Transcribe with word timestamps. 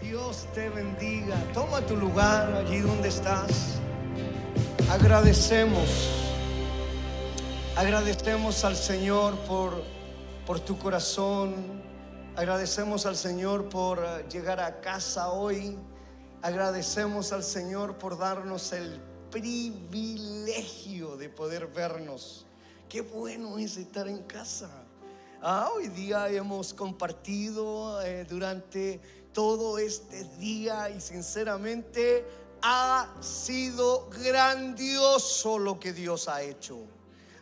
Dios 0.00 0.46
te 0.54 0.68
bendiga. 0.68 1.36
Toma 1.52 1.80
tu 1.80 1.96
lugar 1.96 2.52
allí 2.54 2.78
donde 2.78 3.08
estás. 3.08 3.80
Agradecemos. 4.90 5.88
Agradecemos 7.76 8.64
al 8.64 8.76
Señor 8.76 9.36
por, 9.40 9.82
por 10.46 10.60
tu 10.60 10.78
corazón. 10.78 11.82
Agradecemos 12.36 13.06
al 13.06 13.16
Señor 13.16 13.68
por 13.68 13.98
eh, 13.98 14.24
llegar 14.30 14.60
a 14.60 14.80
casa 14.80 15.30
hoy. 15.30 15.76
Agradecemos 16.42 17.32
al 17.32 17.42
Señor 17.42 17.98
por 17.98 18.16
darnos 18.16 18.72
el 18.72 19.00
privilegio 19.30 21.16
de 21.16 21.28
poder 21.28 21.66
vernos. 21.66 22.46
Qué 22.88 23.00
bueno 23.00 23.58
es 23.58 23.76
estar 23.76 24.06
en 24.06 24.22
casa. 24.22 24.70
Ah, 25.42 25.70
hoy 25.74 25.88
día 25.88 26.28
hemos 26.30 26.74
compartido 26.74 28.02
eh, 28.02 28.24
durante 28.24 29.00
todo 29.38 29.78
este 29.78 30.24
día 30.40 30.90
y 30.90 31.00
sinceramente 31.00 32.26
ha 32.60 33.08
sido 33.20 34.10
grandioso 34.10 35.60
lo 35.60 35.78
que 35.78 35.92
Dios 35.92 36.26
ha 36.26 36.42
hecho. 36.42 36.80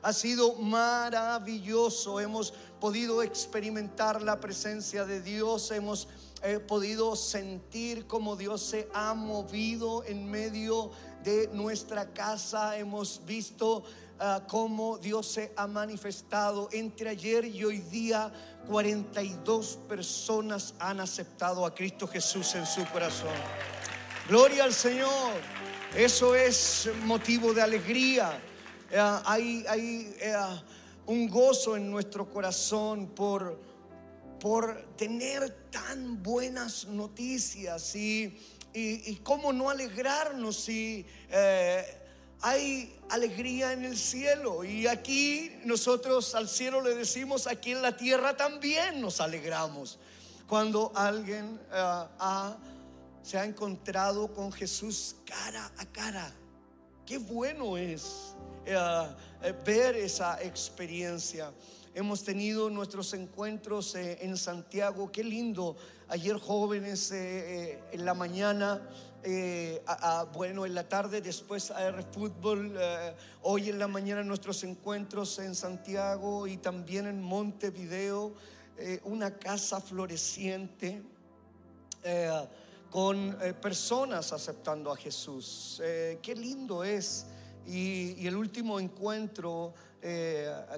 Ha 0.03 0.13
sido 0.13 0.57
maravilloso. 0.57 2.21
Hemos 2.21 2.53
podido 2.83 3.23
experimentar 3.23 4.21
la 4.21 4.39
presencia 4.41 5.07
de 5.07 5.23
Dios. 5.23 5.71
Hemos 5.71 6.09
eh, 6.43 6.59
podido 6.59 7.17
sentir 7.17 8.07
cómo 8.07 8.37
Dios 8.37 8.61
se 8.61 8.91
ha 8.93 9.15
movido 9.15 10.05
en 10.05 10.31
medio 10.31 10.91
de 11.25 11.49
nuestra 11.55 12.13
casa. 12.13 12.77
Hemos 12.77 13.23
visto 13.25 13.85
Ah, 14.19 14.43
cómo 14.49 14.97
Dios 14.97 15.27
se 15.27 15.53
ha 15.57 15.67
manifestado. 15.67 16.71
Entre 16.73 17.11
ayer 17.11 17.45
y 17.45 17.65
hoy 17.65 17.81
día, 17.81 18.33
42 18.67 19.79
personas 19.89 20.75
han 20.79 21.01
aceptado 21.01 21.67
a 21.67 21.75
Cristo 21.75 22.09
Jesús 22.09 22.55
en 22.55 22.65
su 22.65 22.83
corazón. 22.87 23.35
Gloria 24.27 24.65
al 24.65 24.73
Señor. 24.73 25.35
Eso 25.95 26.35
es 26.35 26.89
motivo 27.05 27.53
de 27.53 27.61
alegría. 27.61 28.41
Ah, 28.97 29.23
hay, 29.27 29.65
eh, 29.69 30.35
un 31.05 31.29
gozo 31.29 31.77
en 31.77 31.91
nuestro 31.91 32.31
corazón 32.31 33.09
por, 33.09 33.61
por 34.41 34.97
tener 34.97 35.69
tan 35.71 36.23
buenas 36.23 36.87
noticias 36.87 37.95
y, 37.95 38.35
y, 38.73 39.17
cómo 39.17 39.53
no 39.53 39.69
alegrarnos 39.69 40.57
si 40.57 41.07
eh, 41.29 42.06
hay 42.47 42.97
alegría 43.09 43.73
en 43.73 43.85
el 43.85 43.99
cielo. 43.99 44.63
Y 44.63 44.87
aquí 44.87 45.51
nosotros 45.65 46.33
al 46.37 46.49
cielo 46.49 46.81
le 46.81 46.95
decimos, 46.95 47.49
aquí 47.49 47.73
en 47.73 47.83
la 47.83 47.97
tierra 47.97 48.37
también 48.37 49.01
nos 49.01 49.21
alegramos. 49.21 49.99
Cuando 50.47 50.93
alguien 50.95 51.59
eh, 51.73 52.05
se 53.25 53.37
ha 53.37 53.45
encontrado 53.45 54.33
con 54.33 54.53
Jesús 54.53 55.17
cara 55.25 55.73
a 55.77 55.87
cara. 55.87 56.33
Qué 57.05 57.19
bueno 57.19 57.77
es 57.77 58.37
eh, 58.65 58.77
eh, 59.43 59.53
ver 59.65 59.97
esa 59.97 60.41
experiencia. 60.41 61.53
Hemos 61.95 62.23
tenido 62.23 62.71
nuestros 62.71 63.13
encuentros 63.15 63.97
en 63.97 64.37
Santiago. 64.37 65.11
Qué 65.11 65.25
lindo. 65.25 65.77
Ayer 66.09 66.39
jóvenes 66.39 67.11
en 67.11 68.05
la 68.05 68.15
mañana 68.15 68.87
eh, 69.29 69.83
bueno, 70.35 70.67
en 70.67 70.75
la 70.77 70.89
tarde 70.89 71.21
después 71.21 71.73
a 71.73 72.01
fútbol, 72.13 72.77
eh, 72.79 73.13
hoy 73.43 73.71
en 73.71 73.81
la 73.81 73.89
mañana 73.89 74.23
nuestros 74.23 74.63
encuentros 74.63 75.41
en 75.41 75.57
Santiago 75.57 76.47
y 76.47 76.59
también 76.59 77.09
en 77.09 77.21
Montevideo, 77.21 78.35
eh, 78.79 79.01
una 79.03 79.37
casa 79.37 79.81
floreciente 79.81 81.03
con 82.89 83.37
personas 83.61 84.33
aceptando 84.33 84.93
a 84.93 84.97
Jesús. 84.97 85.83
qué 86.23 86.35
lindo 86.37 86.85
es. 86.85 87.27
Y, 87.67 88.25
el 88.29 88.37
último 88.37 88.79
encuentro, 88.79 89.75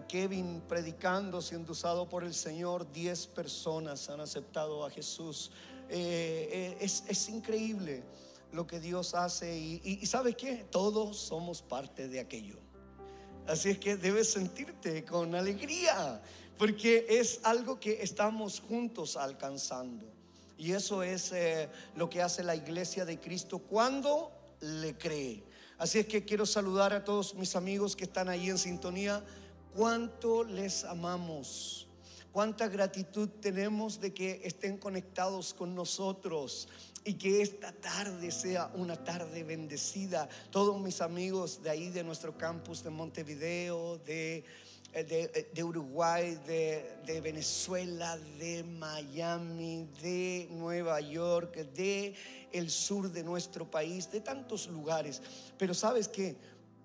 Kevin 0.08 0.62
predicando, 0.66 1.42
siendo 1.42 1.72
usado 1.72 2.08
por 2.08 2.24
el 2.24 2.32
Señor, 2.32 2.90
10 2.90 3.26
personas 3.26 4.08
han 4.08 4.22
aceptado 4.22 4.86
a 4.86 4.90
Jesús. 4.90 5.50
es, 5.90 7.04
es 7.06 7.28
increíble 7.28 8.02
lo 8.52 8.66
que 8.66 8.80
Dios 8.80 9.14
hace 9.14 9.56
y, 9.56 10.04
¿sabes 10.06 10.36
qué? 10.36 10.66
Todos 10.70 11.16
somos 11.18 11.62
parte 11.62 12.08
de 12.08 12.20
aquello. 12.20 12.56
Así 13.46 13.70
es 13.70 13.78
que 13.78 13.96
debes 13.96 14.30
sentirte 14.30 15.04
con 15.04 15.34
alegría, 15.34 16.20
porque 16.58 17.06
es 17.08 17.40
algo 17.44 17.80
que 17.80 18.02
estamos 18.02 18.60
juntos 18.60 19.16
alcanzando. 19.16 20.06
Y 20.58 20.72
eso 20.72 21.02
es 21.02 21.32
eh, 21.32 21.68
lo 21.94 22.10
que 22.10 22.20
hace 22.20 22.42
la 22.42 22.56
iglesia 22.56 23.04
de 23.04 23.18
Cristo 23.18 23.58
cuando 23.58 24.32
le 24.60 24.98
cree. 24.98 25.42
Así 25.78 26.00
es 26.00 26.06
que 26.06 26.24
quiero 26.24 26.44
saludar 26.44 26.92
a 26.92 27.04
todos 27.04 27.34
mis 27.34 27.54
amigos 27.54 27.94
que 27.94 28.04
están 28.04 28.28
ahí 28.28 28.50
en 28.50 28.58
sintonía. 28.58 29.24
Cuánto 29.74 30.42
les 30.42 30.82
amamos. 30.82 31.86
Cuánta 32.32 32.68
gratitud 32.68 33.28
tenemos 33.40 34.00
de 34.00 34.12
que 34.12 34.40
estén 34.44 34.76
conectados 34.76 35.54
con 35.54 35.74
nosotros 35.74 36.68
y 37.08 37.14
que 37.14 37.40
esta 37.40 37.72
tarde 37.72 38.30
sea 38.30 38.70
una 38.74 38.94
tarde 38.94 39.42
bendecida. 39.42 40.28
Todos 40.50 40.78
mis 40.78 41.00
amigos 41.00 41.62
de 41.62 41.70
ahí, 41.70 41.88
de 41.88 42.04
nuestro 42.04 42.36
campus 42.36 42.84
de 42.84 42.90
Montevideo, 42.90 43.96
de, 44.04 44.44
eh, 44.92 45.50
de, 45.54 45.64
Uruguay, 45.64 46.38
de, 46.46 46.98
de, 47.06 47.22
Venezuela, 47.22 48.18
de 48.38 48.62
Miami, 48.62 49.88
de 50.02 50.48
Nueva 50.50 51.00
York, 51.00 51.56
de 51.72 52.14
el 52.52 52.68
sur 52.68 53.10
de 53.10 53.24
nuestro 53.24 53.70
país, 53.70 54.10
de 54.12 54.20
tantos 54.20 54.66
lugares. 54.66 55.22
Pero 55.56 55.72
sabes 55.72 56.08
que 56.08 56.36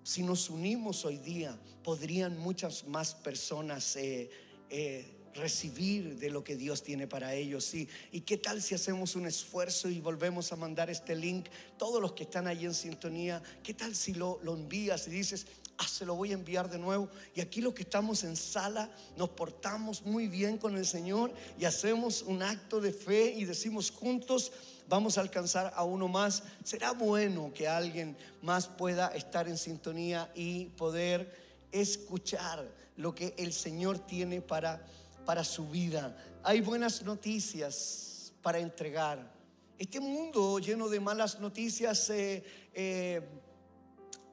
si 0.02 0.22
nos 0.22 0.48
unimos 0.48 1.04
hoy 1.04 1.18
día, 1.18 1.54
podrían 1.82 2.38
muchas 2.38 2.86
más 2.86 3.14
personas 3.14 3.94
eh, 3.96 4.30
eh, 4.70 5.04
recibir 5.34 6.18
de 6.18 6.30
lo 6.30 6.42
que 6.44 6.56
Dios 6.56 6.82
tiene 6.82 7.06
para 7.06 7.34
ellos. 7.34 7.64
¿sí? 7.64 7.88
¿Y 8.12 8.20
qué 8.22 8.36
tal 8.36 8.62
si 8.62 8.74
hacemos 8.74 9.16
un 9.16 9.26
esfuerzo 9.26 9.88
y 9.88 10.00
volvemos 10.00 10.52
a 10.52 10.56
mandar 10.56 10.90
este 10.90 11.14
link? 11.14 11.46
Todos 11.76 12.00
los 12.00 12.12
que 12.12 12.24
están 12.24 12.46
ahí 12.46 12.64
en 12.64 12.74
sintonía, 12.74 13.42
¿qué 13.62 13.74
tal 13.74 13.94
si 13.94 14.14
lo, 14.14 14.40
lo 14.42 14.54
envías 14.54 15.06
y 15.08 15.10
dices, 15.10 15.46
ah, 15.78 15.88
se 15.88 16.06
lo 16.06 16.14
voy 16.14 16.30
a 16.30 16.34
enviar 16.34 16.70
de 16.70 16.78
nuevo? 16.78 17.08
Y 17.34 17.40
aquí 17.40 17.60
los 17.60 17.74
que 17.74 17.82
estamos 17.82 18.24
en 18.24 18.36
sala 18.36 18.90
nos 19.16 19.30
portamos 19.30 20.02
muy 20.02 20.28
bien 20.28 20.58
con 20.58 20.76
el 20.76 20.86
Señor 20.86 21.32
y 21.58 21.64
hacemos 21.64 22.22
un 22.22 22.42
acto 22.42 22.80
de 22.80 22.92
fe 22.92 23.34
y 23.36 23.44
decimos 23.44 23.90
juntos, 23.90 24.52
vamos 24.88 25.18
a 25.18 25.20
alcanzar 25.20 25.72
a 25.74 25.84
uno 25.84 26.08
más. 26.08 26.42
Será 26.62 26.92
bueno 26.92 27.52
que 27.54 27.68
alguien 27.68 28.16
más 28.42 28.68
pueda 28.68 29.08
estar 29.08 29.48
en 29.48 29.58
sintonía 29.58 30.30
y 30.34 30.66
poder 30.66 31.44
escuchar 31.72 32.68
lo 32.96 33.14
que 33.14 33.34
el 33.36 33.52
Señor 33.52 33.98
tiene 33.98 34.40
para 34.40 34.84
para 35.24 35.44
su 35.44 35.68
vida. 35.68 36.16
Hay 36.42 36.60
buenas 36.60 37.02
noticias 37.02 38.32
para 38.42 38.58
entregar. 38.58 39.32
Este 39.78 40.00
mundo 40.00 40.58
lleno 40.58 40.88
de 40.88 41.00
malas 41.00 41.40
noticias 41.40 42.10
eh, 42.10 42.44
eh, 42.72 43.20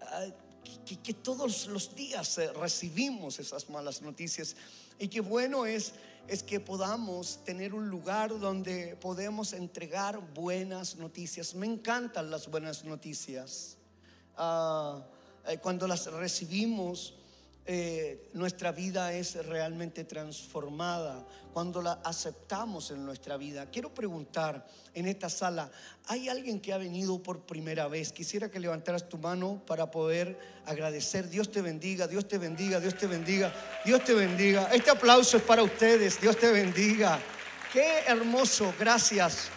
ah, 0.02 0.26
que, 1.04 1.14
todos 1.14 1.68
los 1.68 1.96
días 1.96 2.38
eh, 2.38 2.52
recibimos 2.54 3.40
esas 3.40 3.70
malas 3.70 4.02
noticias 4.02 4.56
y 5.00 5.08
qué 5.08 5.22
bueno 5.22 5.66
es 5.66 5.94
es 6.28 6.44
que 6.44 6.60
podamos 6.60 7.44
tener 7.44 7.74
un 7.74 7.90
lugar 7.90 8.40
donde 8.40 8.96
podemos 8.98 9.54
entregar 9.54 10.22
buenas 10.36 10.96
noticias. 10.98 11.56
Me 11.56 11.66
encantan 11.66 12.30
las 12.30 12.48
buenas 12.48 12.86
noticias. 12.86 13.78
Ah, 14.38 15.04
cuando 15.64 15.88
las 15.88 16.06
recibimos, 16.06 17.16
eh, 17.74 18.28
nuestra 18.34 18.74
vida 18.74 19.14
es 19.14 19.46
realmente 19.46 20.04
transformada 20.04 21.26
cuando 21.54 21.82
la 21.82 22.02
aceptamos 22.04 22.92
en 22.92 23.06
nuestra 23.06 23.38
vida. 23.38 23.72
Quiero 23.72 23.94
preguntar 23.94 24.68
en 24.94 25.08
esta 25.08 25.30
sala, 25.30 25.72
¿hay 26.08 26.28
alguien 26.28 26.60
que 26.60 26.74
ha 26.74 26.78
venido 26.78 27.24
por 27.24 27.46
primera 27.46 27.88
vez? 27.88 28.12
Quisiera 28.12 28.52
que 28.52 28.60
levantaras 28.60 29.08
tu 29.08 29.18
mano 29.18 29.64
para 29.66 29.90
poder 29.90 30.38
agradecer. 30.66 31.30
Dios 31.30 31.50
te 31.50 31.62
bendiga, 31.62 32.10
Dios 32.10 32.28
te 32.28 32.38
bendiga, 32.38 32.82
Dios 32.82 32.98
te 32.98 33.08
bendiga, 33.08 33.54
Dios 33.86 34.04
te 34.04 34.16
bendiga. 34.16 34.68
Este 34.74 34.92
aplauso 34.92 35.38
es 35.38 35.44
para 35.44 35.64
ustedes, 35.64 36.20
Dios 36.20 36.36
te 36.36 36.52
bendiga. 36.52 37.22
Qué 37.72 38.00
hermoso, 38.06 38.74
gracias. 38.78 39.48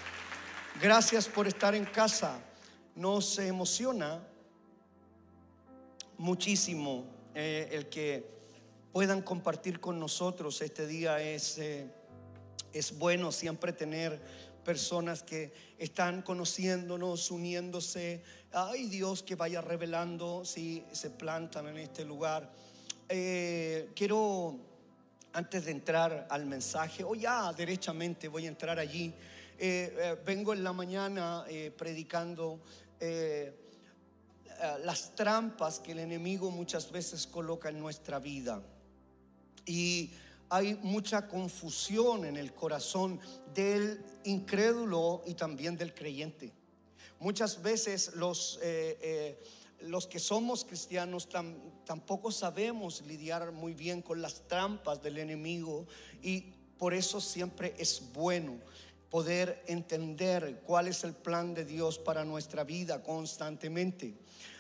Gracias 0.80 1.26
por 1.26 1.48
estar 1.48 1.74
en 1.74 1.84
casa. 1.84 2.38
Nos 2.94 3.40
emociona 3.40 4.22
muchísimo 6.16 7.13
eh, 7.34 7.68
el 7.72 7.88
que 7.88 8.24
puedan 8.92 9.22
compartir 9.22 9.80
con 9.80 9.98
nosotros 9.98 10.62
este 10.62 10.86
día 10.86 11.20
es, 11.20 11.58
eh, 11.58 11.90
es 12.72 12.96
bueno 12.96 13.32
siempre 13.32 13.72
tener 13.72 14.20
personas 14.64 15.24
que 15.24 15.52
están 15.76 16.22
conociéndonos, 16.22 17.30
uniéndose. 17.32 18.22
Ay 18.52 18.86
Dios 18.86 19.24
que 19.24 19.34
vaya 19.34 19.60
revelando 19.60 20.44
si 20.44 20.84
se 20.92 21.10
plantan 21.10 21.66
en 21.66 21.78
este 21.78 22.04
lugar. 22.04 22.52
Eh, 23.08 23.90
quiero, 23.96 24.56
antes 25.32 25.64
de 25.64 25.72
entrar 25.72 26.28
al 26.30 26.46
mensaje, 26.46 27.02
o 27.02 27.16
ya 27.16 27.52
derechamente 27.52 28.28
voy 28.28 28.46
a 28.46 28.48
entrar 28.48 28.78
allí, 28.78 29.12
vengo 30.24 30.52
en 30.52 30.64
la 30.64 30.72
mañana 30.72 31.44
predicando 31.76 32.60
las 34.84 35.14
trampas 35.14 35.78
que 35.78 35.92
el 35.92 35.98
enemigo 35.98 36.50
muchas 36.50 36.90
veces 36.90 37.26
coloca 37.26 37.68
en 37.68 37.78
nuestra 37.78 38.18
vida. 38.18 38.62
Y 39.66 40.10
hay 40.50 40.74
mucha 40.82 41.26
confusión 41.26 42.24
en 42.24 42.36
el 42.36 42.52
corazón 42.52 43.20
del 43.54 44.04
incrédulo 44.24 45.22
y 45.26 45.34
también 45.34 45.76
del 45.76 45.94
creyente. 45.94 46.52
Muchas 47.18 47.62
veces 47.62 48.14
los, 48.14 48.58
eh, 48.62 48.98
eh, 49.00 49.44
los 49.80 50.06
que 50.06 50.18
somos 50.18 50.64
cristianos 50.64 51.28
tampoco 51.84 52.30
sabemos 52.30 53.02
lidiar 53.02 53.52
muy 53.52 53.74
bien 53.74 54.02
con 54.02 54.20
las 54.20 54.46
trampas 54.46 55.02
del 55.02 55.18
enemigo 55.18 55.86
y 56.22 56.52
por 56.78 56.94
eso 56.94 57.20
siempre 57.20 57.74
es 57.78 58.02
bueno 58.12 58.58
poder 59.10 59.62
entender 59.66 60.62
cuál 60.66 60.88
es 60.88 61.04
el 61.04 61.14
plan 61.14 61.54
de 61.54 61.64
Dios 61.64 61.98
para 61.98 62.24
nuestra 62.24 62.64
vida 62.64 63.02
constantemente. 63.02 64.14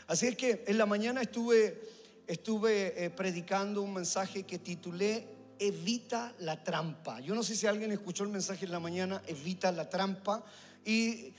Así 0.06 0.26
es 0.26 0.36
que 0.36 0.64
en 0.66 0.78
la 0.78 0.86
mañana 0.86 1.22
estuve, 1.22 1.80
estuve 2.26 3.04
eh, 3.04 3.10
predicando 3.10 3.82
un 3.82 3.94
mensaje 3.94 4.44
que 4.44 4.58
titulé 4.58 5.26
Evita 5.58 6.34
la 6.40 6.62
trampa. 6.62 7.20
Yo 7.20 7.34
no 7.34 7.42
sé 7.42 7.54
si 7.56 7.66
alguien 7.66 7.92
escuchó 7.92 8.24
el 8.24 8.30
mensaje 8.30 8.64
en 8.64 8.72
la 8.72 8.80
mañana, 8.80 9.22
Evita 9.26 9.72
la 9.72 9.88
trampa. 9.88 10.44
Y, 10.84 11.32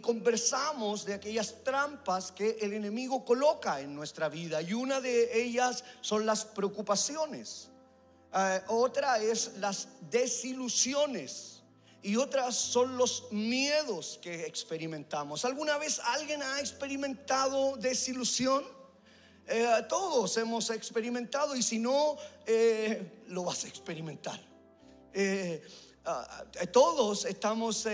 conversamos 0.00 1.04
de 1.04 1.14
aquellas 1.14 1.64
trampas 1.64 2.30
que 2.30 2.58
el 2.60 2.72
enemigo 2.72 3.24
coloca 3.24 3.80
en 3.80 3.94
nuestra 3.94 4.28
vida. 4.28 4.62
Y 4.62 4.72
una 4.72 5.00
de 5.00 5.42
ellas 5.42 5.82
son 6.00 6.24
las 6.24 6.44
preocupaciones. 6.44 7.68
Eh, 8.32 8.60
otra 8.68 9.18
es 9.18 9.52
las 9.58 9.88
desilusiones. 10.08 11.55
Y 12.06 12.14
otras 12.14 12.54
son 12.54 12.96
los 12.96 13.32
miedos 13.32 14.20
que 14.22 14.46
experimentamos. 14.46 15.44
¿Alguna 15.44 15.76
vez 15.76 15.98
alguien 15.98 16.40
ha 16.40 16.60
experimentado 16.60 17.76
desilusión? 17.78 18.62
Eh, 19.48 19.66
todos 19.88 20.36
hemos 20.36 20.70
experimentado 20.70 21.56
y 21.56 21.64
si 21.64 21.80
no, 21.80 22.16
eh, 22.46 23.24
lo 23.26 23.42
vas 23.42 23.64
a 23.64 23.66
experimentar. 23.66 24.40
Eh, 25.12 25.60
ah, 26.04 26.44
todos 26.72 27.24
estamos 27.24 27.88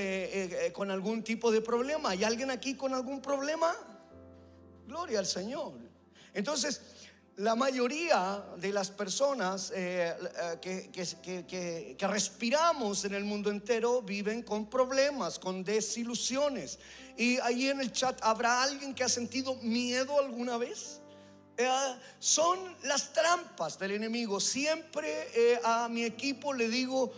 con 0.74 0.90
algún 0.90 1.24
tipo 1.24 1.50
de 1.50 1.62
problema. 1.62 2.10
¿Hay 2.10 2.22
alguien 2.22 2.50
aquí 2.50 2.74
con 2.74 2.92
algún 2.92 3.22
problema? 3.22 3.74
Gloria 4.86 5.20
al 5.20 5.26
Señor. 5.26 5.72
Entonces, 6.34 6.82
la 7.36 7.54
mayoría 7.54 8.44
de 8.58 8.72
las 8.72 8.90
personas 8.90 9.72
que, 10.60 10.90
que, 10.92 12.06
respiramos 12.06 13.04
en 13.04 13.14
el 13.14 13.24
mundo 13.24 13.50
entero 13.50 14.02
viven 14.02 14.42
con 14.42 14.68
problemas, 14.68 15.38
con 15.38 15.64
desilusiones. 15.64 16.78
Y 17.16 17.38
ahí 17.38 17.68
en 17.68 17.80
el 17.80 17.92
chat, 17.92 18.18
¿habrá 18.22 18.62
alguien 18.62 18.94
que 18.94 19.04
ha 19.04 19.08
sentido 19.08 19.54
miedo 19.56 20.18
alguna 20.18 20.56
vez? 20.56 21.02
Eh, 21.56 21.68
son 22.18 22.58
las 22.84 23.12
trampas 23.12 23.78
del 23.78 23.92
enemigo. 23.92 24.40
Siempre 24.40 25.28
eh, 25.34 25.60
a 25.62 25.88
mi 25.88 26.04
equipo 26.04 26.54
le 26.54 26.68
digo, 26.68 27.12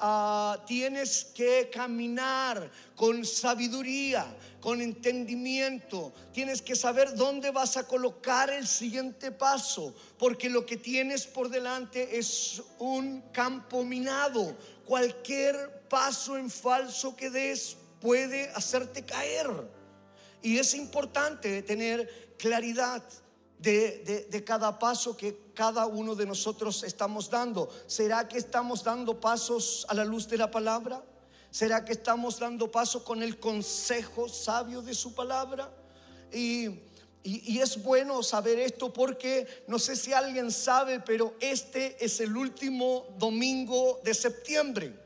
ah, 0.00 0.62
tienes 0.66 1.24
que 1.24 1.70
caminar 1.72 2.70
con 2.94 3.24
sabiduría, 3.24 4.26
con 4.60 4.80
entendimiento. 4.80 6.12
Tienes 6.32 6.62
que 6.62 6.76
saber 6.76 7.14
dónde 7.14 7.50
vas 7.50 7.76
a 7.76 7.86
colocar 7.86 8.50
el 8.50 8.66
siguiente 8.66 9.32
paso, 9.32 9.94
porque 10.18 10.48
lo 10.48 10.64
que 10.64 10.76
tienes 10.76 11.26
por 11.26 11.48
delante 11.48 12.18
es 12.18 12.62
un 12.78 13.22
campo 13.32 13.84
minado. 13.84 14.56
Cualquier 14.84 15.86
paso 15.88 16.36
en 16.36 16.50
falso 16.50 17.16
que 17.16 17.30
des 17.30 17.76
puede 18.00 18.50
hacerte 18.50 19.04
caer. 19.04 19.48
Y 20.42 20.58
es 20.58 20.74
importante 20.74 21.62
tener 21.62 22.34
claridad 22.38 23.02
de, 23.62 24.42
cada 24.44 24.78
paso 24.78 25.16
que 25.16 25.52
cada 25.54 25.86
uno 25.86 26.14
de 26.14 26.26
nosotros 26.26 26.82
estamos 26.82 27.30
dando. 27.30 27.68
¿Será 27.86 28.26
que 28.26 28.38
estamos 28.38 28.82
dando 28.82 29.20
pasos 29.20 29.86
a 29.88 29.94
la 29.94 30.04
luz 30.04 30.28
de 30.28 30.36
la 30.36 30.50
palabra? 30.50 31.02
¿Será 31.50 31.84
que 31.84 31.92
estamos 31.92 32.38
dando 32.38 32.70
pasos 32.70 33.02
con 33.02 33.22
el 33.22 33.38
consejo 33.38 34.28
sabio 34.28 34.82
de 34.82 34.94
su 34.94 35.14
palabra? 35.14 35.72
Y, 36.32 36.68
y, 37.22 37.58
es 37.58 37.82
bueno 37.82 38.22
saber 38.22 38.58
esto 38.58 38.92
porque 38.92 39.46
no 39.68 39.78
sé 39.78 39.96
si 39.96 40.12
alguien 40.12 40.50
sabe, 40.50 40.98
pero 41.00 41.34
este 41.40 42.02
es 42.04 42.20
el 42.20 42.36
último 42.36 43.06
domingo 43.18 44.00
de 44.02 44.14
septiembre. 44.14 45.01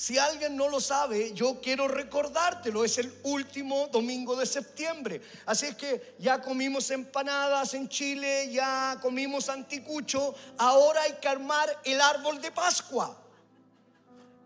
Si 0.00 0.16
alguien 0.16 0.56
no 0.56 0.68
lo 0.68 0.80
sabe, 0.80 1.32
yo 1.32 1.60
quiero 1.60 1.88
recordártelo. 1.88 2.84
Es 2.84 2.98
el 2.98 3.12
último 3.24 3.88
domingo 3.88 4.36
de 4.36 4.46
septiembre. 4.46 5.20
Así 5.44 5.66
es 5.66 5.74
que 5.74 6.14
ya 6.20 6.40
comimos 6.40 6.88
empanadas 6.92 7.74
en 7.74 7.88
Chile, 7.88 8.48
ya 8.52 8.96
comimos 9.02 9.48
anticucho. 9.48 10.36
Ahora 10.56 11.02
hay 11.02 11.14
que 11.14 11.26
armar 11.26 11.68
el 11.82 12.00
árbol 12.00 12.40
de 12.40 12.52
Pascua. 12.52 13.20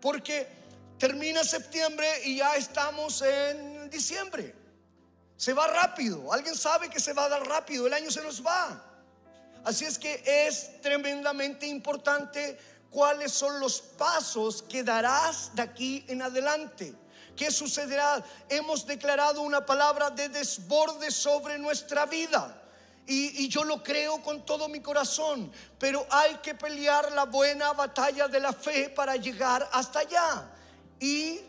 Porque 0.00 0.48
termina 0.98 1.44
septiembre 1.44 2.08
y 2.24 2.38
ya 2.38 2.56
estamos 2.56 3.20
en 3.20 3.90
diciembre. 3.90 4.54
Se 5.36 5.52
va 5.52 5.66
rápido. 5.66 6.32
Alguien 6.32 6.56
sabe 6.56 6.88
que 6.88 6.98
se 6.98 7.12
va 7.12 7.26
a 7.26 7.28
dar 7.28 7.46
rápido. 7.46 7.86
El 7.86 7.92
año 7.92 8.10
se 8.10 8.22
nos 8.22 8.42
va. 8.42 8.88
Así 9.64 9.84
es 9.84 9.98
que 9.98 10.22
es 10.24 10.80
tremendamente 10.80 11.66
importante 11.66 12.58
cuáles 12.92 13.32
son 13.32 13.58
los 13.58 13.80
pasos 13.80 14.62
que 14.62 14.84
darás 14.84 15.54
de 15.54 15.62
aquí 15.62 16.04
en 16.08 16.22
adelante. 16.22 16.94
¿Qué 17.34 17.50
sucederá? 17.50 18.22
Hemos 18.48 18.86
declarado 18.86 19.40
una 19.40 19.64
palabra 19.64 20.10
de 20.10 20.28
desborde 20.28 21.10
sobre 21.10 21.58
nuestra 21.58 22.06
vida. 22.06 22.58
Y, 23.06 23.48
yo 23.48 23.64
lo 23.64 23.82
creo 23.82 24.22
con 24.22 24.46
todo 24.46 24.68
mi 24.68 24.80
corazón, 24.80 25.50
pero 25.78 26.06
hay 26.08 26.36
que 26.36 26.54
pelear 26.54 27.10
la 27.12 27.24
buena 27.24 27.72
batalla 27.72 28.28
de 28.28 28.38
la 28.38 28.52
fe 28.52 28.90
para 28.90 29.16
llegar 29.16 29.68
hasta 29.72 30.00
allá. 30.00 30.50
Y 31.00 31.40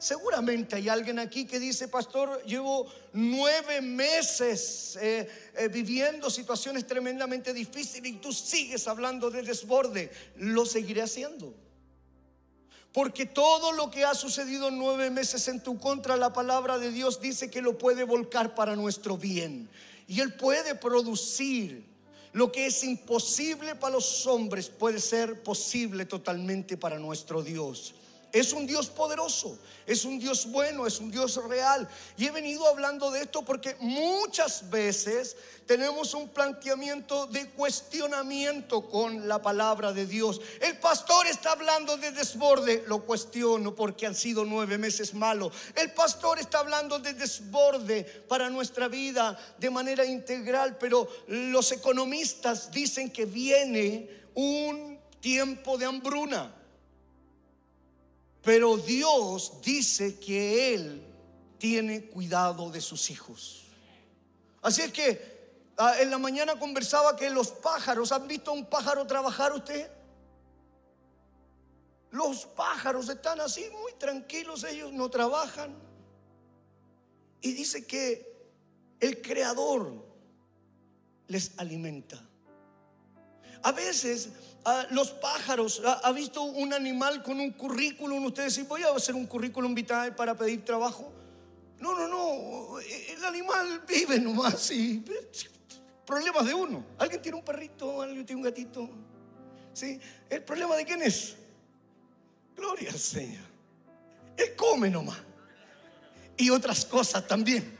Seguramente 0.00 0.76
hay 0.76 0.88
alguien 0.88 1.18
aquí 1.18 1.44
que 1.44 1.60
dice, 1.60 1.86
pastor, 1.86 2.42
llevo 2.46 2.90
nueve 3.12 3.82
meses 3.82 4.96
eh, 4.98 5.28
eh, 5.54 5.68
viviendo 5.68 6.30
situaciones 6.30 6.86
tremendamente 6.86 7.52
difíciles 7.52 8.10
y 8.10 8.16
tú 8.16 8.32
sigues 8.32 8.88
hablando 8.88 9.30
de 9.30 9.42
desborde. 9.42 10.10
Lo 10.36 10.64
seguiré 10.64 11.02
haciendo. 11.02 11.52
Porque 12.94 13.26
todo 13.26 13.72
lo 13.72 13.90
que 13.90 14.06
ha 14.06 14.14
sucedido 14.14 14.70
nueve 14.70 15.10
meses 15.10 15.46
en 15.48 15.62
tu 15.62 15.78
contra, 15.78 16.16
la 16.16 16.32
palabra 16.32 16.78
de 16.78 16.90
Dios 16.90 17.20
dice 17.20 17.50
que 17.50 17.60
lo 17.60 17.76
puede 17.76 18.04
volcar 18.04 18.54
para 18.54 18.76
nuestro 18.76 19.18
bien. 19.18 19.68
Y 20.08 20.20
Él 20.20 20.32
puede 20.32 20.74
producir 20.76 21.84
lo 22.32 22.50
que 22.50 22.64
es 22.64 22.82
imposible 22.84 23.74
para 23.74 23.96
los 23.96 24.26
hombres, 24.26 24.70
puede 24.70 24.98
ser 24.98 25.42
posible 25.42 26.06
totalmente 26.06 26.78
para 26.78 26.98
nuestro 26.98 27.42
Dios. 27.42 27.94
Es 28.32 28.52
un 28.52 28.66
Dios 28.66 28.88
poderoso, 28.88 29.58
es 29.86 30.04
un 30.04 30.18
Dios 30.18 30.46
bueno, 30.46 30.86
es 30.86 31.00
un 31.00 31.10
Dios 31.10 31.36
real. 31.48 31.88
Y 32.16 32.26
he 32.26 32.30
venido 32.30 32.66
hablando 32.66 33.10
de 33.10 33.22
esto 33.22 33.42
porque 33.42 33.76
muchas 33.80 34.70
veces 34.70 35.36
tenemos 35.66 36.14
un 36.14 36.28
planteamiento 36.28 37.26
de 37.26 37.48
cuestionamiento 37.50 38.88
con 38.88 39.26
la 39.26 39.42
palabra 39.42 39.92
de 39.92 40.06
Dios. 40.06 40.40
El 40.60 40.78
pastor 40.78 41.26
está 41.26 41.52
hablando 41.52 41.96
de 41.96 42.12
desborde, 42.12 42.84
lo 42.86 43.04
cuestiono 43.04 43.74
porque 43.74 44.06
han 44.06 44.14
sido 44.14 44.44
nueve 44.44 44.78
meses 44.78 45.14
malos. 45.14 45.52
El 45.74 45.92
pastor 45.92 46.38
está 46.38 46.60
hablando 46.60 46.98
de 46.98 47.14
desborde 47.14 48.04
para 48.28 48.48
nuestra 48.48 48.88
vida 48.88 49.38
de 49.58 49.70
manera 49.70 50.04
integral, 50.04 50.76
pero 50.78 51.08
los 51.26 51.72
economistas 51.72 52.70
dicen 52.70 53.10
que 53.10 53.24
viene 53.24 54.08
un 54.34 54.98
tiempo 55.20 55.78
de 55.78 55.86
hambruna. 55.86 56.59
Pero 58.42 58.76
Dios 58.76 59.60
dice 59.62 60.18
que 60.18 60.74
Él 60.74 61.06
tiene 61.58 62.06
cuidado 62.06 62.70
de 62.70 62.80
sus 62.80 63.10
hijos. 63.10 63.66
Así 64.62 64.82
es 64.82 64.92
que 64.92 65.72
ah, 65.76 66.00
en 66.00 66.10
la 66.10 66.18
mañana 66.18 66.58
conversaba 66.58 67.16
que 67.16 67.28
los 67.30 67.48
pájaros, 67.48 68.12
¿han 68.12 68.26
visto 68.26 68.52
un 68.52 68.66
pájaro 68.66 69.06
trabajar 69.06 69.52
usted? 69.52 69.90
Los 72.10 72.46
pájaros 72.46 73.08
están 73.08 73.40
así 73.40 73.64
muy 73.80 73.92
tranquilos, 73.92 74.64
ellos 74.64 74.92
no 74.92 75.08
trabajan. 75.10 75.74
Y 77.40 77.52
dice 77.52 77.86
que 77.86 78.30
el 78.98 79.22
creador 79.22 80.04
les 81.28 81.52
alimenta. 81.58 82.29
A 83.62 83.72
veces 83.72 84.30
los 84.90 85.10
pájaros, 85.12 85.82
¿ha, 85.84 86.12
visto 86.12 86.42
un 86.42 86.72
animal 86.72 87.22
con 87.22 87.40
un 87.40 87.52
currículum? 87.52 88.24
Ustedes 88.26 88.54
dicen, 88.54 88.68
voy 88.68 88.82
a 88.82 88.94
hacer 88.94 89.14
un 89.14 89.26
currículum 89.26 89.74
vital 89.74 90.14
para 90.14 90.34
pedir 90.34 90.64
trabajo. 90.64 91.12
No, 91.78 91.94
no, 91.94 92.08
no. 92.08 92.78
El 92.80 93.24
animal 93.24 93.82
vive 93.86 94.20
nomás 94.20 94.70
y 94.70 95.04
problemas 96.06 96.46
de 96.46 96.54
uno. 96.54 96.84
¿Alguien 96.98 97.22
tiene 97.22 97.38
un 97.38 97.44
perrito? 97.44 98.02
¿Alguien 98.02 98.26
tiene 98.26 98.40
un 98.40 98.44
gatito? 98.44 98.88
¿Sí? 99.72 99.98
¿El 100.28 100.42
problema 100.42 100.76
de 100.76 100.84
quién 100.84 101.02
es? 101.02 101.36
Gloria 102.56 102.90
al 102.90 102.98
Señor. 102.98 103.44
Él 104.36 104.54
come 104.56 104.90
nomás. 104.90 105.18
Y 106.36 106.50
otras 106.50 106.84
cosas 106.84 107.26
también. 107.26 107.78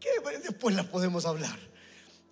Que 0.00 0.08
después 0.42 0.74
las 0.74 0.86
podemos 0.86 1.24
hablar. 1.26 1.58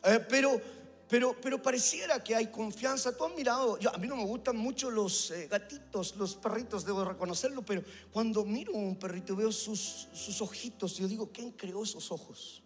Eh, 0.04 0.24
pero, 0.28 0.60
pero, 1.08 1.36
pero 1.40 1.62
pareciera 1.62 2.22
que 2.22 2.34
hay 2.34 2.48
confianza. 2.48 3.16
Tú 3.16 3.24
has 3.24 3.34
mirado, 3.34 3.78
a 3.92 3.98
mí 3.98 4.08
no 4.08 4.16
me 4.16 4.24
gustan 4.24 4.56
mucho 4.56 4.90
los 4.90 5.30
eh, 5.30 5.46
gatitos, 5.48 6.16
los 6.16 6.34
perritos, 6.34 6.84
debo 6.84 7.04
reconocerlo, 7.04 7.62
pero 7.62 7.82
cuando 8.12 8.44
miro 8.44 8.72
un 8.72 8.96
perrito 8.96 9.36
veo 9.36 9.52
sus, 9.52 10.08
sus 10.12 10.40
ojitos, 10.42 10.96
yo 10.96 11.06
digo, 11.06 11.30
¿quién 11.32 11.52
creó 11.52 11.82
esos 11.82 12.10
ojos? 12.10 12.62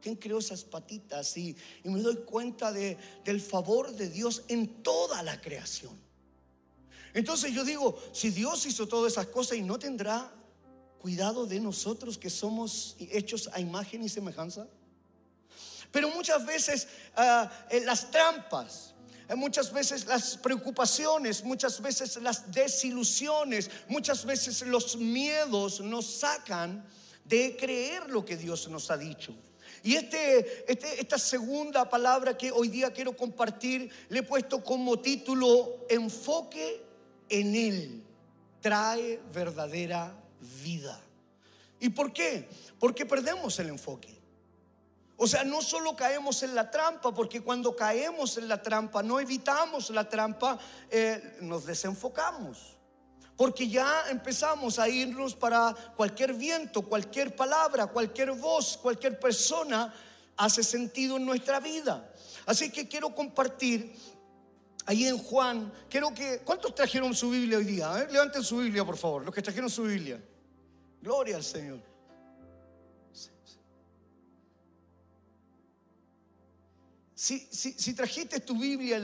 ¿Quién 0.00 0.16
creó 0.16 0.38
esas 0.38 0.64
patitas? 0.64 1.36
Y, 1.36 1.56
y 1.84 1.88
me 1.88 2.00
doy 2.00 2.16
cuenta 2.24 2.72
de, 2.72 2.96
del 3.24 3.40
favor 3.40 3.92
de 3.92 4.08
Dios 4.08 4.42
en 4.48 4.82
toda 4.82 5.22
la 5.22 5.40
creación. 5.40 5.92
Entonces 7.12 7.52
yo 7.52 7.64
digo, 7.64 7.98
si 8.12 8.30
Dios 8.30 8.64
hizo 8.66 8.86
todas 8.88 9.12
esas 9.12 9.26
cosas 9.26 9.58
y 9.58 9.62
no 9.62 9.78
tendrá 9.78 10.32
cuidado 11.00 11.46
de 11.46 11.60
nosotros 11.60 12.18
que 12.18 12.28
somos 12.28 12.94
hechos 12.98 13.48
a 13.52 13.60
imagen 13.60 14.04
y 14.04 14.08
semejanza. 14.08 14.68
Pero 15.92 16.10
muchas 16.10 16.44
veces 16.46 16.88
ah, 17.16 17.50
las 17.84 18.10
trampas, 18.10 18.94
eh, 19.28 19.34
muchas 19.34 19.72
veces 19.72 20.06
las 20.06 20.36
preocupaciones, 20.36 21.44
muchas 21.44 21.80
veces 21.80 22.16
las 22.22 22.50
desilusiones, 22.50 23.70
muchas 23.88 24.24
veces 24.24 24.62
los 24.62 24.96
miedos 24.96 25.80
nos 25.80 26.18
sacan 26.18 26.84
de 27.24 27.56
creer 27.56 28.10
lo 28.10 28.24
que 28.24 28.36
Dios 28.36 28.68
nos 28.68 28.90
ha 28.90 28.96
dicho. 28.96 29.34
Y 29.82 29.94
este, 29.94 30.70
este, 30.70 31.00
esta 31.00 31.18
segunda 31.18 31.88
palabra 31.88 32.36
que 32.36 32.50
hoy 32.50 32.68
día 32.68 32.92
quiero 32.92 33.16
compartir 33.16 33.90
le 34.08 34.18
he 34.18 34.22
puesto 34.22 34.62
como 34.62 34.98
título 34.98 35.86
Enfoque 35.88 36.84
en 37.28 37.54
Él. 37.54 38.04
Trae 38.60 39.20
verdadera 39.32 40.14
vida. 40.62 41.00
¿Y 41.78 41.88
por 41.88 42.12
qué? 42.12 42.46
Porque 42.78 43.06
perdemos 43.06 43.58
el 43.58 43.68
enfoque. 43.68 44.19
O 45.22 45.26
sea, 45.26 45.44
no 45.44 45.60
solo 45.60 45.94
caemos 45.94 46.42
en 46.44 46.54
la 46.54 46.70
trampa, 46.70 47.12
porque 47.12 47.42
cuando 47.42 47.76
caemos 47.76 48.38
en 48.38 48.48
la 48.48 48.62
trampa, 48.62 49.02
no 49.02 49.20
evitamos 49.20 49.90
la 49.90 50.08
trampa, 50.08 50.58
eh, 50.88 51.36
nos 51.42 51.66
desenfocamos. 51.66 52.78
Porque 53.36 53.68
ya 53.68 54.04
empezamos 54.08 54.78
a 54.78 54.88
irnos 54.88 55.34
para 55.34 55.76
cualquier 55.94 56.32
viento, 56.32 56.80
cualquier 56.80 57.36
palabra, 57.36 57.88
cualquier 57.88 58.32
voz, 58.32 58.78
cualquier 58.78 59.20
persona 59.20 59.92
hace 60.38 60.64
sentido 60.64 61.18
en 61.18 61.26
nuestra 61.26 61.60
vida. 61.60 62.10
Así 62.46 62.72
que 62.72 62.88
quiero 62.88 63.14
compartir 63.14 63.94
ahí 64.86 65.04
en 65.04 65.18
Juan, 65.18 65.70
quiero 65.90 66.14
que, 66.14 66.38
¿cuántos 66.38 66.74
trajeron 66.74 67.14
su 67.14 67.28
Biblia 67.28 67.58
hoy 67.58 67.64
día? 67.64 68.06
Levanten 68.10 68.42
su 68.42 68.56
Biblia, 68.56 68.86
por 68.86 68.96
favor, 68.96 69.26
los 69.26 69.34
que 69.34 69.42
trajeron 69.42 69.68
su 69.68 69.82
Biblia. 69.82 70.18
Gloria 71.02 71.36
al 71.36 71.44
Señor. 71.44 71.89
Si, 77.20 77.92
trajiste 77.92 78.40
tu 78.40 78.58
Biblia 78.58 78.96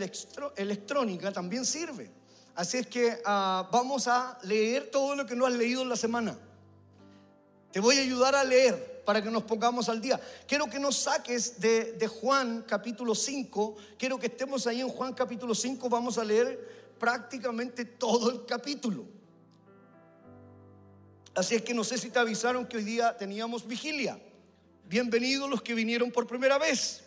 electrónica, 0.57 1.31
también 1.31 1.67
sirve. 1.67 2.11
Así 2.55 2.79
es 2.79 2.87
que 2.87 3.21
ah, 3.27 3.69
vamos 3.71 4.09
a 4.09 4.39
leer 4.45 4.91
todo 4.91 5.15
lo 5.15 5.27
que 5.27 5.37
no 5.37 5.45
has 5.45 5.53
leído 5.53 5.83
en 5.83 5.91
la 5.91 5.97
semana. 5.97 6.35
Te 7.71 7.79
voy 7.79 7.99
a 7.99 8.01
ayudar 8.01 8.35
a 8.35 8.43
leer 8.43 9.03
para 9.05 9.21
que 9.21 9.31
nos 9.31 9.43
pongamos 9.43 9.91
al 9.91 10.01
día. 10.01 10.19
Quiero 10.49 10.65
que 10.65 10.79
nos 10.79 10.97
saques 10.97 11.61
de, 11.61 11.93
de 11.93 12.09
Juan 12.09 12.65
capítulo 12.67 13.15
5. 13.15 13.77
Quiero 13.99 14.19
que 14.19 14.29
estemos 14.29 14.67
ahí 14.67 14.81
en 14.81 14.89
Juan 14.89 15.13
capítulo 15.13 15.55
5. 15.55 15.87
Vamos 15.91 16.17
a 16.17 16.25
leer 16.25 16.95
prácticamente 16.99 17.85
todo 17.85 18.31
el 18.31 18.47
capítulo. 18.47 19.05
Así 21.35 21.55
es 21.55 21.61
que 21.61 21.75
no 21.75 21.85
sé 21.85 21.99
si 21.99 22.09
te 22.09 22.19
avisaron 22.19 22.65
que 22.65 22.79
hoy 22.79 22.85
día 22.85 23.15
teníamos 23.15 23.67
vigilia. 23.67 24.19
Bienvenidos 24.87 25.51
los 25.51 25.61
que 25.61 25.75
vinieron 25.75 26.11
por 26.11 26.27
primera 26.27 26.57
vez. 26.57 27.03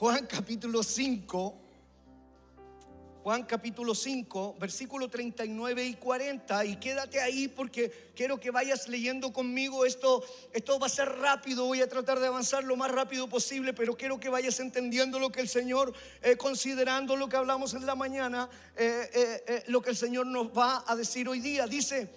Juan 0.00 0.26
capítulo 0.26 0.82
5, 0.82 1.54
Juan 3.22 3.42
capítulo 3.42 3.94
5, 3.94 4.56
versículo 4.58 5.10
39 5.10 5.84
y 5.84 5.92
40. 5.92 6.64
Y 6.64 6.76
quédate 6.76 7.20
ahí 7.20 7.48
porque 7.48 8.10
quiero 8.16 8.40
que 8.40 8.50
vayas 8.50 8.88
leyendo 8.88 9.30
conmigo. 9.30 9.84
Esto, 9.84 10.24
esto 10.54 10.78
va 10.78 10.86
a 10.86 10.88
ser 10.88 11.06
rápido. 11.06 11.66
Voy 11.66 11.82
a 11.82 11.86
tratar 11.86 12.18
de 12.18 12.28
avanzar 12.28 12.64
lo 12.64 12.76
más 12.76 12.90
rápido 12.90 13.28
posible, 13.28 13.74
pero 13.74 13.94
quiero 13.94 14.18
que 14.18 14.30
vayas 14.30 14.58
entendiendo 14.60 15.18
lo 15.18 15.30
que 15.30 15.42
el 15.42 15.50
Señor, 15.50 15.92
eh, 16.22 16.34
considerando 16.38 17.14
lo 17.14 17.28
que 17.28 17.36
hablamos 17.36 17.74
en 17.74 17.84
la 17.84 17.94
mañana, 17.94 18.48
eh, 18.76 19.10
eh, 19.46 19.64
lo 19.66 19.82
que 19.82 19.90
el 19.90 19.96
Señor 19.96 20.24
nos 20.24 20.46
va 20.46 20.82
a 20.86 20.96
decir 20.96 21.28
hoy 21.28 21.40
día. 21.40 21.66
Dice, 21.66 22.08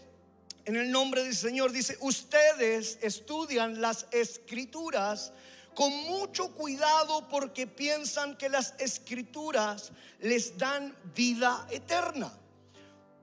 en 0.63 0.77
el 0.77 0.89
nombre 0.89 1.21
del 1.21 1.35
Señor, 1.35 1.73
dice, 1.73 1.97
ustedes 1.99 2.97
estudian 3.01 3.81
las 3.81 4.07
escrituras 4.11 5.33
con 5.73 5.91
mucho 6.05 6.51
cuidado 6.51 7.27
porque 7.29 7.67
piensan 7.67 8.37
que 8.37 8.49
las 8.49 8.73
escrituras 8.79 9.91
les 10.19 10.57
dan 10.57 10.95
vida 11.15 11.67
eterna. 11.71 12.31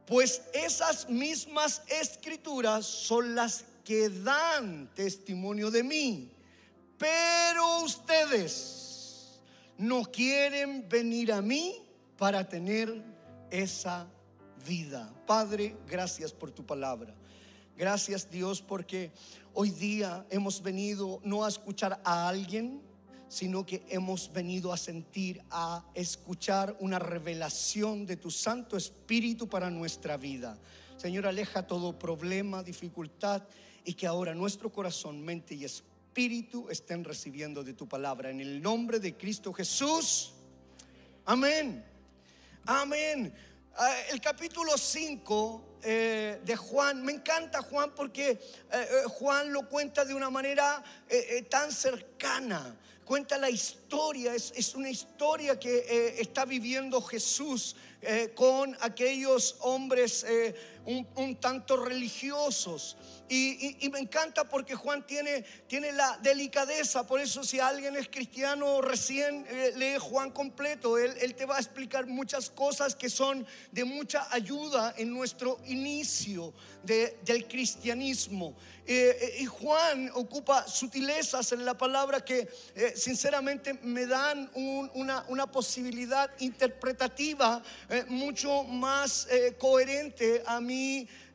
Pues 0.06 0.42
esas 0.52 1.08
mismas 1.08 1.82
escrituras 1.88 2.84
son 2.84 3.34
las 3.34 3.64
que 3.84 4.08
dan 4.08 4.92
testimonio 4.94 5.70
de 5.70 5.82
mí. 5.82 6.32
Pero 6.98 7.82
ustedes 7.82 9.40
no 9.78 10.02
quieren 10.02 10.88
venir 10.88 11.32
a 11.32 11.40
mí 11.40 11.82
para 12.18 12.46
tener 12.46 13.02
esa 13.50 14.06
vida. 14.66 15.12
Padre, 15.26 15.76
gracias 15.86 16.32
por 16.32 16.50
tu 16.50 16.66
palabra. 16.66 17.14
Gracias 17.76 18.30
Dios 18.30 18.60
porque 18.60 19.10
hoy 19.60 19.68
día 19.68 20.24
hemos 20.30 20.62
venido 20.62 21.20
no 21.22 21.44
a 21.44 21.48
escuchar 21.50 22.00
a 22.02 22.26
alguien, 22.26 22.80
sino 23.28 23.66
que 23.66 23.84
hemos 23.90 24.32
venido 24.32 24.72
a 24.72 24.78
sentir, 24.78 25.42
a 25.50 25.84
escuchar 25.92 26.74
una 26.80 26.98
revelación 26.98 28.06
de 28.06 28.16
tu 28.16 28.30
Santo 28.30 28.78
Espíritu 28.78 29.50
para 29.50 29.68
nuestra 29.68 30.16
vida. 30.16 30.58
Señor, 30.96 31.26
aleja 31.26 31.66
todo 31.66 31.98
problema, 31.98 32.62
dificultad 32.62 33.42
y 33.84 33.92
que 33.92 34.06
ahora 34.06 34.34
nuestro 34.34 34.72
corazón, 34.72 35.22
mente 35.22 35.54
y 35.54 35.66
espíritu 35.66 36.70
estén 36.70 37.04
recibiendo 37.04 37.62
de 37.62 37.74
tu 37.74 37.86
palabra. 37.86 38.30
En 38.30 38.40
el 38.40 38.62
nombre 38.62 38.98
de 38.98 39.14
Cristo 39.14 39.52
Jesús. 39.52 40.32
Amén. 41.26 41.84
Amén. 42.64 43.34
Ah, 43.76 43.94
el 44.10 44.20
capítulo 44.20 44.76
5 44.76 45.78
eh, 45.82 46.40
de 46.44 46.56
Juan. 46.56 47.02
Me 47.04 47.12
encanta 47.12 47.62
Juan 47.62 47.94
porque 47.94 48.30
eh, 48.30 48.38
eh, 48.72 48.88
Juan 49.06 49.52
lo 49.52 49.68
cuenta 49.68 50.04
de 50.04 50.12
una 50.12 50.28
manera 50.28 50.82
tan 51.48 51.72
cercana. 51.72 52.76
Cuenta 53.04 53.38
la 53.38 53.48
historia, 53.48 54.34
es, 54.34 54.74
una 54.74 54.90
historia 54.90 55.58
que 55.58 56.14
está 56.18 56.44
viviendo 56.44 57.00
Jesús 57.02 57.74
con 58.36 58.76
aquellos 58.80 59.56
hombres 59.60 60.24
un, 60.84 61.36
tanto 61.36 61.76
religiosos. 61.76 62.96
Y, 63.28 63.88
me 63.90 64.00
encanta 64.00 64.44
porque 64.44 64.74
Juan 64.74 65.06
tiene, 65.06 65.44
tiene 65.66 65.92
la 65.92 66.18
delicadeza, 66.22 67.06
por 67.06 67.20
eso 67.20 67.44
si 67.44 67.60
alguien 67.60 67.96
es 67.96 68.08
cristiano 68.08 68.80
recién 68.80 69.46
eh, 69.48 69.72
lee 69.76 69.98
Juan 69.98 70.30
completo, 70.30 70.98
él, 70.98 71.12
él, 71.20 71.34
te 71.34 71.44
va 71.44 71.56
a 71.56 71.60
explicar 71.60 72.06
muchas 72.06 72.50
cosas 72.50 72.94
que 72.94 73.08
son 73.08 73.46
de 73.70 73.84
mucha 73.84 74.26
ayuda 74.32 74.94
en 74.96 75.10
nuestro 75.12 75.58
inicio 75.66 76.52
del 76.82 77.46
cristianismo. 77.46 78.56
Eh, 78.86 79.16
eh, 79.20 79.42
y 79.42 79.46
Juan 79.46 80.10
ocupa 80.14 80.66
sutilezas 80.66 81.52
en 81.52 81.64
la 81.64 81.76
palabra 81.76 82.24
que 82.24 82.48
sinceramente 82.96 83.74
me 83.74 84.06
dan 84.06 84.50
una, 84.54 85.24
una, 85.28 85.46
posibilidad 85.50 86.30
interpretativa 86.40 87.62
mucho 88.08 88.64
más 88.64 89.28
coherente 89.58 90.42
a 90.46 90.60
mi 90.60 90.69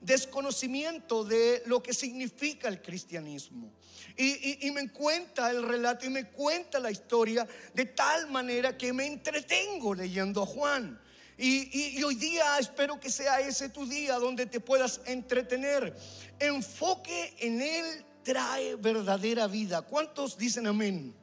desconocimiento 0.02 1.24
de 1.24 1.64
lo 1.66 1.82
que 1.82 1.94
significa 1.94 2.68
el 2.68 2.82
cristianismo. 2.82 3.72
Y, 4.18 4.72
me 4.72 4.90
cuenta 4.92 5.52
el 5.52 5.64
relato 5.64 6.06
y 6.06 6.10
me 6.10 6.30
cuenta 6.30 6.80
la 6.80 6.90
historia 6.90 7.46
de 7.74 7.86
tal 7.86 8.30
manera 8.30 8.78
que 8.78 8.94
me 8.94 9.06
entretengo 9.06 9.94
leyendo 9.94 10.44
a 10.44 10.46
Juan. 10.46 11.00
Y, 11.38 12.02
hoy 12.02 12.16
día 12.16 12.58
espero 12.60 13.00
que 13.00 13.10
sea 13.10 13.42
ese 13.42 13.70
tu 13.70 13.86
día 13.86 14.16
donde 14.16 14.46
te 14.46 14.60
puedas 14.62 15.02
entretener. 15.06 15.96
Enfoque 16.40 17.34
en 17.40 17.62
Él 17.62 18.06
trae 18.24 18.76
verdadera 18.76 19.48
vida. 19.48 19.82
¿Cuántos 19.82 20.38
dicen 20.38 20.68
amén? 20.68 21.14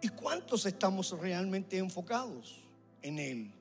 ¿Y 0.00 0.08
cuántos 0.08 0.64
estamos 0.66 1.10
realmente 1.18 1.76
enfocados 1.76 2.62
en 3.02 3.18
Él? 3.18 3.55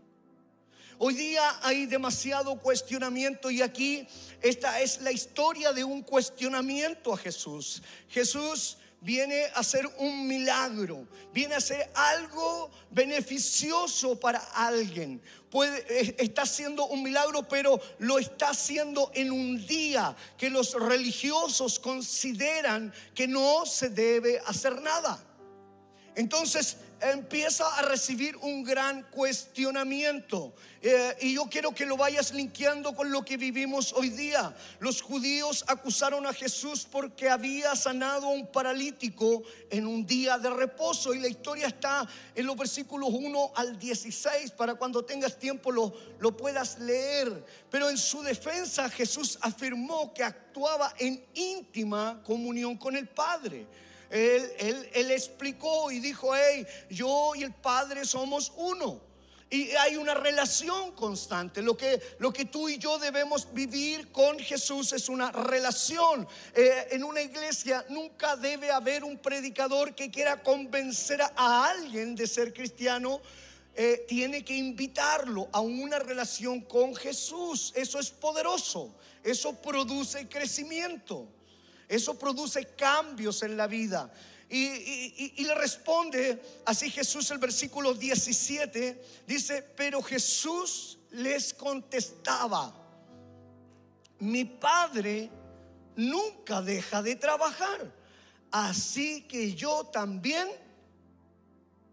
Hoy 0.98 1.14
día 1.14 1.60
hay 1.62 1.88
demasiado 1.88 2.58
cuestionamiento 2.58 3.52
y 3.52 3.62
aquí 3.62 4.08
esta 4.42 4.80
es 4.80 5.02
la 5.02 5.12
historia 5.12 5.74
de 5.74 5.84
un 5.84 6.02
cuestionamiento 6.02 7.14
a 7.14 7.18
Jesús. 7.18 7.82
Jesús 8.08 8.78
viene 9.02 9.44
a 9.56 9.62
ser 9.62 9.86
un 9.98 10.25
milagro, 10.25 11.06
viene 11.34 11.56
a 11.56 11.60
ser 11.60 11.92
algo 11.94 12.72
beneficioso 12.92 14.18
para 14.18 14.40
alguien. 14.54 15.22
Está 16.18 16.44
haciendo 16.44 16.86
un 16.86 17.04
milagro, 17.04 17.46
pero 17.46 17.80
lo 18.00 18.18
está 18.18 18.52
haciendo 18.52 19.12
en 19.14 19.32
un 19.32 19.68
día 19.68 20.16
que 20.38 20.50
los 20.50 20.74
religiosos 20.74 21.78
consideran 21.78 22.94
que 23.14 23.28
no 23.28 23.66
se 23.66 23.90
debe 23.90 24.42
hacer 24.46 24.82
nada. 24.82 25.22
Entonces 26.16 26.78
empieza 27.12 27.68
a 27.76 27.82
recibir 27.84 28.36
un 28.38 28.64
gran 28.64 29.04
cuestionamiento. 29.12 30.54
Eh, 30.82 31.18
y 31.22 31.34
yo 31.34 31.46
quiero 31.50 31.74
que 31.74 31.86
lo 31.86 31.98
vayas 31.98 32.32
linkeando 32.32 32.96
con 32.96 33.12
lo 33.12 33.26
que 33.26 33.38
vivimos 33.38 33.92
hoy 33.94 34.10
día. 34.10 34.56
Los 34.80 35.02
judíos 35.02 35.66
acusaron 35.68 36.28
a 36.28 36.34
Jesús 36.34 36.88
porque 36.90 37.30
había 37.30 37.76
sanado 37.76 38.28
a 38.28 38.32
un 38.32 38.48
paralítico 38.52 39.44
en 39.70 39.88
un 39.88 40.06
día 40.06 40.38
de 40.38 40.50
reposo. 40.50 41.14
Y 41.14 41.20
la 41.20 41.28
historia 41.28 41.68
está 41.68 42.08
en 42.36 42.46
los 42.46 42.56
versículos 42.56 43.10
1 43.12 43.52
al 43.56 43.80
16. 43.80 44.52
Para 44.52 44.76
cuando 44.76 45.04
tengas 45.04 45.40
tiempo 45.40 45.72
lo, 45.72 45.92
lo 46.20 46.38
puedas 46.38 46.80
leer. 46.80 47.44
Pero 47.72 47.90
en 47.90 47.98
su 47.98 48.22
defensa 48.22 48.90
Jesús 48.90 49.40
afirmó 49.42 50.14
que 50.14 50.24
actuaba 50.24 50.94
en 51.00 51.26
íntima 51.34 52.22
comunión 52.24 52.78
con 52.78 52.96
el 52.96 53.08
Padre. 53.08 53.66
Él, 54.16 54.90
él, 54.94 55.12
explicó 55.12 55.92
y 55.92 56.00
dijo, 56.00 56.34
hey, 56.34 56.66
yo 56.90 57.34
y 57.36 57.44
el 57.44 57.54
Padre 57.54 58.06
somos 58.06 58.54
uno. 58.56 59.02
Y 59.50 59.72
hay 59.72 59.98
una 59.98 60.14
relación 60.14 60.94
constante. 60.94 61.62
Lo 61.62 61.76
que, 61.76 62.02
lo 62.20 62.32
que 62.32 62.46
tú 62.46 62.70
y 62.70 62.78
yo 62.78 62.98
debemos 62.98 63.54
vivir 63.54 64.14
con 64.14 64.40
Jesús 64.40 64.94
es 64.94 65.10
una 65.10 65.34
relación. 65.34 66.26
Eh, 66.54 66.88
en 66.92 67.04
una 67.04 67.22
iglesia 67.22 67.86
nunca 67.90 68.38
debe 68.38 68.72
haber 68.72 69.04
un 69.04 69.18
predicador 69.18 69.94
que 69.94 70.10
quiera 70.10 70.42
convencer 70.42 71.22
a 71.22 71.70
alguien 71.70 72.16
de 72.16 72.26
ser 72.26 72.54
cristiano. 72.54 73.20
Eh, 73.76 74.06
tiene 74.08 74.46
que 74.46 74.56
invitarlo 74.56 75.50
a 75.52 75.60
una 75.60 76.00
relación 76.00 76.62
con 76.62 76.96
Jesús. 76.96 77.74
Eso 77.76 78.00
es 78.00 78.12
poderoso. 78.12 78.96
Eso 79.22 79.54
produce 79.62 80.30
crecimiento. 80.30 81.28
Eso 81.88 82.18
produce 82.18 82.65
cambios 82.75 83.44
en 83.44 83.58
la 83.58 83.68
vida. 83.68 84.12
Y, 84.50 85.44
le 85.44 85.56
responde 85.56 86.42
así 86.65 86.89
Jesús 86.89 87.30
el 87.32 87.39
versículo 87.39 87.94
17, 87.94 89.24
dice, 89.25 89.63
pero 89.75 90.01
Jesús 90.04 91.00
les 91.12 91.54
contestaba, 91.54 92.74
mi 94.20 94.46
Padre 94.46 95.30
nunca 95.96 96.62
deja 96.62 97.01
de 97.01 97.15
trabajar, 97.15 97.92
así 98.51 99.24
que 99.24 99.54
yo 99.56 99.86
también, 99.86 100.48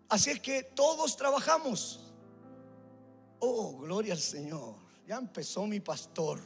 así 0.08 0.30
es 0.30 0.40
que 0.40 0.62
todos 0.62 1.16
trabajamos. 1.16 2.00
Oh, 3.38 3.78
gloria 3.78 4.12
al 4.12 4.20
Señor, 4.20 4.74
ya 5.08 5.16
empezó 5.16 5.66
mi 5.66 5.80
pastor. 5.80 6.40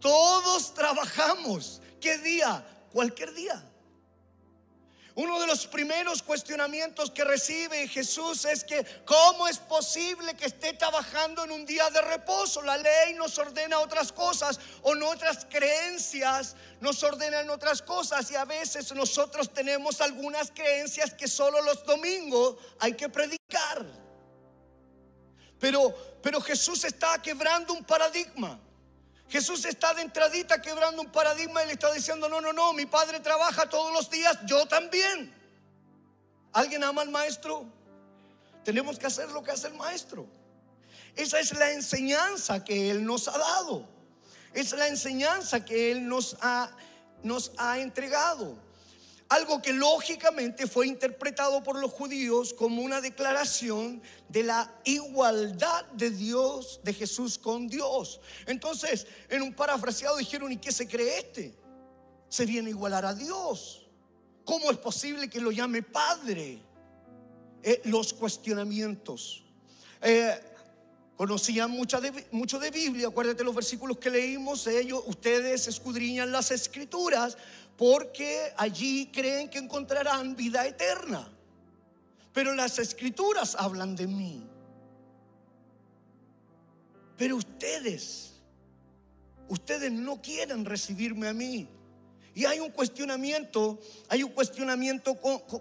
Todos 0.00 0.72
trabajamos. 0.74 1.80
¿Qué 2.04 2.18
día? 2.18 2.62
Cualquier 2.92 3.32
día. 3.32 3.64
Uno 5.14 5.40
de 5.40 5.46
los 5.46 5.66
primeros 5.66 6.22
cuestionamientos 6.22 7.10
que 7.10 7.24
recibe 7.24 7.88
Jesús 7.88 8.44
es 8.44 8.62
que 8.62 8.84
¿cómo 9.06 9.48
es 9.48 9.56
posible 9.56 10.34
que 10.34 10.44
esté 10.44 10.74
trabajando 10.74 11.44
en 11.44 11.50
un 11.50 11.64
día 11.64 11.88
de 11.88 12.02
reposo? 12.02 12.60
La 12.60 12.76
ley 12.76 13.14
nos 13.14 13.38
ordena 13.38 13.78
otras 13.78 14.12
cosas 14.12 14.60
o 14.82 14.94
nuestras 14.94 15.46
creencias 15.46 16.56
nos 16.78 17.02
ordenan 17.02 17.48
otras 17.48 17.80
cosas 17.80 18.30
y 18.30 18.36
a 18.36 18.44
veces 18.44 18.92
nosotros 18.94 19.54
tenemos 19.54 20.02
algunas 20.02 20.50
creencias 20.50 21.14
que 21.14 21.26
solo 21.26 21.62
los 21.62 21.86
domingos 21.86 22.56
hay 22.80 22.92
que 22.92 23.08
predicar. 23.08 23.82
Pero, 25.58 26.18
pero 26.22 26.38
Jesús 26.42 26.84
está 26.84 27.22
quebrando 27.22 27.72
un 27.72 27.82
paradigma. 27.82 28.60
Jesús 29.28 29.64
está 29.64 29.94
de 29.94 30.02
entradita 30.02 30.60
quebrando 30.60 31.02
un 31.02 31.10
paradigma 31.10 31.62
y 31.64 31.66
le 31.66 31.72
está 31.72 31.92
diciendo, 31.92 32.28
no, 32.28 32.40
no, 32.40 32.52
no, 32.52 32.72
mi 32.72 32.86
padre 32.86 33.20
trabaja 33.20 33.68
todos 33.68 33.92
los 33.92 34.10
días, 34.10 34.38
yo 34.46 34.66
también. 34.66 35.32
¿Alguien 36.52 36.84
ama 36.84 37.02
al 37.02 37.10
maestro? 37.10 37.64
Tenemos 38.64 38.98
que 38.98 39.06
hacer 39.06 39.30
lo 39.30 39.42
que 39.42 39.50
hace 39.50 39.66
el 39.66 39.74
maestro. 39.74 40.26
Esa 41.16 41.40
es 41.40 41.52
la 41.52 41.72
enseñanza 41.72 42.64
que 42.64 42.90
Él 42.90 43.04
nos 43.04 43.28
ha 43.28 43.36
dado. 43.38 43.88
Es 44.52 44.72
la 44.72 44.88
enseñanza 44.88 45.64
que 45.64 45.90
Él 45.90 46.06
nos 46.08 46.36
ha, 46.40 46.70
nos 47.22 47.52
ha 47.58 47.78
entregado. 47.78 48.56
Algo 49.34 49.60
que 49.60 49.72
lógicamente 49.72 50.68
fue 50.68 50.86
interpretado 50.86 51.60
por 51.64 51.76
los 51.80 51.90
judíos 51.90 52.54
como 52.54 52.82
una 52.82 53.00
declaración 53.00 54.00
de 54.28 54.44
la 54.44 54.72
igualdad 54.84 55.84
de 55.86 56.10
Dios, 56.10 56.78
de 56.84 56.94
Jesús 56.94 57.36
con 57.36 57.66
Dios. 57.66 58.20
Entonces, 58.46 59.08
en 59.28 59.42
un 59.42 59.52
parafraseado 59.52 60.18
dijeron, 60.18 60.52
¿y 60.52 60.58
qué 60.58 60.70
se 60.70 60.86
cree 60.86 61.18
este? 61.18 61.52
Se 62.28 62.46
viene 62.46 62.68
a 62.68 62.70
igualar 62.70 63.04
a 63.06 63.12
Dios. 63.12 63.88
¿Cómo 64.44 64.70
es 64.70 64.78
posible 64.78 65.28
que 65.28 65.40
lo 65.40 65.50
llame 65.50 65.82
Padre? 65.82 66.60
Eh, 67.60 67.80
los 67.86 68.12
cuestionamientos. 68.12 69.42
Eh, 70.00 70.32
conocían 71.16 71.72
mucho 71.72 72.00
de, 72.00 72.26
mucho 72.30 72.60
de 72.60 72.70
Biblia, 72.70 73.08
acuérdate 73.08 73.42
los 73.44 73.54
versículos 73.54 73.98
que 73.98 74.10
leímos, 74.10 74.66
ellos, 74.66 75.02
ustedes 75.06 75.68
escudriñan 75.68 76.32
las 76.32 76.50
escrituras 76.50 77.36
porque 77.76 78.52
allí 78.56 79.10
creen 79.12 79.48
que 79.48 79.58
encontrarán 79.58 80.36
vida 80.36 80.66
eterna. 80.66 81.28
Pero 82.32 82.54
las 82.54 82.78
escrituras 82.78 83.56
hablan 83.58 83.94
de 83.96 84.06
mí. 84.06 84.46
Pero 87.16 87.36
ustedes, 87.36 88.34
ustedes 89.48 89.92
no 89.92 90.20
quieren 90.20 90.64
recibirme 90.64 91.28
a 91.28 91.32
mí. 91.32 91.68
Y 92.36 92.46
hay 92.46 92.58
un 92.58 92.70
cuestionamiento, 92.70 93.78
hay 94.08 94.24
un 94.24 94.32
cuestionamiento 94.32 95.16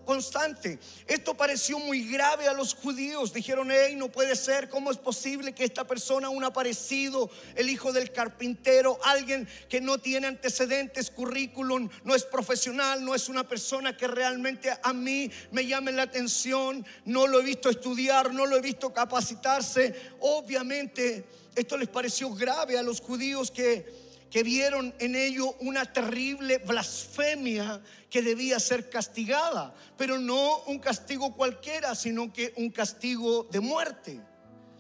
constante. 0.05 0.79
Esto 1.05 1.35
pareció 1.35 1.77
muy 1.77 2.09
grave 2.09 2.47
a 2.47 2.53
los 2.53 2.73
judíos. 2.73 3.31
Dijeron, 3.31 3.69
hey, 3.71 3.95
no 3.95 4.11
puede 4.11 4.35
ser, 4.35 4.69
¿cómo 4.69 4.89
es 4.89 4.97
posible 4.97 5.53
que 5.53 5.65
esta 5.65 5.85
persona, 5.85 6.29
un 6.29 6.43
aparecido, 6.43 7.29
el 7.55 7.69
hijo 7.69 7.93
del 7.93 8.11
carpintero, 8.11 8.97
alguien 9.03 9.47
que 9.69 9.81
no 9.81 9.99
tiene 9.99 10.25
antecedentes, 10.25 11.11
currículum, 11.11 11.89
no 12.03 12.15
es 12.15 12.23
profesional, 12.23 13.05
no 13.05 13.13
es 13.13 13.29
una 13.29 13.47
persona 13.47 13.95
que 13.95 14.07
realmente 14.07 14.73
a 14.81 14.93
mí 14.93 15.29
me 15.51 15.67
llame 15.67 15.91
la 15.91 16.03
atención, 16.03 16.83
no 17.05 17.27
lo 17.27 17.39
he 17.39 17.43
visto 17.43 17.69
estudiar, 17.69 18.33
no 18.33 18.47
lo 18.47 18.57
he 18.57 18.61
visto 18.61 18.91
capacitarse? 18.91 19.93
Obviamente, 20.21 21.23
esto 21.55 21.77
les 21.77 21.87
pareció 21.87 22.33
grave 22.33 22.79
a 22.79 22.83
los 22.83 22.99
judíos 22.99 23.51
que 23.51 24.02
que 24.33 24.41
vieron 24.41 24.95
en 24.97 25.15
ello 25.15 25.55
una 25.59 25.85
terrible 25.85 26.57
blasfemia 26.57 27.79
que 28.09 28.23
debía 28.23 28.59
ser 28.59 28.89
castigada, 28.89 29.75
pero 29.95 30.17
no 30.17 30.63
un 30.63 30.79
castigo 30.79 31.35
cualquiera, 31.35 31.93
sino 31.93 32.33
que 32.33 32.51
un 32.57 32.71
castigo 32.71 33.43
de 33.51 33.59
muerte. 33.59 34.19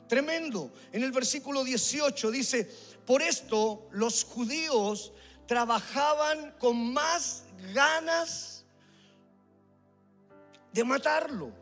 Tremendo. 0.09 0.73
En 0.91 1.03
el 1.03 1.11
versículo 1.11 1.63
18 1.63 2.31
dice, 2.31 2.67
por 3.05 3.21
esto 3.21 3.87
los 3.91 4.23
judíos 4.23 5.13
trabajaban 5.45 6.55
con 6.57 6.91
más 6.91 7.43
ganas 7.75 8.65
de 10.71 10.83
matarlo. 10.83 11.53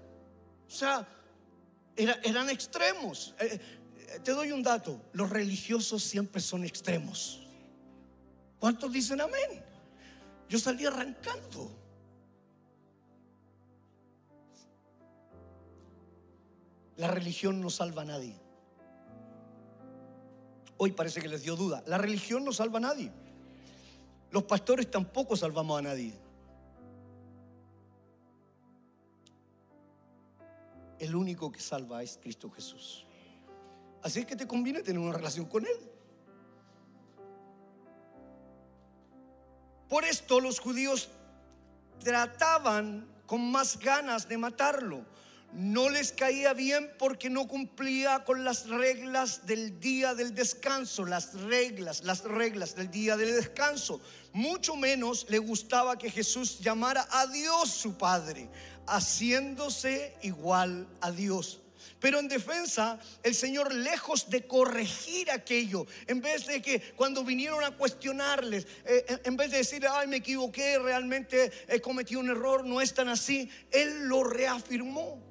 O 0.66 0.72
sea, 0.72 1.06
eran 1.98 2.50
extremos. 2.50 3.36
Eh, 3.38 3.60
eh, 3.98 4.20
te 4.24 4.32
doy 4.32 4.54
un 4.54 4.64
dato, 4.64 5.02
los 5.12 5.30
religiosos 5.30 6.02
siempre 6.02 6.42
son 6.42 6.64
extremos. 6.64 7.41
¿Cuántos 8.62 8.92
dicen 8.92 9.20
amén? 9.20 9.60
Yo 10.48 10.60
salí 10.60 10.86
arrancando. 10.86 11.72
La 16.98 17.08
religión 17.08 17.60
no 17.60 17.72
salva 17.72 18.04
a 18.04 18.06
nadie. 18.06 18.40
Hoy 20.78 20.92
parece 20.92 21.22
que 21.22 21.28
les 21.28 21.42
dio 21.42 21.56
duda. 21.56 21.84
La 21.88 21.98
religión 21.98 22.46
no 22.46 22.54
salva 22.54 22.78
a 22.78 22.82
nadie. 22.82 23.12
Los 24.30 24.44
pastores 24.44 24.92
tampoco 24.92 25.36
salvamos 25.36 25.80
a 25.80 25.82
nadie. 25.82 26.14
El 31.00 31.16
único 31.16 31.52
que 31.52 31.60
salva 31.60 32.04
es 32.04 32.20
Cristo 32.22 32.52
Jesús. 32.52 33.08
Así 34.04 34.20
es 34.20 34.28
que 34.28 34.36
te 34.36 34.46
conviene 34.46 34.84
tener 34.84 35.02
una 35.02 35.18
relación 35.18 35.48
con 35.48 35.66
Él. 35.66 35.91
Por 39.92 40.06
esto 40.06 40.40
los 40.40 40.58
judíos 40.58 41.10
trataban 42.02 43.06
con 43.26 43.52
más 43.52 43.78
ganas 43.78 44.26
de 44.30 44.38
matarlo. 44.38 45.04
no 45.52 45.90
les 45.90 46.14
caía 46.14 46.54
bien 46.54 46.90
porque 46.98 47.30
no 47.30 47.46
cumplía 47.46 48.24
con 48.24 48.46
las 48.46 48.70
reglas 48.70 49.46
del 49.46 49.82
día 49.82 50.16
del 50.16 50.34
descanso, 50.34 51.04
las 51.04 51.34
reglas, 51.34 52.06
las 52.06 52.24
reglas 52.24 52.74
del 52.74 52.90
día 52.90 53.18
del 53.18 53.36
descanso. 53.36 54.00
Mucho 54.32 54.78
menos 54.78 55.26
le 55.28 55.40
gustaba 55.40 55.98
que 55.98 56.10
Jesús 56.10 56.62
llamara 56.62 57.06
a 57.12 57.28
Dios 57.28 57.70
su 57.70 57.98
Padre, 57.98 58.48
haciéndose 58.88 60.16
igual 60.22 60.88
a 61.02 61.12
Dios. 61.12 61.60
Pero 62.02 62.20
en 62.20 62.28
defensa, 62.28 63.00
el 63.22 63.36
Señor, 63.36 63.72
lejos 63.74 64.28
de 64.28 64.48
corregir 64.48 65.30
aquello, 65.30 65.86
en 66.08 66.20
vez 66.20 66.48
de 66.48 66.60
que 66.60 66.82
cuando 66.96 67.24
vinieron 67.24 67.64
a 67.64 67.78
cuestionarles, 67.78 68.66
eh, 68.86 69.20
en 69.24 69.38
vez 69.38 69.52
de 69.52 69.58
decir, 69.60 69.86
ay, 69.88 70.08
me 70.08 70.18
equivoqué, 70.18 70.80
realmente 70.80 71.52
he 71.68 71.80
cometido 71.80 72.20
un 72.20 72.30
error, 72.30 72.66
no 72.66 72.82
es 72.82 72.96
tan 72.96 73.08
así, 73.08 73.48
Él 73.70 74.08
lo 74.08 74.24
reafirmó. 74.24 75.22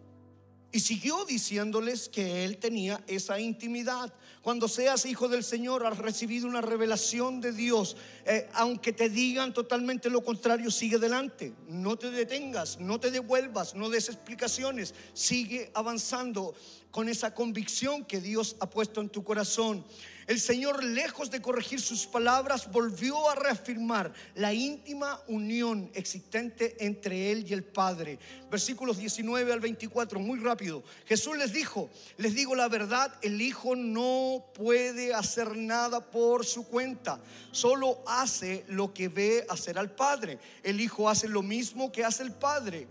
Y 0.73 0.79
siguió 0.79 1.25
diciéndoles 1.25 2.09
que 2.09 2.45
él 2.45 2.59
tenía 2.59 3.03
esa 3.09 3.41
intimidad. 3.41 4.15
Cuando 4.43 4.69
seas 4.69 5.05
hijo 5.05 5.29
del 5.29 5.45
Señor, 5.45 5.85
has 5.85 5.99
recibido 5.99 6.49
una 6.49 6.63
revelación 6.63 7.43
de 7.43 7.53
Dios. 7.53 7.97
Eh, 8.25 8.49
aunque 8.55 8.93
te 8.95 9.11
digan 9.11 9.53
totalmente 9.53 10.09
lo 10.09 10.25
contrario, 10.25 10.71
sigue 10.71 10.97
adelante. 10.97 11.53
No 11.69 11.97
te 11.97 12.11
detengas, 12.11 12.81
no 12.81 12.99
te 12.99 13.11
devuelvas, 13.11 13.75
no 13.75 13.91
des 13.91 14.09
explicaciones. 14.09 14.95
Sigue 15.13 15.71
avanzando 15.75 16.55
con 16.91 17.11
esa 17.11 17.35
convicción 17.35 18.07
que 18.07 18.21
Dios 18.21 18.57
ha 18.61 18.71
puesto 18.71 19.03
en 19.03 19.11
tu 19.11 19.23
corazón. 19.23 19.85
El 20.31 20.39
Señor, 20.39 20.85
lejos 20.85 21.29
de 21.33 21.43
corregir 21.43 21.81
sus 21.81 22.07
palabras, 22.07 22.71
volvió 22.71 23.29
a 23.29 23.35
reafirmar 23.35 24.13
la 24.37 24.53
íntima 24.53 25.21
unión 25.27 25.91
existente 25.93 26.77
entre 26.79 27.33
Él 27.33 27.45
y 27.49 27.53
el 27.53 27.65
Padre. 27.65 28.17
Versículos 28.49 28.99
19 28.99 29.53
al 29.53 29.59
24, 29.59 30.21
muy 30.21 30.39
rápido. 30.39 30.85
Jesús 31.05 31.37
les 31.37 31.53
dijo, 31.53 31.91
les 32.17 32.33
digo 32.37 32.55
la 32.55 32.69
verdad, 32.69 33.13
el 33.23 33.43
Hijo 33.43 33.75
no 33.75 34.45
puede 34.55 35.13
hacer 35.13 35.57
nada 35.57 36.13
por 36.13 36.47
su 36.47 36.65
cuenta, 36.65 37.21
solo 37.51 38.01
hace 38.07 38.65
lo 38.69 38.95
que 38.95 39.09
ve 39.09 39.45
hacer 39.49 39.81
al 39.81 39.91
Padre. 39.91 40.39
El 40.63 40.81
Hijo 40.81 41.09
hace 41.09 41.27
lo 41.27 41.43
mismo 41.43 41.91
que 41.91 42.05
hace 42.05 42.23
el 42.23 42.35
Padre. 42.35 42.87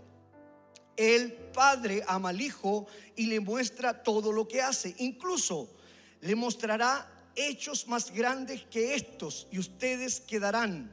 El 0.94 1.32
Padre 1.32 2.04
ama 2.06 2.28
al 2.28 2.40
Hijo 2.42 2.86
y 3.16 3.28
le 3.28 3.40
muestra 3.40 4.02
todo 4.02 4.30
lo 4.30 4.46
que 4.46 4.60
hace. 4.60 4.94
Incluso 4.98 5.70
le 6.20 6.34
mostrará 6.34 7.16
hechos 7.36 7.86
más 7.88 8.10
grandes 8.12 8.62
que 8.70 8.94
estos 8.94 9.46
y 9.50 9.58
ustedes 9.58 10.20
quedarán 10.20 10.92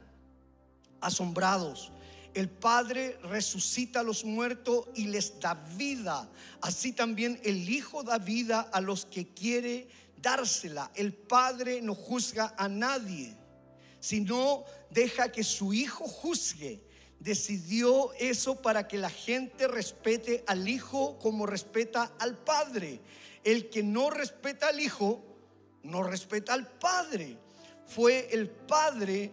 asombrados. 1.00 1.92
El 2.34 2.48
Padre 2.48 3.18
resucita 3.24 4.00
a 4.00 4.04
los 4.04 4.24
muertos 4.24 4.86
y 4.94 5.06
les 5.06 5.40
da 5.40 5.54
vida. 5.76 6.28
Así 6.60 6.92
también 6.92 7.40
el 7.42 7.68
Hijo 7.68 8.02
da 8.02 8.18
vida 8.18 8.60
a 8.60 8.80
los 8.80 9.06
que 9.06 9.28
quiere 9.28 9.88
dársela. 10.20 10.90
El 10.94 11.12
Padre 11.12 11.80
no 11.82 11.94
juzga 11.94 12.54
a 12.56 12.68
nadie, 12.68 13.34
sino 14.00 14.64
deja 14.90 15.32
que 15.32 15.42
su 15.42 15.72
Hijo 15.72 16.06
juzgue. 16.06 16.84
Decidió 17.18 18.12
eso 18.14 18.62
para 18.62 18.86
que 18.86 18.98
la 18.98 19.10
gente 19.10 19.66
respete 19.66 20.44
al 20.46 20.68
Hijo 20.68 21.18
como 21.18 21.46
respeta 21.46 22.12
al 22.18 22.38
Padre. 22.38 23.00
El 23.42 23.70
que 23.70 23.82
no 23.82 24.10
respeta 24.10 24.68
al 24.68 24.78
Hijo 24.78 25.24
no 25.82 26.02
respeta 26.02 26.54
al 26.54 26.66
Padre. 26.66 27.36
Fue 27.86 28.28
el 28.32 28.48
Padre 28.48 29.32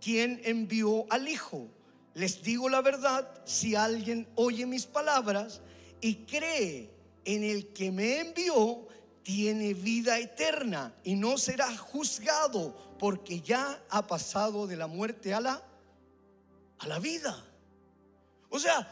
quien 0.00 0.40
envió 0.44 1.06
al 1.10 1.28
Hijo. 1.28 1.68
Les 2.14 2.42
digo 2.42 2.68
la 2.68 2.80
verdad, 2.80 3.42
si 3.44 3.74
alguien 3.74 4.26
oye 4.36 4.64
mis 4.66 4.86
palabras 4.86 5.60
y 6.00 6.24
cree 6.24 6.90
en 7.24 7.44
el 7.44 7.72
que 7.72 7.90
me 7.90 8.20
envió, 8.20 8.86
tiene 9.22 9.74
vida 9.74 10.18
eterna 10.18 10.94
y 11.02 11.16
no 11.16 11.36
será 11.36 11.76
juzgado 11.76 12.96
porque 12.98 13.40
ya 13.40 13.82
ha 13.90 14.06
pasado 14.06 14.66
de 14.66 14.76
la 14.76 14.86
muerte 14.86 15.34
a 15.34 15.40
la 15.40 15.62
a 16.78 16.86
la 16.86 16.98
vida. 16.98 17.44
O 18.48 18.58
sea, 18.58 18.88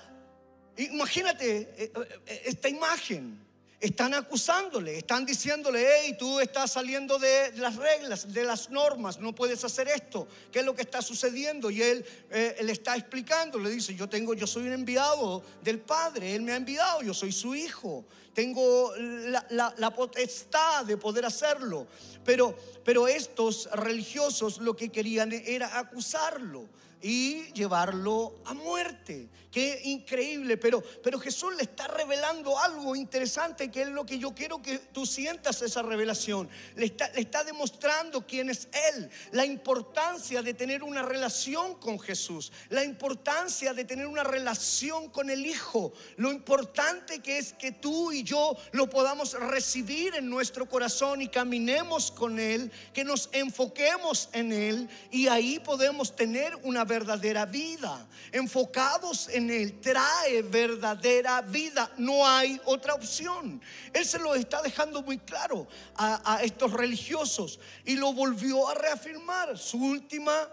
imagínate 0.76 1.72
eh, 1.76 1.92
eh, 2.26 2.42
esta 2.46 2.68
imagen 2.68 3.43
están 3.84 4.14
acusándole, 4.14 4.96
están 4.96 5.26
diciéndole, 5.26 5.86
hey, 5.86 6.16
tú 6.18 6.40
estás 6.40 6.72
saliendo 6.72 7.18
de 7.18 7.52
las 7.56 7.76
reglas, 7.76 8.32
de 8.32 8.42
las 8.42 8.70
normas, 8.70 9.20
no 9.20 9.34
puedes 9.34 9.62
hacer 9.62 9.88
esto, 9.88 10.26
¿qué 10.50 10.60
es 10.60 10.64
lo 10.64 10.74
que 10.74 10.80
está 10.80 11.02
sucediendo? 11.02 11.70
Y 11.70 11.82
él, 11.82 12.04
eh, 12.30 12.56
le 12.62 12.72
está 12.72 12.96
explicando, 12.96 13.58
le 13.58 13.68
dice, 13.68 13.94
yo 13.94 14.08
tengo, 14.08 14.32
yo 14.32 14.46
soy 14.46 14.68
un 14.68 14.72
enviado 14.72 15.42
del 15.62 15.80
Padre, 15.80 16.34
él 16.34 16.40
me 16.40 16.52
ha 16.52 16.56
enviado, 16.56 17.02
yo 17.02 17.12
soy 17.12 17.30
su 17.30 17.54
hijo, 17.54 18.06
tengo 18.32 18.94
la, 18.96 19.92
potestad 19.94 20.86
de 20.86 20.96
poder 20.96 21.26
hacerlo. 21.26 21.86
Pero, 22.24 22.56
pero 22.84 23.06
estos 23.06 23.68
religiosos 23.70 24.58
lo 24.58 24.74
que 24.74 24.88
querían 24.88 25.30
era 25.30 25.78
acusarlo 25.78 26.66
y 27.02 27.52
llevarlo 27.52 28.36
a 28.46 28.54
muerte. 28.54 29.28
Qué 29.54 29.82
increíble, 29.84 30.56
pero, 30.56 30.82
pero 31.00 31.20
Jesús 31.20 31.54
le 31.54 31.62
está 31.62 31.86
revelando 31.86 32.58
algo 32.58 32.96
interesante 32.96 33.70
que 33.70 33.82
es 33.82 33.88
lo 33.88 34.04
que 34.04 34.18
yo 34.18 34.34
quiero 34.34 34.60
que 34.60 34.80
tú 34.80 35.06
sientas 35.06 35.62
esa 35.62 35.80
revelación. 35.80 36.48
Le 36.74 36.86
está, 36.86 37.08
le 37.10 37.20
está 37.20 37.44
demostrando 37.44 38.26
quién 38.26 38.50
es 38.50 38.66
Él, 38.92 39.08
la 39.30 39.46
importancia 39.46 40.42
de 40.42 40.54
tener 40.54 40.82
una 40.82 41.02
relación 41.02 41.76
con 41.76 42.00
Jesús, 42.00 42.50
la 42.68 42.82
importancia 42.82 43.72
de 43.72 43.84
tener 43.84 44.08
una 44.08 44.24
relación 44.24 45.08
con 45.10 45.30
el 45.30 45.46
Hijo, 45.46 45.92
lo 46.16 46.32
importante 46.32 47.20
que 47.20 47.38
es 47.38 47.52
que 47.52 47.70
tú 47.70 48.10
y 48.10 48.24
yo 48.24 48.56
lo 48.72 48.90
podamos 48.90 49.34
recibir 49.34 50.16
en 50.16 50.28
nuestro 50.28 50.68
corazón 50.68 51.22
y 51.22 51.28
caminemos 51.28 52.10
con 52.10 52.40
Él, 52.40 52.72
que 52.92 53.04
nos 53.04 53.28
enfoquemos 53.30 54.30
en 54.32 54.50
Él 54.50 54.88
y 55.12 55.28
ahí 55.28 55.60
podemos 55.60 56.16
tener 56.16 56.56
una 56.64 56.84
verdadera 56.84 57.46
vida. 57.46 58.04
Enfocados 58.32 59.28
en 59.28 59.43
Él 59.50 59.80
trae 59.80 60.42
verdadera 60.42 61.40
vida. 61.42 61.90
No 61.96 62.26
hay 62.26 62.60
otra 62.64 62.94
opción. 62.94 63.60
Él 63.92 64.04
se 64.04 64.18
lo 64.18 64.34
está 64.34 64.62
dejando 64.62 65.02
muy 65.02 65.18
claro 65.18 65.66
a, 65.96 66.34
a 66.34 66.42
estos 66.42 66.72
religiosos 66.72 67.58
y 67.84 67.96
lo 67.96 68.12
volvió 68.12 68.68
a 68.68 68.74
reafirmar. 68.74 69.56
Su 69.58 69.78
última 69.78 70.48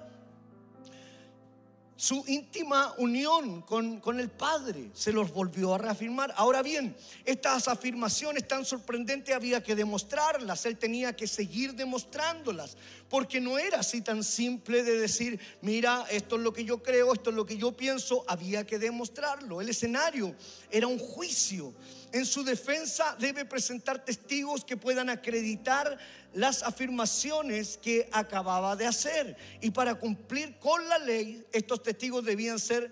su 2.01 2.23
íntima 2.25 2.95
unión 2.97 3.61
con, 3.61 4.19
el 4.19 4.31
Padre 4.31 4.89
se 4.91 5.13
los 5.13 5.31
volvió 5.31 5.75
a 5.75 5.77
reafirmar. 5.77 6.33
Ahora 6.35 6.63
bien, 6.63 6.95
estas 7.25 7.67
afirmaciones 7.67 8.47
tan 8.47 8.65
sorprendentes 8.65 9.35
había 9.35 9.61
que 9.61 9.75
demostrarlas, 9.75 10.65
él 10.65 10.79
tenía 10.79 11.15
que 11.15 11.27
seguir 11.27 11.75
demostrándolas, 11.75 12.75
porque 13.07 13.39
no 13.39 13.59
era 13.59 13.81
así 13.81 14.01
tan 14.01 14.23
simple 14.23 14.81
de 14.81 14.97
decir, 14.97 15.39
mira, 15.61 16.07
esto 16.09 16.37
es 16.37 16.41
lo 16.41 16.51
que 16.51 16.65
yo 16.65 16.81
creo, 16.81 17.13
esto 17.13 17.29
es 17.29 17.35
lo 17.35 17.45
que 17.45 17.57
yo 17.57 17.71
pienso, 17.73 18.25
había 18.27 18.65
que 18.65 18.79
demostrarlo. 18.79 19.61
El 19.61 19.69
escenario 19.69 20.35
era 20.71 20.87
un 20.87 20.97
juicio. 20.97 21.71
En 22.11 22.25
su 22.25 22.43
defensa 22.43 23.15
debe 23.19 23.45
presentar 23.45 24.03
testigos 24.03 24.65
que 24.65 24.75
puedan 24.75 25.09
acreditar 25.09 25.99
las 26.33 26.63
afirmaciones 26.63 27.77
que 27.77 28.09
acababa 28.11 28.75
de 28.75 28.85
hacer. 28.85 29.35
Y 29.61 29.71
para 29.71 29.95
cumplir 29.95 30.57
con 30.59 30.87
la 30.87 30.97
ley, 30.99 31.45
estos 31.51 31.83
testigos 31.83 32.23
debían 32.23 32.59
ser 32.59 32.91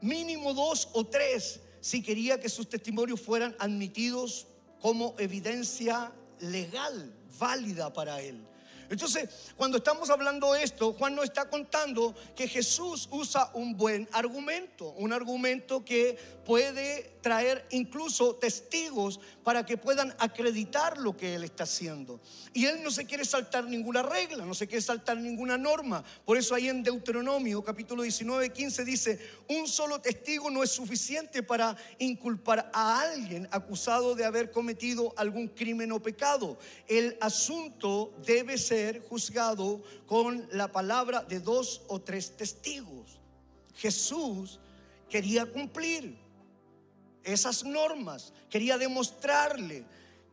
mínimo 0.00 0.54
dos 0.54 0.88
o 0.92 1.04
tres 1.04 1.60
si 1.80 2.02
quería 2.02 2.40
que 2.40 2.48
sus 2.48 2.68
testimonios 2.68 3.20
fueran 3.20 3.54
admitidos 3.58 4.46
como 4.80 5.14
evidencia 5.18 6.12
legal, 6.40 7.12
válida 7.38 7.92
para 7.92 8.20
él. 8.20 8.44
Entonces, 8.90 9.28
cuando 9.56 9.78
estamos 9.78 10.08
hablando 10.08 10.54
de 10.54 10.62
esto, 10.62 10.94
Juan 10.94 11.14
nos 11.14 11.24
está 11.24 11.48
contando 11.50 12.14
que 12.34 12.48
Jesús 12.48 13.08
usa 13.10 13.50
un 13.52 13.76
buen 13.76 14.08
argumento, 14.12 14.92
un 14.92 15.12
argumento 15.12 15.84
que 15.84 16.16
puede 16.46 17.18
traer 17.20 17.66
incluso 17.70 18.36
testigos 18.36 19.20
para 19.44 19.66
que 19.66 19.76
puedan 19.76 20.14
acreditar 20.18 20.96
lo 20.96 21.14
que 21.16 21.34
Él 21.34 21.44
está 21.44 21.64
haciendo. 21.64 22.20
Y 22.54 22.64
Él 22.64 22.82
no 22.82 22.90
se 22.90 23.04
quiere 23.04 23.26
saltar 23.26 23.64
ninguna 23.64 24.02
regla, 24.02 24.46
no 24.46 24.54
se 24.54 24.66
quiere 24.66 24.80
saltar 24.80 25.18
ninguna 25.18 25.58
norma. 25.58 26.02
Por 26.24 26.38
eso 26.38 26.54
ahí 26.54 26.68
en 26.68 26.82
Deuteronomio 26.82 27.62
capítulo 27.62 28.02
19, 28.02 28.50
15 28.50 28.84
dice, 28.84 29.18
un 29.48 29.68
solo 29.68 30.00
testigo 30.00 30.48
no 30.48 30.62
es 30.62 30.70
suficiente 30.70 31.42
para 31.42 31.76
inculpar 31.98 32.70
a 32.72 33.00
alguien 33.00 33.46
acusado 33.50 34.14
de 34.14 34.24
haber 34.24 34.50
cometido 34.50 35.12
algún 35.18 35.48
crimen 35.48 35.92
o 35.92 36.00
pecado. 36.00 36.58
El 36.86 37.18
asunto 37.20 38.14
debe 38.24 38.56
ser 38.56 38.77
juzgado 39.08 39.82
con 40.06 40.48
la 40.52 40.70
palabra 40.70 41.22
de 41.22 41.40
dos 41.40 41.82
o 41.88 42.00
tres 42.00 42.36
testigos. 42.36 43.18
Jesús 43.74 44.58
quería 45.08 45.46
cumplir 45.46 46.18
esas 47.24 47.64
normas. 47.64 48.32
Quería 48.50 48.78
demostrarle 48.78 49.84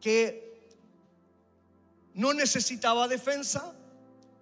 que 0.01 0.69
no 2.13 2.33
necesitaba 2.33 3.07
defensa, 3.07 3.73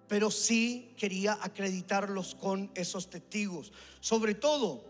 pero 0.08 0.30
sí 0.30 0.94
quería 0.96 1.38
acreditarlos 1.40 2.34
con 2.34 2.70
esos 2.74 3.10
testigos. 3.10 3.72
Sobre 4.00 4.34
todo, 4.34 4.84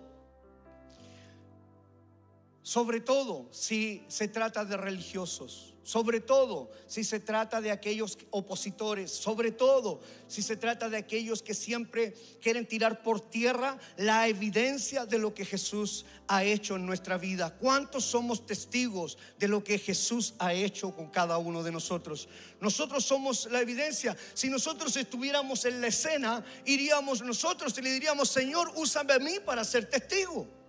sobre 2.63 3.01
todo 3.01 3.49
si 3.51 4.05
se 4.09 4.29
trata 4.29 4.65
de 4.65 4.77
religiosos 4.77 5.74
sobre 5.85 6.21
todo 6.21 6.71
si 6.87 7.05
se 7.05 7.21
trata 7.21 7.61
de 7.61 7.71
aquellos 7.71 8.19
opositores, 8.31 9.11
sobre 9.13 9.53
todo 9.53 10.01
si 10.27 10.43
se 10.43 10.57
trata 10.57 10.89
de 10.89 10.97
aquellos 10.97 11.43
que 11.43 11.55
siempre 11.55 12.15
quieren 12.41 12.67
tirar 12.67 13.03
por 13.03 13.21
tierra 13.21 13.79
la 13.97 14.27
evidencia 14.27 15.07
de 15.07 15.19
lo 15.19 15.35
que 15.35 15.45
Jesús 15.45 16.07
ha 16.27 16.43
hecho 16.43 16.77
en 16.77 16.87
nuestra 16.87 17.19
vida. 17.19 17.57
¿Cuántos 17.59 18.05
somos 18.05 18.47
testigos 18.47 19.19
de 19.39 19.47
lo 19.47 19.63
que 19.63 19.79
Jesús 19.79 20.35
ha 20.39 20.55
hecho 20.55 20.95
con 20.97 21.11
cada 21.11 21.39
uno 21.39 21.63
de 21.63 21.71
nosotros? 21.71 22.29
Nosotros 22.61 23.05
somos 23.05 23.47
la 23.51 23.61
evidencia. 23.61 24.17
Si 24.33 24.49
nosotros 24.49 24.97
estuviéramos 24.97 25.67
en 25.67 25.81
la 25.83 25.89
escena, 25.89 26.45
iríamos 26.65 27.21
nosotros 27.23 27.77
y 27.77 27.83
le 27.83 27.93
diríamos, 27.93 28.31
Señor, 28.31 28.73
úsame 28.77 29.13
a 29.13 29.19
mí 29.19 29.35
para 29.45 29.65
ser 29.65 29.89
testigo. 29.89 30.64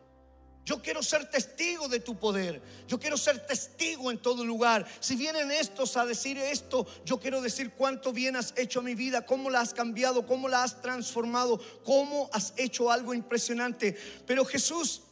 Yo 0.66 0.82
quiero 0.82 1.04
ser 1.04 1.30
testigo 1.30 1.88
de 1.88 2.00
tu 2.00 2.18
poder. 2.18 2.60
Yo 2.88 3.00
quiero 3.00 3.18
ser 3.18 3.46
testigo 3.46 4.10
en 4.10 4.18
todo 4.18 4.44
lugar. 4.44 4.86
Si 5.00 5.16
vienen 5.16 5.52
estos 5.52 5.96
a 5.96 6.06
decir 6.06 6.40
esto, 6.40 6.88
yo 7.06 7.20
quiero 7.20 7.40
decir 7.40 7.74
cuánto 7.78 8.12
bien 8.12 8.36
has 8.36 8.52
hecho 8.58 8.80
a 8.80 8.84
mi 8.84 8.96
vida, 8.96 9.28
cómo 9.28 9.52
la 9.52 9.62
has 9.62 9.76
cambiado, 9.76 10.26
cómo 10.26 10.50
la 10.50 10.64
has 10.64 10.82
transformado, 10.82 11.62
cómo 11.84 12.32
has 12.34 12.54
hecho 12.58 12.92
algo 12.92 13.14
impresionante. 13.14 13.96
Pero 14.26 14.44
Jesús 14.44 15.04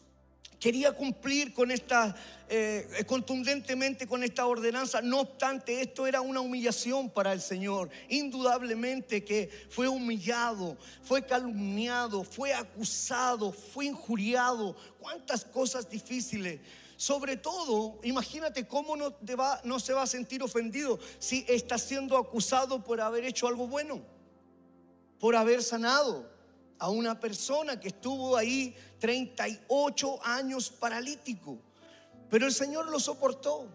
quería 0.63 0.93
cumplir 0.93 1.53
con 1.53 1.71
esta, 1.71 2.15
eh, 2.47 3.03
contundentemente 3.05 4.07
con 4.07 4.23
esta 4.23 4.45
ordenanza. 4.45 5.01
No 5.01 5.19
obstante, 5.19 5.81
esto 5.81 6.07
era 6.07 6.21
una 6.21 6.39
humillación 6.39 7.09
para 7.09 7.33
el 7.33 7.41
Señor. 7.41 7.89
Indudablemente 8.07 9.25
que 9.25 9.49
fue 9.69 9.89
humillado, 9.89 10.77
fue 11.01 11.25
calumniado, 11.25 12.23
fue 12.23 12.53
acusado, 12.53 13.51
fue 13.51 13.87
injuriado. 13.87 14.77
Cuántas 14.99 15.43
cosas 15.43 15.89
difíciles. 15.89 16.61
Sobre 16.95 17.35
todo, 17.35 17.99
imagínate 18.03 18.65
cómo 18.65 18.95
no, 18.95 19.13
no 19.65 19.79
se 19.81 19.91
va 19.91 20.03
a 20.03 20.07
sentir 20.07 20.41
ofendido 20.41 20.97
si 21.19 21.43
está 21.49 21.77
siendo 21.77 22.15
acusado 22.15 22.85
por 22.85 23.01
haber 23.01 23.25
hecho 23.25 23.49
algo 23.49 23.67
bueno, 23.67 24.01
por 25.19 25.35
haber 25.35 25.61
sanado, 25.61 26.32
a 26.83 26.89
una 26.89 27.17
persona 27.17 27.79
que 27.79 27.87
estuvo 27.87 28.35
ahí 28.35 28.75
38 28.99 30.19
años 30.21 30.69
paralítico. 30.69 31.57
Pero 32.29 32.45
el 32.45 32.51
Señor 32.51 32.91
lo 32.91 32.99
soportó. 32.99 33.69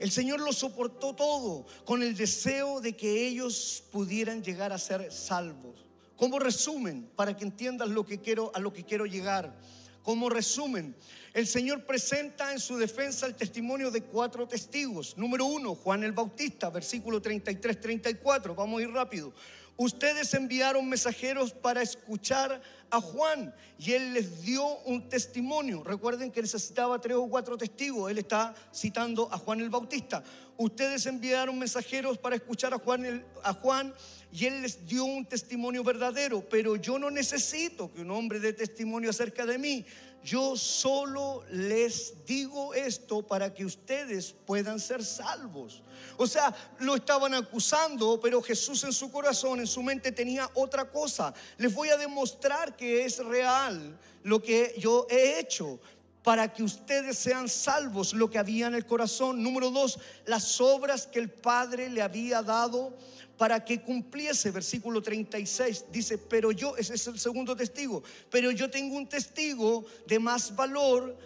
El 0.00 0.10
Señor 0.10 0.40
lo 0.40 0.52
soportó 0.52 1.14
todo 1.14 1.64
con 1.84 2.02
el 2.02 2.16
deseo 2.16 2.80
de 2.80 2.96
que 2.96 3.28
ellos 3.28 3.84
pudieran 3.92 4.42
llegar 4.42 4.72
a 4.72 4.78
ser 4.78 5.12
salvos. 5.12 5.86
Como 6.16 6.40
resumen, 6.40 7.08
para 7.14 7.36
que 7.36 7.44
entiendas 7.44 7.88
lo 7.88 8.04
que 8.04 8.20
quiero, 8.20 8.50
a 8.52 8.58
lo 8.58 8.72
que 8.72 8.82
quiero 8.82 9.06
llegar. 9.06 9.56
Como 10.02 10.28
resumen, 10.28 10.96
el 11.34 11.46
Señor 11.46 11.86
presenta 11.86 12.52
en 12.52 12.58
su 12.58 12.76
defensa 12.76 13.26
el 13.26 13.36
testimonio 13.36 13.92
de 13.92 14.02
cuatro 14.02 14.48
testigos. 14.48 15.16
Número 15.16 15.44
uno, 15.44 15.76
Juan 15.76 16.02
el 16.02 16.10
Bautista, 16.10 16.68
versículo 16.68 17.22
33-34. 17.22 18.56
Vamos 18.56 18.80
a 18.80 18.82
ir 18.82 18.90
rápido. 18.90 19.32
Ustedes 19.80 20.34
enviaron 20.34 20.88
mensajeros 20.88 21.52
para 21.52 21.82
escuchar 21.82 22.60
a 22.90 23.00
Juan 23.00 23.54
y 23.78 23.92
él 23.92 24.12
les 24.12 24.42
dio 24.42 24.66
un 24.86 25.08
testimonio. 25.08 25.84
Recuerden 25.84 26.32
que 26.32 26.42
necesitaba 26.42 27.00
tres 27.00 27.16
o 27.16 27.28
cuatro 27.28 27.56
testigos. 27.56 28.10
Él 28.10 28.18
está 28.18 28.56
citando 28.74 29.32
a 29.32 29.38
Juan 29.38 29.60
el 29.60 29.70
Bautista. 29.70 30.24
Ustedes 30.56 31.06
enviaron 31.06 31.56
mensajeros 31.56 32.18
para 32.18 32.34
escuchar 32.34 32.74
a 32.74 32.78
Juan, 33.54 33.94
y 34.32 34.44
él 34.46 34.62
les 34.62 34.84
dio 34.84 35.04
un 35.04 35.24
testimonio 35.24 35.84
verdadero. 35.84 36.44
Pero 36.48 36.74
yo 36.74 36.98
no 36.98 37.08
necesito 37.08 37.92
que 37.94 38.00
un 38.00 38.10
hombre 38.10 38.40
dé 38.40 38.52
testimonio 38.52 39.10
acerca 39.10 39.46
de 39.46 39.58
mí 39.58 39.86
yo 40.28 40.56
solo 40.56 41.42
les 41.50 42.26
digo 42.26 42.74
esto 42.74 43.26
para 43.26 43.54
que 43.54 43.64
ustedes 43.64 44.34
puedan 44.44 44.78
ser 44.78 45.02
salvos. 45.02 45.82
O 46.18 46.26
sea, 46.26 46.54
lo 46.80 46.96
estaban 46.96 47.32
acusando, 47.32 48.20
pero 48.20 48.42
Jesús 48.42 48.84
en 48.84 48.92
su 48.92 49.10
corazón, 49.10 49.60
en 49.60 49.66
su 49.66 49.82
mente 49.82 50.12
tenía 50.12 50.50
otra 50.54 50.90
cosa. 50.90 51.32
Les 51.56 51.72
voy 51.72 51.88
a 51.88 51.96
demostrar 51.96 52.76
que 52.76 53.06
es 53.06 53.24
real 53.24 53.98
lo 54.22 54.42
que 54.42 54.74
yo 54.78 55.06
he 55.08 55.38
hecho 55.38 55.80
para 56.22 56.52
que 56.52 56.62
ustedes 56.62 57.16
sean 57.16 57.48
salvos, 57.48 58.12
lo 58.12 58.28
que 58.28 58.38
había 58.38 58.66
en 58.66 58.74
el 58.74 58.84
corazón. 58.84 59.42
Número 59.42 59.70
dos, 59.70 59.98
las 60.26 60.60
obras 60.60 61.06
que 61.06 61.20
el 61.20 61.30
Padre 61.30 61.88
le 61.88 62.02
había 62.02 62.42
dado 62.42 62.92
para 63.38 63.64
que 63.64 63.80
cumpliese, 63.80 64.50
versículo 64.50 65.00
36, 65.00 65.84
dice, 65.92 66.18
pero 66.18 66.50
yo, 66.50 66.76
ese 66.76 66.94
es 66.94 67.06
el 67.06 67.20
segundo 67.20 67.54
testigo, 67.56 68.02
pero 68.30 68.50
yo 68.50 68.68
tengo 68.68 68.96
un 68.96 69.08
testigo 69.08 69.86
de 70.06 70.18
más 70.18 70.54
valor 70.56 71.16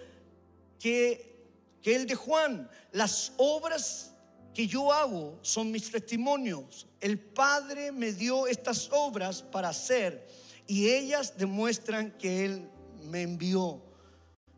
que, 0.78 1.46
que 1.80 1.96
el 1.96 2.06
de 2.06 2.14
Juan. 2.14 2.70
Las 2.92 3.32
obras 3.38 4.12
que 4.52 4.66
yo 4.66 4.92
hago 4.92 5.38
son 5.40 5.70
mis 5.70 5.90
testimonios. 5.90 6.86
El 7.00 7.18
Padre 7.18 7.90
me 7.90 8.12
dio 8.12 8.46
estas 8.46 8.90
obras 8.92 9.42
para 9.42 9.70
hacer 9.70 10.28
y 10.66 10.90
ellas 10.90 11.38
demuestran 11.38 12.10
que 12.18 12.44
Él 12.44 12.68
me 13.04 13.22
envió. 13.22 13.82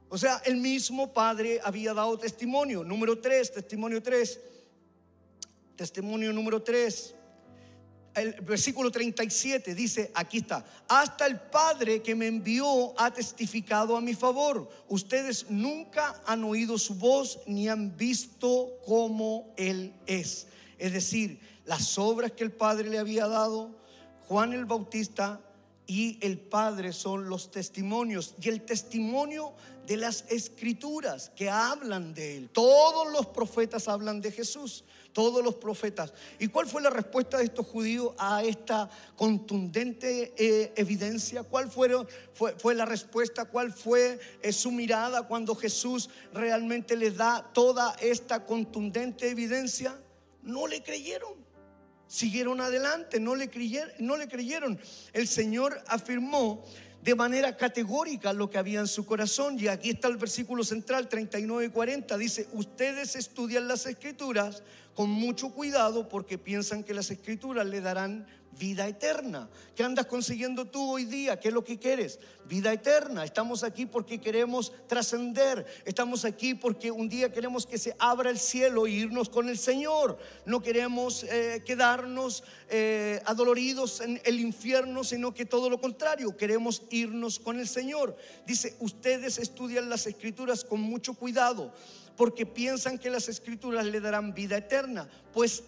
O 0.08 0.18
sea, 0.18 0.42
el 0.44 0.56
mismo 0.56 1.12
Padre 1.12 1.60
había 1.62 1.94
dado 1.94 2.18
testimonio. 2.18 2.82
Número 2.82 3.20
3, 3.20 3.52
testimonio 3.52 4.02
3. 4.02 4.40
Testimonio 5.76 6.32
número 6.32 6.62
3 6.62 7.13
el 8.14 8.40
versículo 8.42 8.90
37 8.90 9.74
dice, 9.74 10.10
aquí 10.14 10.38
está, 10.38 10.64
hasta 10.88 11.26
el 11.26 11.40
Padre 11.40 12.02
que 12.02 12.14
me 12.14 12.26
envió 12.26 12.98
ha 12.98 13.12
testificado 13.12 13.96
a 13.96 14.00
mi 14.00 14.14
favor. 14.14 14.68
Ustedes 14.88 15.46
nunca 15.50 16.22
han 16.26 16.44
oído 16.44 16.78
su 16.78 16.94
voz 16.94 17.40
ni 17.46 17.68
han 17.68 17.96
visto 17.96 18.78
cómo 18.86 19.52
Él 19.56 19.92
es. 20.06 20.46
Es 20.78 20.92
decir, 20.92 21.40
las 21.64 21.98
obras 21.98 22.32
que 22.32 22.44
el 22.44 22.52
Padre 22.52 22.88
le 22.88 22.98
había 22.98 23.26
dado, 23.26 23.70
Juan 24.28 24.52
el 24.52 24.64
Bautista 24.64 25.40
y 25.86 26.18
el 26.20 26.38
Padre 26.38 26.92
son 26.92 27.28
los 27.28 27.50
testimonios. 27.50 28.34
Y 28.40 28.48
el 28.48 28.62
testimonio 28.62 29.52
de 29.86 29.96
las 29.96 30.24
escrituras 30.30 31.30
que 31.36 31.50
hablan 31.50 32.14
de 32.14 32.36
Él. 32.38 32.50
Todos 32.50 33.12
los 33.12 33.26
profetas 33.26 33.88
hablan 33.88 34.20
de 34.20 34.32
Jesús 34.32 34.84
todos 35.14 35.42
los 35.42 35.54
profetas. 35.54 36.12
¿Y 36.38 36.48
cuál 36.48 36.66
fue 36.66 36.82
la 36.82 36.90
respuesta 36.90 37.38
de 37.38 37.44
estos 37.44 37.66
judíos 37.66 38.14
a 38.18 38.42
esta 38.42 38.90
contundente 39.16 40.34
eh, 40.36 40.72
evidencia? 40.76 41.44
¿Cuál 41.44 41.70
fue, 41.70 41.88
la 42.74 42.84
respuesta? 42.84 43.46
¿Cuál 43.46 43.72
fue 43.72 44.18
eh, 44.42 44.52
su 44.52 44.70
mirada 44.70 45.22
cuando 45.22 45.54
Jesús 45.54 46.10
realmente 46.34 46.96
les 46.96 47.16
da 47.16 47.50
toda 47.54 47.96
esta 48.00 48.44
contundente 48.44 49.30
evidencia? 49.30 49.98
No 50.42 50.66
le 50.66 50.82
creyeron. 50.82 51.32
Siguieron 52.06 52.60
adelante, 52.60 53.18
no 53.18 53.34
le 53.36 53.48
creyeron. 53.48 53.92
No 54.00 54.16
le 54.16 54.28
creyeron. 54.28 54.78
El 55.12 55.28
Señor 55.28 55.82
afirmó 55.86 56.64
de 57.04 57.14
manera 57.14 57.54
categórica 57.54 58.32
lo 58.32 58.48
que 58.48 58.56
había 58.56 58.80
en 58.80 58.86
su 58.86 59.04
corazón. 59.04 59.58
Y 59.60 59.68
aquí 59.68 59.90
está 59.90 60.08
el 60.08 60.16
versículo 60.16 60.64
central 60.64 61.06
39 61.06 61.66
y 61.66 61.68
40. 61.68 62.16
Dice, 62.16 62.48
ustedes 62.52 63.14
estudian 63.14 63.68
las 63.68 63.84
escrituras 63.84 64.62
con 64.94 65.10
mucho 65.10 65.50
cuidado 65.50 66.08
porque 66.08 66.38
piensan 66.38 66.82
que 66.82 66.94
las 66.94 67.10
escrituras 67.10 67.66
le 67.66 67.82
darán 67.82 68.26
vida 68.58 68.86
eterna. 68.86 69.48
¿Qué 69.74 69.82
andas 69.82 70.06
consiguiendo 70.06 70.64
tú 70.64 70.92
hoy 70.92 71.04
día? 71.04 71.38
¿Qué 71.38 71.48
es 71.48 71.54
lo 71.54 71.64
que 71.64 71.78
quieres? 71.78 72.18
Vida 72.46 72.72
eterna. 72.72 73.24
Estamos 73.24 73.64
aquí 73.64 73.86
porque 73.86 74.20
queremos 74.20 74.72
trascender. 74.86 75.66
Estamos 75.84 76.24
aquí 76.24 76.54
porque 76.54 76.90
un 76.90 77.08
día 77.08 77.32
queremos 77.32 77.66
que 77.66 77.78
se 77.78 77.94
abra 77.98 78.30
el 78.30 78.38
cielo 78.38 78.86
e 78.86 78.90
irnos 78.90 79.28
con 79.28 79.48
el 79.48 79.58
Señor. 79.58 80.18
No 80.46 80.60
queremos 80.60 81.24
eh, 81.24 81.62
quedarnos 81.64 82.44
eh, 82.68 83.20
adoloridos 83.24 84.00
en 84.00 84.20
el 84.24 84.40
infierno, 84.40 85.04
sino 85.04 85.34
que 85.34 85.46
todo 85.46 85.68
lo 85.68 85.80
contrario, 85.80 86.36
queremos 86.36 86.82
irnos 86.90 87.38
con 87.38 87.58
el 87.58 87.68
Señor. 87.68 88.16
Dice, 88.46 88.76
ustedes 88.80 89.38
estudian 89.38 89.88
las 89.88 90.06
escrituras 90.06 90.64
con 90.64 90.80
mucho 90.80 91.14
cuidado 91.14 91.72
porque 92.16 92.46
piensan 92.46 92.98
que 92.98 93.10
las 93.10 93.28
escrituras 93.28 93.84
le 93.86 94.00
darán 94.00 94.34
vida 94.34 94.56
eterna. 94.56 95.08
Pues 95.32 95.64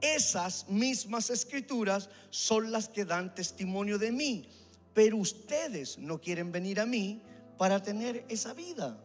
esas 0.00 0.68
mismas 0.68 1.30
escrituras 1.30 2.08
son 2.30 2.70
las 2.70 2.88
que 2.88 3.04
dan 3.04 3.34
testimonio 3.34 3.98
de 3.98 4.12
mí. 4.12 4.48
Pero 4.94 5.16
ustedes 5.16 5.98
no 5.98 6.20
quieren 6.20 6.52
venir 6.52 6.80
a 6.80 6.86
mí 6.86 7.22
para 7.56 7.82
tener 7.82 8.24
esa 8.28 8.54
vida. 8.54 8.98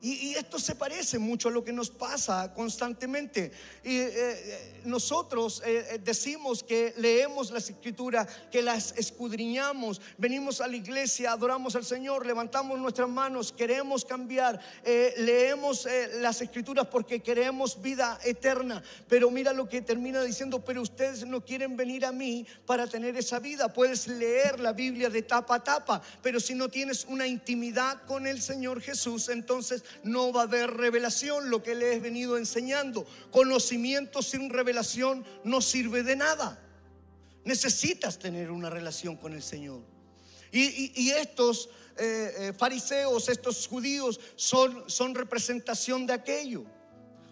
Y, 0.00 0.34
esto 0.34 0.60
se 0.60 0.76
parece 0.76 1.18
mucho 1.18 1.48
a 1.48 1.50
lo 1.52 1.64
que 1.64 1.72
nos 1.72 1.90
pasa 1.90 2.52
constantemente. 2.54 3.50
Y 3.82 3.96
eh, 3.96 4.12
eh, 4.14 4.80
nosotros 4.84 5.60
eh, 5.66 6.00
decimos 6.04 6.62
que 6.62 6.94
leemos 6.98 7.50
las 7.50 7.68
escrituras, 7.68 8.28
que 8.52 8.62
las 8.62 8.94
escudriñamos, 8.96 10.00
venimos 10.16 10.60
a 10.60 10.68
la 10.68 10.76
iglesia, 10.76 11.32
adoramos 11.32 11.74
al 11.74 11.84
Señor, 11.84 12.26
levantamos 12.26 12.78
nuestras 12.78 13.08
manos, 13.08 13.52
queremos 13.52 14.04
cambiar, 14.04 14.60
leemos 15.16 15.86
las 16.20 16.40
escrituras 16.40 16.86
porque 16.86 17.20
queremos 17.20 17.80
vida 17.82 18.20
eterna. 18.24 18.82
Pero 19.08 19.30
mira 19.30 19.52
lo 19.52 19.68
que 19.68 19.82
termina 19.82 20.22
diciendo, 20.22 20.64
pero 20.64 20.82
ustedes 20.82 21.26
no 21.26 21.44
quieren 21.44 21.76
venir 21.76 22.04
a 22.06 22.12
mí 22.12 22.46
para 22.66 22.86
tener 22.86 23.16
esa 23.16 23.40
vida. 23.40 23.72
Puedes 23.72 24.06
leer 24.06 24.60
la 24.60 24.72
Biblia 24.72 25.10
de 25.10 25.22
tapa 25.22 25.56
a 25.56 25.64
tapa, 25.64 26.02
pero 26.22 26.38
si 26.38 26.54
no 26.54 26.68
tienes 26.68 27.04
una 27.04 27.26
intimidad 27.26 28.02
con 28.06 28.26
el 28.26 28.40
Señor 28.40 28.80
Jesús, 28.80 29.28
entonces 29.28 29.82
no 30.02 30.32
va 30.32 30.42
a 30.42 30.44
haber 30.44 30.70
revelación, 30.70 31.50
lo 31.50 31.62
que 31.62 31.74
le 31.74 31.94
he 31.94 32.00
venido 32.00 32.38
enseñando. 32.38 33.06
Conocimiento 33.30 34.22
sin 34.22 34.50
revelación 34.50 35.24
no 35.44 35.60
sirve 35.60 36.02
de 36.02 36.16
nada. 36.16 36.62
Necesitas 37.44 38.18
tener 38.18 38.50
una 38.50 38.70
relación 38.70 39.16
con 39.16 39.32
el 39.32 39.42
Señor. 39.42 39.82
Y, 40.50 41.10
estos 41.10 41.68
eh, 41.96 42.34
eh, 42.38 42.52
fariseos, 42.56 43.28
estos 43.28 43.66
judíos, 43.66 44.18
son, 44.36 44.84
son 44.88 45.14
representación 45.14 46.06
de 46.06 46.14
aquello 46.14 46.64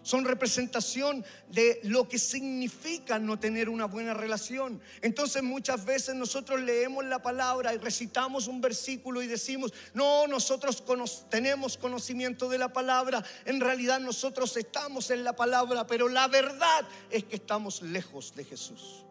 son 0.07 0.23
representación 0.23 1.25
de 1.49 1.81
lo 1.83 2.07
que 2.07 2.17
significa 2.17 3.19
no 3.19 3.37
tener 3.37 3.67
una 3.67 3.87
buena 3.87 4.13
relación. 4.13 4.79
Entonces 5.01 5.43
muchas 5.43 5.83
veces 5.83 6.15
nosotros 6.15 6.61
leemos 6.61 7.03
la 7.03 7.21
palabra 7.21 7.73
y 7.73 7.77
recitamos 7.77 8.47
un 8.47 8.61
versículo 8.61 9.21
y 9.21 9.27
decimos, 9.27 9.73
no, 9.93 10.25
nosotros 10.25 10.85
tenemos 11.29 11.77
conocimiento 11.77 12.47
de 12.47 12.57
la 12.57 12.71
palabra, 12.71 13.21
en 13.43 13.59
realidad 13.59 13.99
nosotros 13.99 14.55
estamos 14.55 15.11
en 15.11 15.25
la 15.25 15.35
palabra, 15.35 15.85
pero 15.85 16.07
la 16.07 16.29
verdad 16.29 16.87
es 17.09 17.25
que 17.25 17.35
estamos 17.35 17.81
lejos 17.81 18.33
de 18.33 18.45
Jesús. 18.45 19.03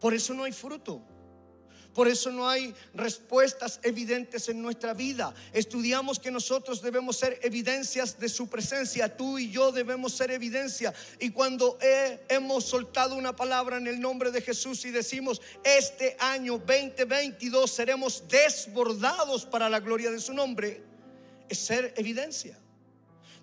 Por 0.00 0.14
eso 0.14 0.32
no 0.32 0.44
hay 0.44 0.52
fruto. 0.52 1.02
Por 1.94 2.08
eso 2.08 2.30
no 2.30 2.48
hay 2.48 2.74
respuestas 2.94 3.78
evidentes 3.82 4.48
en 4.48 4.62
nuestra 4.62 4.94
vida. 4.94 5.34
Estudiamos 5.52 6.18
que 6.18 6.30
nosotros 6.30 6.80
debemos 6.80 7.18
ser 7.18 7.38
evidencias 7.42 8.18
de 8.18 8.30
su 8.30 8.48
presencia. 8.48 9.14
Tú 9.14 9.38
y 9.38 9.50
yo 9.50 9.72
debemos 9.72 10.14
ser 10.14 10.30
evidencia. 10.30 10.94
Y 11.20 11.30
cuando 11.30 11.78
hemos 12.28 12.64
soltado 12.64 13.14
una 13.14 13.36
palabra 13.36 13.76
en 13.76 13.86
el 13.86 14.00
nombre 14.00 14.30
de 14.30 14.40
Jesús 14.40 14.84
y 14.86 14.90
decimos, 14.90 15.42
este 15.64 16.16
año 16.18 16.58
2022 16.58 17.70
seremos 17.70 18.24
desbordados 18.26 19.44
para 19.44 19.68
la 19.68 19.80
gloria 19.80 20.10
de 20.10 20.20
su 20.20 20.32
nombre, 20.32 20.82
es 21.48 21.58
ser 21.58 21.92
evidencia. 21.96 22.58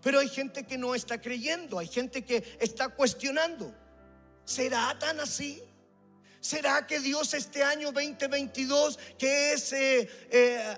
Pero 0.01 0.19
hay 0.19 0.29
gente 0.29 0.65
que 0.65 0.77
no 0.77 0.95
está 0.95 1.21
creyendo, 1.21 1.77
hay 1.77 1.88
gente 1.88 2.23
que 2.23 2.57
está 2.59 2.89
cuestionando. 2.89 3.75
¿Será 4.45 4.97
tan 4.97 5.19
así? 5.19 5.62
¿Será 6.41 6.88
que 6.88 6.99
Dios 6.99 7.34
este 7.34 7.63
año 7.63 7.91
2022, 7.91 8.97
que 9.17 9.54
es 9.54 9.73
eh, 9.73 10.10
eh, 10.32 10.78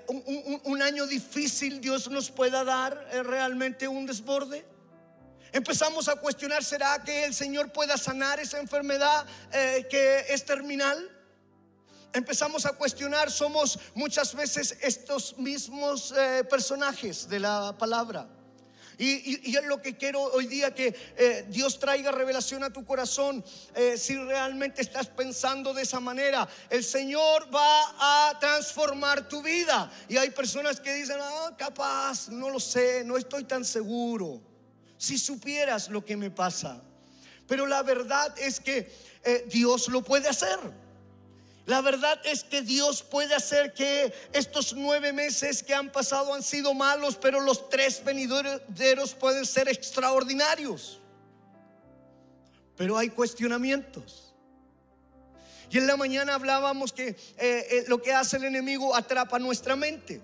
un, 0.64 0.82
año 0.82 1.06
difícil, 1.06 1.80
Dios 1.80 2.10
nos 2.10 2.32
pueda 2.32 2.64
dar 2.64 3.08
eh, 3.12 3.22
realmente 3.22 3.86
un 3.86 4.04
desborde? 4.04 4.66
Empezamos 5.52 6.08
a 6.08 6.16
cuestionar, 6.16 6.64
¿será 6.64 7.00
que 7.04 7.24
el 7.24 7.32
Señor 7.32 7.70
pueda 7.72 7.96
sanar 7.96 8.40
esa 8.40 8.58
enfermedad 8.58 9.26
que 9.90 10.24
es 10.30 10.46
terminal? 10.46 11.10
Empezamos 12.14 12.64
a 12.64 12.72
cuestionar, 12.72 13.30
somos 13.30 13.78
muchas 13.94 14.34
veces 14.34 14.78
estos 14.80 15.36
mismos 15.36 16.14
personajes 16.48 17.28
de 17.28 17.38
la 17.38 17.76
palabra. 17.78 18.26
Y, 18.98 19.56
es 19.56 19.64
lo 19.64 19.80
que 19.80 19.96
quiero 19.96 20.22
hoy 20.22 20.46
día, 20.46 20.74
que 20.74 20.94
eh, 21.16 21.46
Dios 21.48 21.78
traiga 21.78 22.12
revelación 22.12 22.62
a 22.64 22.72
tu 22.72 22.84
corazón. 22.84 23.44
Eh, 23.74 23.96
si 23.96 24.16
realmente 24.16 24.82
estás 24.82 25.08
pensando 25.08 25.74
de 25.74 25.82
esa 25.82 26.00
manera, 26.00 26.48
el 26.70 26.84
Señor 26.84 27.48
va 27.54 28.28
a 28.30 28.38
transformar 28.38 29.28
tu 29.28 29.42
vida. 29.42 29.90
Y 30.08 30.16
hay 30.16 30.30
personas 30.30 30.80
que 30.80 30.94
dicen, 30.94 31.18
ah, 31.20 31.54
capaz, 31.56 32.28
no 32.28 32.50
lo 32.50 32.60
sé, 32.60 33.04
no 33.04 33.16
estoy 33.16 33.44
tan 33.44 33.64
seguro. 33.64 34.40
Si 34.96 35.18
supieras 35.18 35.88
lo 35.88 36.04
que 36.04 36.16
me 36.16 36.30
pasa. 36.30 36.82
Pero 37.48 37.66
la 37.66 37.82
verdad 37.82 38.34
es 38.38 38.60
que 38.60 38.90
eh, 39.24 39.46
Dios 39.50 39.88
lo 39.88 40.02
puede 40.02 40.28
hacer. 40.28 40.58
La 41.64 41.80
verdad 41.80 42.20
es 42.24 42.42
que 42.42 42.62
Dios 42.62 43.02
puede 43.02 43.34
hacer 43.34 43.72
que 43.72 44.12
estos 44.32 44.74
nueve 44.74 45.12
meses 45.12 45.62
que 45.62 45.74
han 45.74 45.90
pasado 45.92 46.34
han 46.34 46.42
sido 46.42 46.74
malos, 46.74 47.16
pero 47.16 47.40
los 47.40 47.68
tres 47.68 48.02
venideros 48.04 49.14
pueden 49.14 49.46
ser 49.46 49.68
extraordinarios. 49.68 51.00
Pero 52.76 52.98
hay 52.98 53.10
cuestionamientos. 53.10 54.34
Y 55.70 55.78
en 55.78 55.86
la 55.86 55.96
mañana 55.96 56.34
hablábamos 56.34 56.92
que 56.92 57.08
eh, 57.08 57.16
eh, 57.38 57.84
lo 57.86 58.02
que 58.02 58.12
hace 58.12 58.36
el 58.38 58.44
enemigo 58.44 58.94
atrapa 58.94 59.38
nuestra 59.38 59.76
mente. 59.76 60.20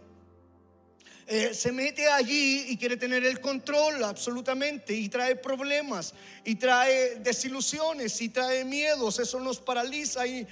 Eh, 1.31 1.53
se 1.53 1.73
mete 1.73 2.09
allí 2.09 2.65
y 2.69 2.79
quiere 2.79 2.97
tener 2.97 3.23
el 3.23 3.39
control 3.39 4.03
absolutamente 4.03 4.95
y 4.95 5.11
trae 5.11 5.37
problemas 5.37 6.15
y 6.43 6.55
trae 6.55 7.17
desilusiones 7.17 8.19
y 8.23 8.31
trae 8.31 8.65
miedos. 8.65 9.19
Eso 9.19 9.39
nos 9.39 9.61
paraliza 9.61 10.27
y, 10.27 10.47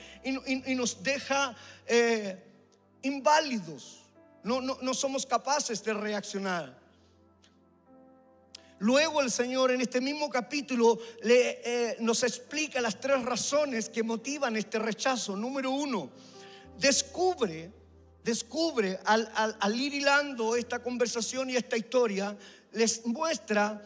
nos 0.75 1.03
deja 1.03 1.57
eh, 1.87 2.45
inválidos. 3.01 4.03
No, 4.43 4.61
no, 4.61 4.93
somos 4.93 5.25
capaces 5.25 5.83
de 5.83 5.95
reaccionar. 5.95 6.79
Luego 8.79 9.23
el 9.23 9.31
Señor 9.31 9.71
en 9.71 9.81
este 9.81 10.03
mismo 10.03 10.29
capítulo 10.29 10.99
le, 11.23 11.63
eh, 11.65 11.97
nos 12.01 12.23
explica 12.23 12.83
las 12.83 13.01
tres 13.01 13.25
razones 13.25 13.89
que 13.89 14.03
motivan 14.03 14.57
este 14.57 14.79
rechazo. 14.79 15.37
Número 15.37 15.71
uno, 15.71 16.11
descubre 16.79 17.86
descubre 18.27 18.99
al, 19.05 19.81
ir 19.81 19.95
hilando 19.95 20.57
esta 20.57 20.83
conversación 20.83 21.49
y 21.49 21.55
esta 21.55 21.77
historia, 21.77 22.37
les 22.73 23.07
muestra, 23.07 23.81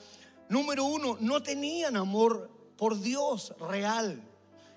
número 0.49 0.87
uno, 0.87 1.19
no 1.21 1.43
tenían 1.43 1.95
amor 1.95 2.51
por 2.79 2.99
Dios 2.99 3.53
real. 3.69 4.19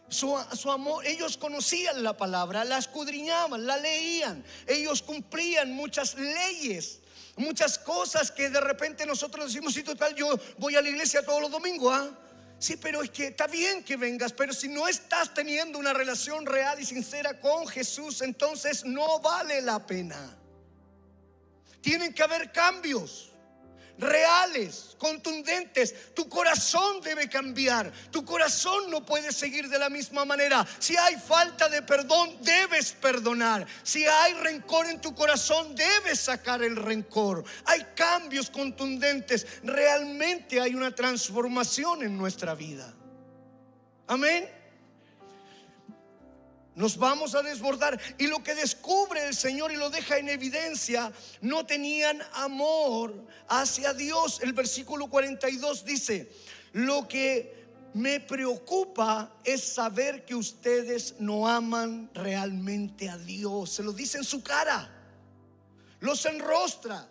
Su, 0.09 0.37
su, 0.53 0.69
amor, 0.69 1.07
ellos 1.07 1.37
conocían 1.37 2.03
la 2.03 2.17
palabra, 2.17 2.65
la 2.65 2.77
escudriñaban, 2.77 3.65
la 3.65 3.77
leían, 3.77 4.43
ellos 4.67 5.01
cumplían 5.01 5.73
muchas 5.73 6.15
leyes, 6.15 6.99
muchas 7.37 7.79
cosas 7.79 8.31
que 8.31 8.49
de 8.49 8.59
repente 8.59 9.05
nosotros 9.05 9.45
decimos, 9.45 9.73
sí, 9.73 9.81
total, 9.81 10.13
yo 10.13 10.27
voy 10.57 10.75
a 10.75 10.81
la 10.81 10.89
iglesia 10.89 11.25
todos 11.25 11.41
los 11.41 11.49
domingos, 11.49 11.93
¿ah? 11.95 12.11
Sí, 12.63 12.77
pero 12.77 13.03
es 13.03 13.09
que 13.09 13.27
está 13.27 13.45
bien 13.45 13.83
que 13.83 13.97
vengas, 13.97 14.31
pero 14.31 14.53
si 14.53 14.69
no 14.69 14.87
estás 14.87 15.33
teniendo 15.33 15.77
una 15.77 15.91
relación 15.91 16.45
real 16.45 16.79
y 16.79 16.85
sincera 16.85 17.37
con 17.41 17.67
Jesús, 17.67 18.21
entonces 18.21 18.85
no 18.85 19.19
vale 19.19 19.61
la 19.61 19.85
pena. 19.85 20.37
Tienen 21.81 22.13
que 22.13 22.23
haber 22.23 22.53
cambios 22.53 23.32
reales, 23.97 24.95
contundentes. 24.97 26.13
Tu 26.13 26.27
corazón 26.27 27.01
debe 27.01 27.29
cambiar. 27.29 27.91
Tu 28.11 28.23
corazón 28.25 28.89
no 28.89 29.05
puede 29.05 29.31
seguir 29.31 29.69
de 29.69 29.79
la 29.79 29.89
misma 29.89 30.25
manera. 30.25 30.65
Si 30.79 30.95
hay 30.97 31.15
falta 31.15 31.69
de 31.69 31.81
perdón, 31.81 32.37
debes 32.41 32.93
perdonar. 32.93 33.65
Si 33.83 34.05
hay 34.05 34.33
rencor 34.33 34.87
en 34.87 35.01
tu 35.01 35.13
corazón, 35.13 35.75
debes 35.75 36.19
sacar 36.19 36.63
el 36.63 36.75
rencor. 36.75 37.43
Hay 37.65 37.85
cambios 37.95 38.49
contundentes. 38.49 39.45
Realmente 39.63 40.59
hay 40.59 40.75
una 40.75 40.93
transformación 40.93 42.03
en 42.03 42.17
nuestra 42.17 42.55
vida. 42.55 42.93
Amén 44.07 44.62
nos 46.75 46.97
vamos 46.97 47.35
a 47.35 47.41
desbordar. 47.41 47.99
Y 48.17 48.27
lo 48.27 48.43
que 48.43 48.55
descubre 48.55 49.27
el 49.27 49.35
Señor 49.35 49.71
y 49.71 49.75
lo 49.75 49.89
deja 49.89 50.17
en 50.17 50.29
evidencia, 50.29 51.11
no 51.41 51.65
tenían 51.65 52.21
amor 52.33 53.13
hacia 53.47 53.93
Dios. 53.93 54.39
El 54.41 54.53
versículo 54.53 55.07
42 55.07 55.85
dice, 55.85 56.31
lo 56.73 57.07
que 57.07 57.63
me 57.93 58.19
preocupa 58.19 59.35
es 59.43 59.63
saber 59.63 60.25
que 60.25 60.35
ustedes 60.35 61.15
no 61.19 61.47
aman 61.47 62.09
realmente 62.13 63.09
a 63.09 63.17
Dios. 63.17 63.71
Se 63.71 63.83
lo 63.83 63.93
dice 63.93 64.17
en 64.17 64.23
su 64.23 64.41
cara, 64.41 64.89
los 65.99 66.25
enrostra. 66.25 67.07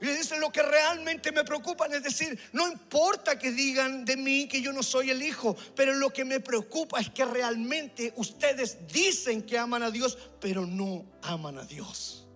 Y 0.00 0.06
dice, 0.06 0.38
lo 0.38 0.52
que 0.52 0.62
realmente 0.62 1.32
me 1.32 1.44
preocupa 1.44 1.86
es 1.86 2.02
decir, 2.02 2.38
no 2.52 2.68
importa 2.68 3.36
que 3.36 3.50
digan 3.50 4.04
de 4.04 4.16
mí 4.16 4.46
que 4.46 4.62
yo 4.62 4.72
no 4.72 4.82
soy 4.82 5.10
el 5.10 5.22
hijo, 5.22 5.56
pero 5.74 5.92
lo 5.92 6.12
que 6.12 6.24
me 6.24 6.38
preocupa 6.38 7.00
es 7.00 7.10
que 7.10 7.24
realmente 7.24 8.12
ustedes 8.16 8.86
dicen 8.92 9.42
que 9.42 9.58
aman 9.58 9.82
a 9.82 9.90
Dios, 9.90 10.16
pero 10.40 10.64
no 10.64 11.04
aman 11.22 11.58
a 11.58 11.64
Dios. 11.64 12.26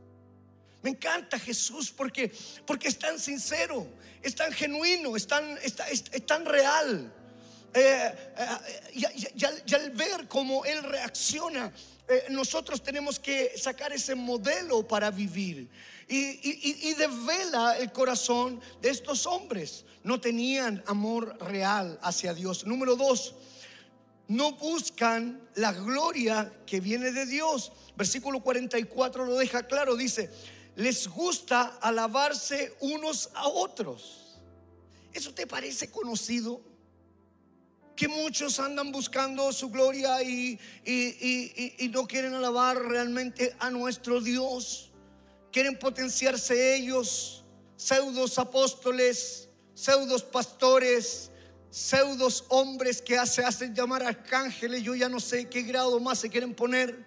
Me 0.83 0.91
encanta 0.91 1.39
Jesús 1.39 1.93
porque, 1.97 2.33
porque 2.67 2.89
es 2.89 2.99
tan 2.99 3.21
sincero, 3.21 3.87
es 4.21 4.35
tan 4.35 4.53
genuino, 4.53 5.17
es 5.17 5.29
tan, 5.29 5.57
es, 5.63 6.05
tan 6.27 6.45
real. 6.45 7.13
Eh, 7.73 8.15
eh, 8.37 9.07
y, 9.35 9.75
al 9.75 9.91
ver 9.91 10.27
cómo 10.27 10.65
Él 10.65 10.83
reacciona, 10.83 11.73
eh, 12.09 12.27
nosotros 12.31 12.83
tenemos 12.83 13.21
que 13.21 13.57
sacar 13.57 13.93
ese 13.93 14.17
modelo 14.17 14.87
para 14.87 15.13
vivir. 15.13 15.69
Y, 16.09 16.89
y, 16.89 16.95
desvela 16.95 17.79
el 17.79 17.93
corazón 17.93 18.61
de 18.81 18.91
estos 18.91 19.27
hombres. 19.27 19.85
No 20.05 20.21
tenían 20.21 20.83
amor 20.87 21.37
real 21.41 21.99
hacia 22.03 22.35
Dios. 22.35 22.67
Número 22.67 22.97
dos, 22.97 23.35
no 24.29 24.53
buscan 24.53 25.41
la 25.57 25.73
gloria 25.73 26.53
que 26.67 26.81
viene 26.81 27.13
de 27.13 27.27
Dios. 27.27 27.73
Versículo 27.97 28.41
44 28.41 29.27
lo 29.27 29.37
deja 29.37 29.67
claro, 29.67 29.97
dice, 29.97 30.31
les 30.77 31.07
gusta 31.09 31.79
alabarse 31.81 32.75
unos 32.81 33.31
a 33.35 33.49
otros. 33.49 34.39
¿Eso 35.13 35.35
te 35.35 35.47
parece 35.47 35.91
conocido? 35.91 36.63
Que 37.95 38.09
muchos 38.09 38.59
andan 38.59 38.91
buscando 38.91 39.53
su 39.53 39.71
gloria 39.71 40.23
y, 40.23 40.59
y, 40.85 41.89
no 41.91 42.07
quieren 42.07 42.35
alabar 42.35 42.79
realmente 42.83 43.55
a 43.59 43.71
nuestro 43.71 44.21
Dios. 44.21 44.92
Quieren 45.53 45.79
potenciarse 45.79 46.77
ellos, 46.77 47.45
pseudos 47.77 48.39
apóstoles, 48.39 49.51
pseudos 49.75 50.23
pastores, 50.23 51.31
pseudos 51.71 52.45
hombres 52.49 53.03
que 53.03 53.25
se 53.27 53.45
hacen 53.45 53.75
llamar 53.75 54.03
arcángeles. 54.03 54.83
Yo 54.83 54.95
ya 54.95 55.11
no 55.11 55.21
sé 55.21 55.49
qué 55.49 55.63
grado 55.63 56.01
más 56.01 56.19
se 56.19 56.31
quieren 56.31 56.55
poner. 56.55 57.07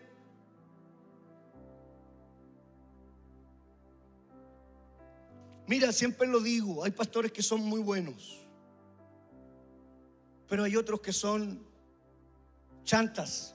Mira, 5.67 5.91
siempre 5.91 6.27
lo 6.27 6.39
digo, 6.39 6.83
hay 6.83 6.91
pastores 6.91 7.31
que 7.31 7.41
son 7.41 7.61
muy 7.61 7.81
buenos, 7.81 8.45
pero 10.47 10.63
hay 10.63 10.75
otros 10.75 11.01
que 11.01 11.11
son 11.11 11.65
chantas. 12.83 13.54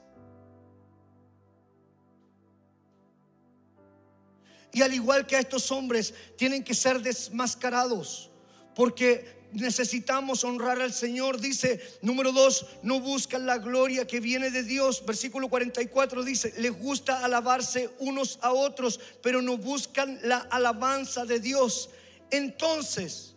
Y 4.72 4.82
al 4.82 4.94
igual 4.94 5.26
que 5.26 5.36
a 5.36 5.40
estos 5.40 5.70
hombres, 5.72 6.14
tienen 6.36 6.62
que 6.62 6.74
ser 6.74 7.00
desmascarados, 7.00 8.30
porque 8.74 9.40
necesitamos 9.52 10.44
honrar 10.44 10.80
al 10.80 10.92
Señor. 10.92 11.40
Dice, 11.40 11.80
número 12.02 12.30
dos, 12.30 12.66
no 12.82 13.00
buscan 13.00 13.46
la 13.46 13.58
gloria 13.58 14.06
que 14.06 14.20
viene 14.20 14.50
de 14.50 14.62
Dios. 14.62 15.04
Versículo 15.04 15.48
44 15.48 16.22
dice, 16.22 16.54
les 16.58 16.72
gusta 16.78 17.24
alabarse 17.24 17.90
unos 17.98 18.38
a 18.42 18.52
otros, 18.52 19.00
pero 19.22 19.42
no 19.42 19.56
buscan 19.56 20.18
la 20.22 20.38
alabanza 20.38 21.24
de 21.24 21.40
Dios 21.40 21.90
entonces, 22.30 23.34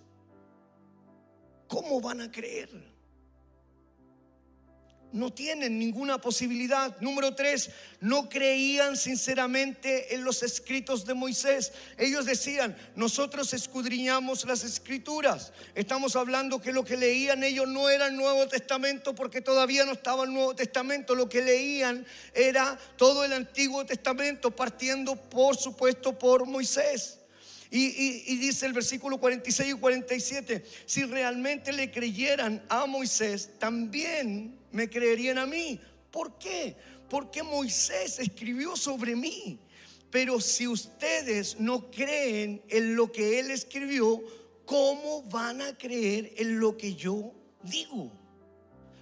¿cómo 1.67 1.99
van 1.99 2.21
a 2.21 2.31
creer? 2.31 2.92
No 5.14 5.32
tienen 5.32 5.80
ninguna 5.80 6.20
posibilidad. 6.20 6.99
Número 6.99 7.36
tres, 7.36 7.70
no 8.01 8.28
creían 8.28 8.97
sinceramente 8.97 10.14
en 10.14 10.24
los 10.24 10.43
escritos 10.43 11.05
de 11.05 11.14
Moisés. 11.14 11.72
Ellos 11.97 12.26
decían, 12.26 12.76
nosotros 12.95 13.53
escudriñamos 13.53 14.43
las 14.45 14.64
escrituras. 14.64 15.53
Estamos 15.76 16.16
hablando 16.16 16.59
que 16.59 16.74
lo 16.74 16.84
que 16.84 16.97
leían 16.97 17.43
ellos 17.43 17.68
no 17.68 17.89
era 17.89 18.07
el 18.07 18.16
Nuevo 18.16 18.47
Testamento 18.47 19.16
porque 19.16 19.39
todavía 19.39 19.86
no 19.86 19.93
estaba 19.93 20.24
el 20.26 20.34
Nuevo 20.34 20.55
Testamento. 20.55 21.16
Lo 21.16 21.30
que 21.30 21.41
leían 21.41 22.05
era 22.34 22.78
todo 22.97 23.24
el 23.24 23.34
Antiguo 23.34 23.86
Testamento, 23.86 24.51
partiendo 24.51 25.16
por 25.16 25.55
supuesto 25.55 26.18
por 26.18 26.45
Moisés. 26.45 27.20
Y, 27.76 28.36
dice 28.38 28.68
el 28.68 28.74
versículo 28.74 29.20
46 29.20 29.74
y 29.74 29.80
47, 29.80 30.64
si 30.86 31.05
realmente 31.05 31.72
le 31.74 31.89
creyeran 31.89 32.64
a 32.70 32.86
Moisés, 32.86 33.49
también 33.57 34.62
me 34.74 34.89
creerían 34.89 35.38
a 35.38 35.45
mí. 35.45 35.80
¿Por 36.11 36.38
qué? 36.38 36.76
Porque 37.09 37.41
Moisés 37.41 38.19
escribió 38.19 38.76
sobre 38.76 39.15
mí. 39.15 39.57
Pero 40.11 40.41
si 40.41 40.67
ustedes 40.67 41.57
no 41.59 41.89
creen 41.89 42.61
en 42.67 42.95
lo 42.97 43.09
que 43.09 43.39
él 43.39 43.49
escribió, 43.49 44.21
¿cómo 44.65 45.24
van 45.24 45.61
a 45.61 45.78
creer 45.78 46.34
en 46.36 46.59
lo 46.59 46.76
que 46.76 46.93
yo 46.93 47.32
digo? 47.63 48.11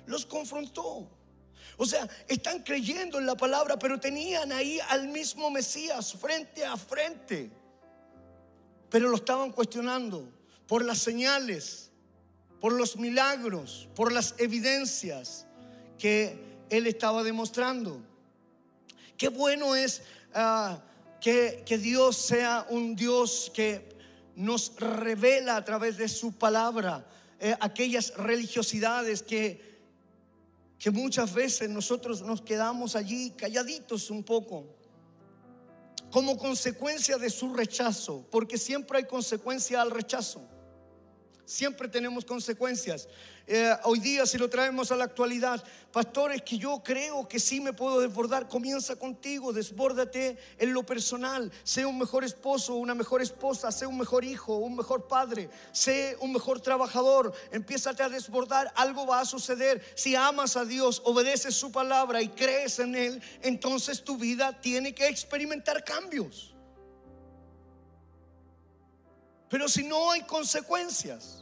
Los 0.06 0.28
confrontó. 0.28 1.10
O 1.78 1.86
sea, 1.88 2.08
están 2.28 2.62
creyendo 2.62 3.18
en 3.18 3.26
la 3.26 3.36
palabra, 3.36 3.80
pero 3.80 4.00
tenían 4.00 4.52
ahí 4.52 4.80
al 4.90 5.08
mismo 5.08 5.50
Mesías 5.50 6.14
frente 6.14 6.64
a 6.64 6.78
frente 6.78 7.50
pero 8.92 9.08
lo 9.08 9.16
estaban 9.16 9.52
cuestionando 9.54 10.30
por 10.68 10.84
las 10.84 11.00
señales, 11.00 11.90
por 12.60 12.74
los 12.74 12.98
milagros, 12.98 13.88
por 13.96 14.12
las 14.12 14.36
evidencias 14.38 15.48
que 16.02 16.66
él 16.72 16.88
estaba 16.88 17.22
demostrando. 17.22 18.02
Qué 19.16 19.30
bueno 19.30 19.76
es 19.76 20.02
ah, 20.34 20.82
que, 21.22 21.64
Dios 21.80 22.18
sea 22.18 22.66
un 22.72 22.96
Dios 22.96 23.52
que 23.54 23.88
nos 24.36 24.76
revela 24.78 25.58
a 25.58 25.64
través 25.64 25.98
de 25.98 26.10
su 26.10 26.32
palabra 26.32 27.06
eh, 27.40 27.56
aquellas 27.60 28.18
religiosidades 28.18 29.22
que, 29.22 29.80
que 30.80 30.90
muchas 30.90 31.32
veces 31.36 31.70
nosotros 31.70 32.24
nos 32.24 32.42
quedamos 32.42 32.96
allí 32.96 33.30
calladitos 33.38 34.10
un 34.10 34.24
poco 34.24 34.66
como 36.10 36.36
consecuencia 36.36 37.20
de 37.20 37.30
su 37.30 37.54
rechazo, 37.54 38.26
porque 38.32 38.58
siempre 38.58 38.98
hay 38.98 39.06
consecuencia 39.06 39.84
al 39.84 39.92
rechazo. 39.92 40.42
Siempre 41.52 41.90
tenemos 41.90 42.24
consecuencias. 42.24 43.10
Eh, 43.46 43.76
hoy 43.84 44.00
día, 44.00 44.26
si 44.26 44.38
lo 44.38 44.50
traemos 44.50 44.90
a 44.90 44.96
la 44.96 45.04
actualidad, 45.04 45.62
pastores, 45.92 46.44
que 46.44 46.58
yo 46.58 46.82
creo 46.82 47.28
que 47.28 47.42
sí 47.42 47.60
me 47.60 47.74
puedo 47.74 48.00
desbordar, 48.00 48.48
comienza 48.48 48.96
contigo, 48.96 49.52
desbórdate 49.52 50.38
en 50.58 50.74
lo 50.74 50.86
personal. 50.86 51.52
Sé 51.66 51.86
un 51.86 52.00
mejor 52.00 52.24
esposo, 52.24 52.76
una 52.76 52.96
mejor 52.96 53.22
esposa, 53.22 53.70
sé 53.70 53.86
un 53.86 53.98
mejor 53.98 54.24
hijo, 54.24 54.56
un 54.60 54.78
mejor 54.78 55.10
padre, 55.10 55.50
sé 55.74 56.16
un 56.22 56.32
mejor 56.32 56.62
trabajador. 56.62 57.34
Empiezate 57.52 58.02
a 58.02 58.08
desbordar, 58.08 58.72
algo 58.78 59.06
va 59.06 59.20
a 59.20 59.26
suceder. 59.26 59.84
Si 59.96 60.16
amas 60.16 60.56
a 60.56 60.64
Dios, 60.64 61.02
obedeces 61.04 61.54
su 61.54 61.70
palabra 61.70 62.22
y 62.22 62.30
crees 62.30 62.80
en 62.80 62.96
Él, 62.96 63.22
entonces 63.42 64.06
tu 64.06 64.16
vida 64.16 64.62
tiene 64.62 64.96
que 64.96 65.10
experimentar 65.10 65.84
cambios. 65.84 66.56
Pero 69.50 69.68
si 69.68 69.84
no 69.84 70.12
hay 70.12 70.22
consecuencias, 70.22 71.41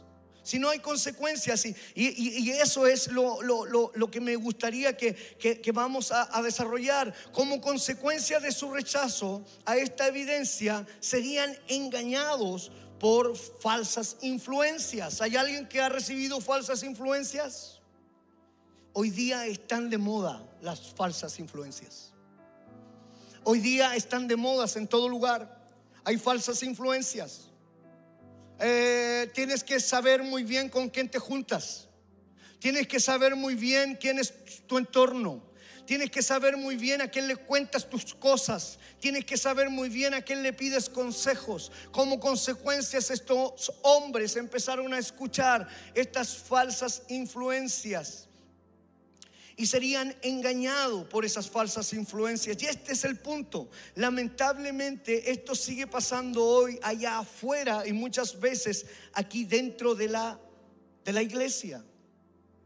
si 0.50 0.58
no 0.58 0.68
hay 0.68 0.80
consecuencias. 0.80 1.64
Y, 1.94 2.50
eso 2.50 2.84
es 2.88 3.06
lo, 3.06 4.10
que 4.10 4.20
me 4.20 4.34
gustaría 4.34 4.96
que, 4.96 5.70
vamos 5.72 6.10
a, 6.10 6.36
a, 6.36 6.42
desarrollar. 6.42 7.14
Como 7.32 7.60
consecuencia 7.60 8.40
de 8.40 8.50
su 8.50 8.72
rechazo 8.72 9.44
a 9.64 9.76
esta 9.76 10.08
evidencia, 10.08 10.84
serían 10.98 11.56
engañados 11.68 12.72
por 12.98 13.36
falsas 13.36 14.16
influencias. 14.22 15.20
¿Hay 15.20 15.36
alguien 15.36 15.68
que 15.68 15.80
ha 15.80 15.88
recibido 15.88 16.40
falsas 16.40 16.82
influencias? 16.82 17.80
Hoy 18.92 19.10
día 19.10 19.46
están 19.46 19.88
de 19.88 19.98
moda 19.98 20.44
las 20.62 20.80
falsas 20.80 21.38
influencias. 21.38 22.10
Hoy 23.44 23.60
día 23.60 23.94
están 23.94 24.26
de 24.26 24.34
modas 24.34 24.74
en 24.74 24.88
todo 24.88 25.08
lugar. 25.08 25.64
Hay 26.02 26.18
falsas 26.18 26.64
influencias. 26.64 27.49
Eh, 28.60 29.30
tienes 29.34 29.64
que 29.64 29.80
saber 29.80 30.22
muy 30.22 30.44
bien 30.44 30.68
con 30.68 30.88
quién 30.88 31.08
te 31.08 31.18
juntas. 31.18 31.88
Tienes 32.58 32.86
que 32.86 33.00
saber 33.00 33.34
muy 33.34 33.54
bien 33.54 33.96
quién 34.00 34.18
es 34.18 34.32
tu 34.66 34.78
entorno. 34.78 35.42
Tienes 35.86 36.10
que 36.10 36.22
saber 36.22 36.56
muy 36.56 36.76
bien 36.76 37.00
a 37.00 37.08
quién 37.08 37.26
le 37.26 37.36
cuentas 37.36 37.88
tus 37.88 38.14
cosas. 38.14 38.78
Tienes 39.00 39.24
que 39.24 39.36
saber 39.36 39.70
muy 39.70 39.88
bien 39.88 40.14
a 40.14 40.22
quién 40.22 40.42
le 40.42 40.52
pides 40.52 40.88
consejos. 40.88 41.72
Como 41.90 42.20
consecuencias 42.20 43.10
estos 43.10 43.72
hombres 43.82 44.36
empezaron 44.36 44.94
a 44.94 44.98
escuchar 44.98 45.66
estas 45.94 46.36
falsas 46.36 47.02
influencias 47.08 48.29
y 49.60 49.66
serían 49.66 50.16
engañados 50.22 51.06
por 51.08 51.26
esas 51.26 51.50
falsas 51.50 51.92
influencias. 51.92 52.56
Y 52.62 52.64
este 52.64 52.94
es 52.94 53.04
el 53.04 53.18
punto. 53.18 53.68
Lamentablemente 53.94 55.30
esto 55.30 55.54
sigue 55.54 55.86
pasando 55.86 56.42
hoy 56.42 56.78
allá 56.82 57.18
afuera 57.18 57.86
y 57.86 57.92
muchas 57.92 58.40
veces 58.40 58.86
aquí 59.12 59.44
dentro 59.44 59.94
de 59.94 60.08
la, 60.08 60.40
de 61.04 61.12
la 61.12 61.20
iglesia. 61.20 61.84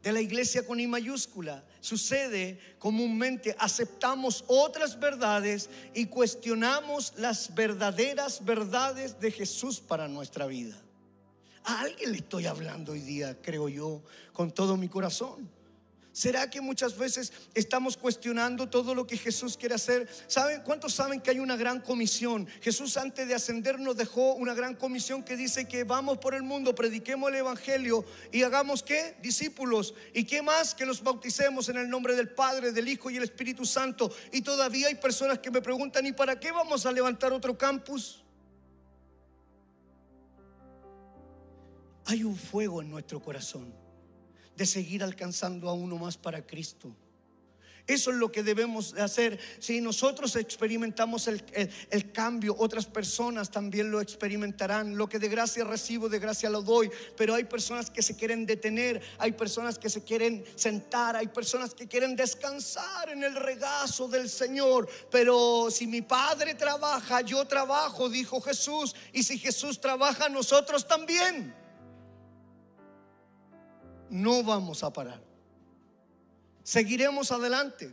De 0.05 0.13
la 0.13 0.21
iglesia 0.21 0.65
con 0.65 0.79
I 0.79 0.87
mayúscula. 0.87 1.65
Sucede 1.81 2.61
comúnmente, 2.79 3.57
aceptamos 3.59 4.45
otras 4.47 5.01
verdades 5.01 5.69
y 5.95 6.07
cuestionamos 6.07 7.15
las 7.17 7.53
verdaderas 7.57 8.45
verdades 8.45 9.19
de 9.19 9.33
Jesús 9.33 9.81
para 9.81 10.07
nuestra 10.07 10.47
vida. 10.47 10.81
A 11.65 11.81
alguien 11.81 12.13
le 12.13 12.19
estoy 12.19 12.47
hablando 12.47 12.93
hoy 12.93 13.01
día, 13.01 13.37
creo 13.43 13.69
yo, 13.69 14.05
con 14.33 14.53
todo 14.53 14.77
mi 14.77 14.89
corazón. 14.89 15.51
¿Será 16.15 16.49
que 16.49 16.61
muchas 16.61 16.97
veces 16.97 17.33
estamos 17.55 17.97
cuestionando 17.97 18.69
todo 18.69 18.95
lo 18.95 19.05
que 19.05 19.17
Jesús 19.17 19.57
quiere 19.57 19.75
hacer? 19.75 20.09
¿Saben 20.29 20.63
cuántos 20.63 20.95
saben 20.95 21.21
que 21.21 21.31
hay 21.31 21.41
una 21.41 21.57
gran 21.57 21.81
comisión? 21.81 22.47
Jesús 22.63 22.97
antes 22.97 23.27
de 23.27 23.35
ascender 23.35 23.81
nos 23.81 23.97
dejó 23.97 24.35
una 24.35 24.55
gran 24.55 24.77
comisión 24.77 25.25
que 25.25 25.37
dice 25.37 25.67
que 25.67 25.83
vamos 25.83 26.19
por 26.19 26.37
el 26.37 26.45
mundo, 26.45 26.73
prediquemos 26.73 27.31
el 27.31 27.39
evangelio 27.39 28.05
y 28.31 28.45
hagamos 28.45 28.85
qué? 28.85 29.17
Discípulos. 29.23 29.93
¿Y 30.13 30.23
qué 30.23 30.41
más? 30.41 30.73
Que 30.77 30.87
los 30.87 31.03
bauticemos 31.03 31.69
en 31.69 31.79
el 31.79 31.91
nombre 31.91 32.15
del 32.15 32.29
Padre, 32.29 32.71
del 32.71 32.87
Hijo 32.87 33.11
y 33.11 33.17
el 33.17 33.25
Espíritu 33.25 33.67
Santo. 33.67 34.15
Y 34.31 34.43
todavía 34.43 34.87
hay 34.87 34.95
personas 34.95 35.41
que 35.41 35.51
me 35.51 35.63
preguntan, 35.63 36.07
¿y 36.07 36.13
para 36.13 36.39
qué 36.39 36.53
vamos 36.53 36.87
a 36.87 36.93
levantar 36.93 37.33
otro 37.33 37.59
campus? 37.59 38.23
Hay 42.05 42.23
un 42.23 42.37
fuego 42.37 42.81
en 42.81 42.89
nuestro 42.89 43.21
corazón 43.21 43.84
de 44.57 44.67
seguir 44.67 45.03
alcanzando 45.03 45.69
a 45.69 45.73
uno 45.73 45.97
más 45.97 46.17
para 46.17 46.47
Cristo. 46.47 46.95
Eso 47.87 48.11
es 48.11 48.17
lo 48.17 48.33
que 48.33 48.43
debemos 48.43 48.95
hacer. 48.95 49.39
Si 49.59 49.79
nosotros 49.83 50.37
experimentamos 50.37 51.29
el, 51.29 52.13
cambio, 52.13 52.57
otras 52.59 52.87
personas 52.87 53.51
también 53.51 53.91
lo 53.91 54.01
experimentarán. 54.01 54.97
Lo 54.97 55.07
que 55.07 55.19
de 55.19 55.29
gracia 55.29 55.65
recibo, 55.65 56.09
de 56.09 56.19
gracia 56.19 56.49
lo 56.49 56.63
doy. 56.63 56.91
Pero 57.15 57.35
hay 57.35 57.45
personas 57.45 57.91
que 57.91 58.01
se 58.01 58.17
quieren 58.17 58.47
detener, 58.47 59.03
hay 59.19 59.33
personas 59.33 59.79
que 59.79 59.91
se 59.91 60.03
quieren 60.03 60.45
sentar, 60.55 61.15
hay 61.15 61.27
personas 61.27 61.75
que 61.75 61.87
quieren 61.87 62.17
descansar 62.17 63.11
en 63.11 63.23
el 63.23 63.35
regazo 63.35 64.09
del 64.09 64.31
Señor. 64.31 64.89
Pero 65.11 65.69
si 65.71 65.87
mi 65.87 66.01
Padre 66.01 66.55
trabaja, 66.55 67.21
yo 67.21 67.45
trabajo, 67.45 68.09
dijo 68.09 68.41
Jesús. 68.41 68.97
Y 69.13 69.25
si 69.25 69.39
Jesús 69.39 69.79
trabaja, 69.79 70.31
nosotros 70.31 70.89
también. 70.89 71.64
No 74.11 74.43
vamos 74.43 74.83
a 74.83 74.93
parar 74.93 75.35
seguiremos 76.65 77.31
adelante. 77.31 77.93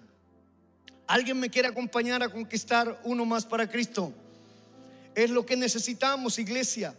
¿Alguien 1.05 1.39
me 1.39 1.49
quiere 1.49 1.67
acompañar 1.67 2.23
a 2.23 2.29
conquistar 2.29 2.99
uno 3.03 3.25
más 3.25 3.45
para 3.45 3.69
Cristo? 3.69 4.13
Es 5.13 5.29
lo 5.29 5.45
que 5.45 5.57
necesitamos, 5.57 6.39
iglesia. 6.39 6.95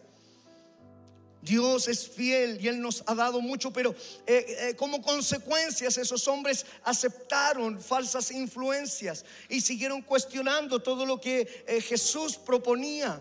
Dios 1.42 1.88
es 1.88 2.08
fiel 2.08 2.58
y 2.60 2.68
Él 2.68 2.80
nos 2.80 3.02
ha 3.06 3.16
dado 3.16 3.40
mucho, 3.40 3.72
pero 3.72 3.94
eh, 4.26 4.46
eh, 4.48 4.76
como 4.76 5.02
consecuencias 5.02 5.98
esos 5.98 6.28
hombres 6.28 6.64
aceptaron 6.84 7.80
falsas 7.80 8.30
influencias 8.30 9.24
y 9.48 9.60
siguieron 9.60 10.02
cuestionando 10.02 10.80
todo 10.80 11.04
lo 11.04 11.20
que 11.20 11.64
eh, 11.66 11.80
Jesús 11.80 12.36
proponía, 12.36 13.20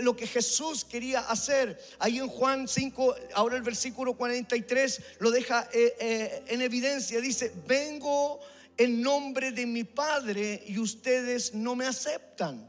lo 0.00 0.14
que 0.14 0.26
Jesús 0.26 0.84
quería 0.84 1.20
hacer. 1.20 1.80
Ahí 2.00 2.18
en 2.18 2.28
Juan 2.28 2.68
5, 2.68 3.14
ahora 3.34 3.56
el 3.56 3.62
versículo 3.62 4.14
43 4.14 5.00
lo 5.20 5.30
deja 5.30 5.68
en 5.72 6.60
evidencia, 6.60 7.18
dice, 7.20 7.50
vengo 7.66 8.40
en 8.76 9.00
nombre 9.00 9.52
de 9.52 9.64
mi 9.64 9.84
Padre 9.84 10.62
y 10.66 10.78
ustedes 10.78 11.54
no 11.54 11.76
me 11.76 11.86
aceptan. 11.86 12.68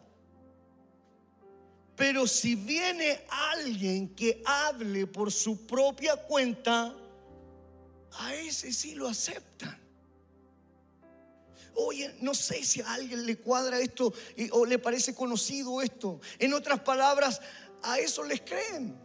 Pero 1.95 2.25
si 2.25 2.55
viene 2.55 3.25
alguien 3.29 4.15
que 4.15 4.41
hable 4.45 5.07
por 5.07 5.31
su 5.31 5.65
propia 5.67 6.15
cuenta, 6.15 6.95
a 8.13 8.33
ese 8.35 8.73
sí 8.73 8.95
lo 8.95 9.07
aceptan. 9.07 9.79
Oye, 11.75 12.15
no 12.21 12.33
sé 12.33 12.63
si 12.63 12.81
a 12.81 12.93
alguien 12.93 13.25
le 13.25 13.37
cuadra 13.37 13.79
esto 13.79 14.13
o 14.51 14.65
le 14.65 14.77
parece 14.77 15.15
conocido 15.15 15.81
esto. 15.81 16.19
En 16.39 16.53
otras 16.53 16.79
palabras, 16.81 17.41
a 17.81 17.99
eso 17.99 18.23
les 18.23 18.41
creen. 18.41 18.95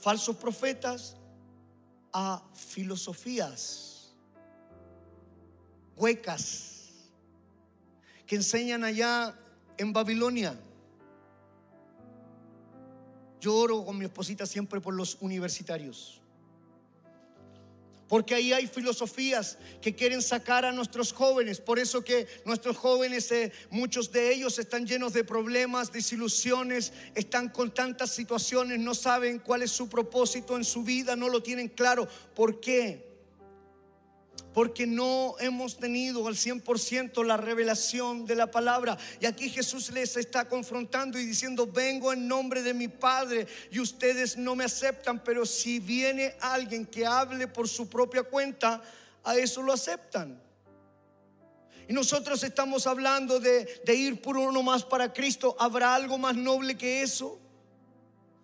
Falsos 0.00 0.36
profetas 0.36 1.16
a 2.12 2.42
filosofías 2.54 4.14
huecas 5.96 6.90
que 8.26 8.36
enseñan 8.36 8.84
allá 8.84 9.38
en 9.78 9.92
Babilonia. 9.92 10.58
Yo 13.40 13.54
oro 13.54 13.84
con 13.84 13.98
mi 13.98 14.04
esposita 14.04 14.46
siempre 14.46 14.80
por 14.80 14.94
los 14.94 15.18
universitarios. 15.20 16.20
Porque 18.08 18.36
ahí 18.36 18.52
hay 18.52 18.68
filosofías 18.68 19.58
que 19.82 19.94
quieren 19.94 20.22
sacar 20.22 20.64
a 20.64 20.72
nuestros 20.72 21.12
jóvenes. 21.12 21.60
Por 21.60 21.78
eso 21.78 22.04
que 22.04 22.28
nuestros 22.44 22.76
jóvenes, 22.76 23.30
eh, 23.32 23.52
muchos 23.70 24.12
de 24.12 24.32
ellos 24.32 24.58
están 24.60 24.86
llenos 24.86 25.12
de 25.12 25.24
problemas, 25.24 25.90
desilusiones, 25.90 26.92
están 27.16 27.48
con 27.48 27.74
tantas 27.74 28.10
situaciones, 28.10 28.78
no 28.78 28.94
saben 28.94 29.40
cuál 29.40 29.62
es 29.62 29.72
su 29.72 29.88
propósito 29.88 30.56
en 30.56 30.64
su 30.64 30.84
vida, 30.84 31.16
no 31.16 31.28
lo 31.28 31.42
tienen 31.42 31.68
claro. 31.68 32.06
¿Por 32.34 32.60
qué? 32.60 33.05
Porque 34.56 34.86
no 34.86 35.34
hemos 35.38 35.76
tenido 35.76 36.26
al 36.26 36.34
100% 36.34 37.22
la 37.26 37.36
revelación 37.36 38.24
de 38.24 38.34
la 38.34 38.50
palabra. 38.50 38.96
Y 39.20 39.26
aquí 39.26 39.50
Jesús 39.50 39.90
les 39.90 40.16
está 40.16 40.48
confrontando 40.48 41.18
y 41.18 41.26
diciendo, 41.26 41.66
vengo 41.66 42.10
en 42.10 42.26
nombre 42.26 42.62
de 42.62 42.72
mi 42.72 42.88
Padre 42.88 43.46
y 43.70 43.80
ustedes 43.80 44.38
no 44.38 44.56
me 44.56 44.64
aceptan, 44.64 45.22
pero 45.22 45.44
si 45.44 45.78
viene 45.78 46.36
alguien 46.40 46.86
que 46.86 47.04
hable 47.04 47.48
por 47.48 47.68
su 47.68 47.86
propia 47.86 48.22
cuenta, 48.22 48.82
a 49.24 49.36
eso 49.36 49.60
lo 49.60 49.74
aceptan. 49.74 50.40
Y 51.86 51.92
nosotros 51.92 52.42
estamos 52.42 52.86
hablando 52.86 53.38
de, 53.38 53.82
de 53.84 53.94
ir 53.94 54.22
por 54.22 54.38
uno 54.38 54.62
más 54.62 54.84
para 54.84 55.12
Cristo. 55.12 55.54
¿Habrá 55.58 55.94
algo 55.94 56.16
más 56.16 56.34
noble 56.34 56.78
que 56.78 57.02
eso? 57.02 57.38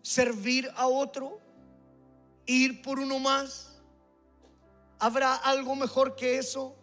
Servir 0.03 0.71
a 0.77 0.89
otro, 0.89 1.41
ir 2.45 2.83
por 2.83 2.99
uno 2.99 3.19
más. 3.19 3.72
¿Habrá 5.03 5.35
algo 5.35 5.75
mejor 5.75 6.15
que 6.15 6.39
eso? 6.39 6.77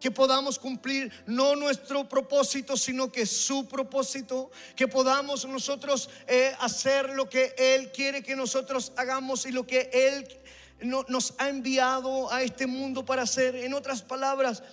Que 0.00 0.10
podamos 0.10 0.58
cumplir 0.58 1.12
no 1.24 1.54
nuestro 1.54 2.08
propósito, 2.08 2.76
sino 2.76 3.12
que 3.12 3.24
su 3.26 3.68
propósito. 3.68 4.50
Que 4.74 4.88
podamos 4.88 5.46
nosotros 5.46 6.10
eh, 6.26 6.52
hacer 6.58 7.10
lo 7.10 7.28
que 7.28 7.54
Él 7.56 7.92
quiere 7.92 8.24
que 8.24 8.34
nosotros 8.34 8.92
hagamos 8.96 9.46
y 9.46 9.52
lo 9.52 9.68
que 9.68 9.88
Él 9.92 10.26
nos 11.06 11.34
ha 11.38 11.48
enviado 11.48 12.28
a 12.32 12.42
este 12.42 12.66
mundo 12.66 13.04
para 13.04 13.22
hacer. 13.22 13.54
En 13.54 13.72
otras 13.72 14.02
palabras, 14.02 14.64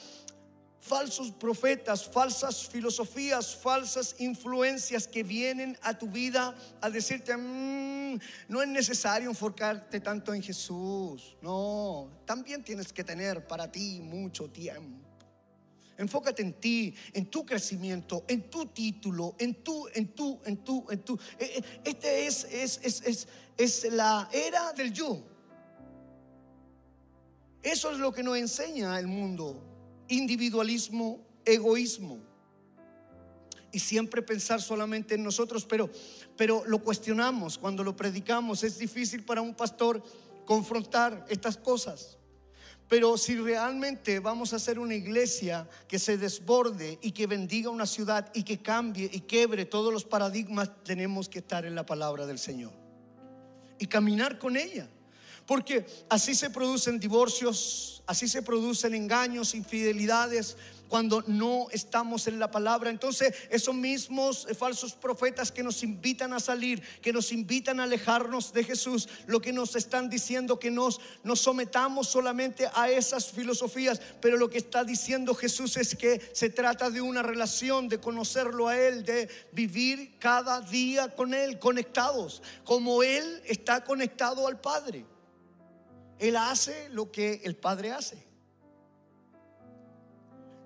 falsos 0.83 1.31
profetas, 1.31 2.09
falsas 2.09 2.67
filosofías, 2.67 3.55
falsas 3.55 4.15
influencias 4.19 5.07
que 5.07 5.23
vienen 5.23 5.77
a 5.81 5.97
tu 5.97 6.07
vida 6.09 6.53
a 6.81 6.89
decirte, 6.89 7.37
mm, 7.37 8.19
no 8.49 8.61
es 8.61 8.67
necesario 8.67 9.29
enfocarte 9.29 10.01
tanto 10.01 10.33
en 10.33 10.43
Jesús. 10.43 11.37
No, 11.41 12.09
también 12.25 12.63
tienes 12.63 12.91
que 12.91 13.03
tener 13.03 13.47
para 13.47 13.71
ti 13.71 14.01
mucho 14.01 14.49
tiempo. 14.49 15.07
Enfócate 15.97 16.41
en 16.41 16.53
ti, 16.53 16.93
en 17.13 17.27
tu 17.27 17.45
crecimiento, 17.45 18.25
en 18.27 18.49
tu 18.49 18.65
título, 18.65 19.35
en 19.39 19.63
tu, 19.63 19.87
en 19.93 20.07
tu, 20.09 20.41
en 20.43 20.57
tu, 20.57 20.85
en 20.89 20.99
tu. 20.99 21.13
Eh, 21.39 21.53
eh, 21.55 21.63
este 21.85 22.27
es, 22.27 22.43
es, 22.45 22.79
es, 22.83 23.01
es, 23.05 23.27
es 23.55 23.93
la 23.93 24.27
era 24.33 24.73
del 24.73 24.91
yo. 24.91 25.23
Eso 27.61 27.91
es 27.91 27.99
lo 27.99 28.11
que 28.11 28.21
nos 28.21 28.37
enseña 28.37 28.99
el 28.99 29.07
mundo 29.07 29.72
individualismo, 30.07 31.25
egoísmo. 31.45 32.19
Y 33.71 33.79
siempre 33.79 34.21
pensar 34.21 34.61
solamente 34.61 35.15
en 35.15 35.23
nosotros, 35.23 35.65
pero, 35.65 35.89
pero 36.37 36.63
lo 36.67 36.79
cuestionamos 36.79 37.57
cuando 37.57 37.83
lo 37.83 37.95
predicamos. 37.95 38.63
Es 38.63 38.77
difícil 38.77 39.23
para 39.23 39.41
un 39.41 39.55
pastor 39.55 40.03
confrontar 40.45 41.25
estas 41.29 41.57
cosas. 41.57 42.17
Pero 42.87 43.17
si 43.17 43.35
realmente 43.37 44.19
vamos 44.19 44.53
a 44.53 44.57
hacer 44.57 44.77
una 44.77 44.93
iglesia 44.93 45.67
que 45.87 45.97
se 45.97 46.17
desborde 46.17 46.99
y 47.01 47.11
que 47.11 47.25
bendiga 47.25 47.71
una 47.71 47.87
ciudad 47.87 48.29
y 48.35 48.43
que 48.43 48.61
cambie 48.61 49.09
y 49.11 49.21
quebre 49.21 49.65
todos 49.65 49.91
los 49.91 50.03
paradigmas, 50.03 50.69
tenemos 50.83 51.27
que 51.27 51.39
estar 51.39 51.65
en 51.65 51.73
la 51.73 51.85
palabra 51.85 52.27
del 52.27 52.37
Señor 52.37 52.71
y 53.79 53.87
caminar 53.87 54.37
con 54.37 54.55
ella. 54.57 54.87
Porque 55.45 55.85
así 56.09 56.35
se 56.35 56.49
producen 56.49 56.99
divorcios, 56.99 58.03
así 58.07 58.27
se 58.27 58.41
producen 58.41 58.95
engaños, 58.95 59.55
infidelidades, 59.55 60.55
cuando 60.93 61.23
no 61.25 61.69
estamos 61.71 62.27
en 62.27 62.37
la 62.37 62.51
palabra. 62.51 62.91
Entonces, 62.91 63.33
esos 63.49 63.73
mismos 63.73 64.45
falsos 64.55 64.93
profetas 64.93 65.51
que 65.51 65.63
nos 65.63 65.81
invitan 65.81 66.33
a 66.33 66.39
salir, 66.39 66.83
que 67.01 67.11
nos 67.11 67.31
invitan 67.31 67.79
a 67.79 67.85
alejarnos 67.85 68.53
de 68.53 68.63
Jesús, 68.63 69.09
lo 69.25 69.41
que 69.41 69.51
nos 69.53 69.75
están 69.75 70.07
diciendo 70.07 70.59
que 70.59 70.69
nos, 70.69 71.01
nos 71.23 71.39
sometamos 71.39 72.09
solamente 72.09 72.69
a 72.75 72.91
esas 72.91 73.31
filosofías, 73.31 73.99
pero 74.21 74.37
lo 74.37 74.51
que 74.51 74.59
está 74.59 74.83
diciendo 74.83 75.33
Jesús 75.33 75.77
es 75.77 75.95
que 75.95 76.21
se 76.31 76.51
trata 76.51 76.91
de 76.91 77.01
una 77.01 77.23
relación, 77.23 77.89
de 77.89 77.99
conocerlo 77.99 78.67
a 78.67 78.77
Él, 78.77 79.03
de 79.03 79.29
vivir 79.51 80.19
cada 80.19 80.61
día 80.61 81.15
con 81.15 81.33
Él, 81.33 81.57
conectados, 81.57 82.43
como 82.63 83.01
Él 83.01 83.41
está 83.47 83.83
conectado 83.83 84.47
al 84.47 84.61
Padre. 84.61 85.05
Él 86.19 86.35
hace 86.37 86.89
lo 86.89 87.11
que 87.11 87.41
el 87.43 87.55
Padre 87.55 87.91
hace. 87.91 88.33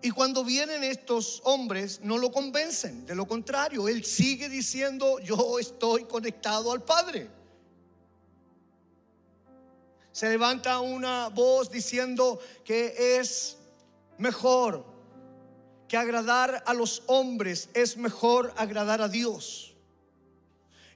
Y 0.01 0.11
cuando 0.11 0.43
vienen 0.43 0.83
estos 0.83 1.41
hombres, 1.43 2.01
no 2.03 2.17
lo 2.17 2.31
convencen. 2.31 3.05
De 3.05 3.15
lo 3.15 3.27
contrario, 3.27 3.87
Él 3.87 4.05
sigue 4.05 4.47
diciendo, 4.47 5.19
yo 5.19 5.59
estoy 5.59 6.05
conectado 6.05 6.71
al 6.71 6.83
Padre. 6.83 7.29
Se 10.11 10.29
levanta 10.29 10.79
una 10.79 11.29
voz 11.29 11.69
diciendo 11.69 12.39
que 12.63 13.17
es 13.19 13.57
mejor 14.17 14.85
que 15.87 15.97
agradar 15.97 16.63
a 16.65 16.73
los 16.73 17.03
hombres, 17.07 17.69
es 17.73 17.97
mejor 17.97 18.53
agradar 18.57 19.01
a 19.01 19.07
Dios. 19.07 19.66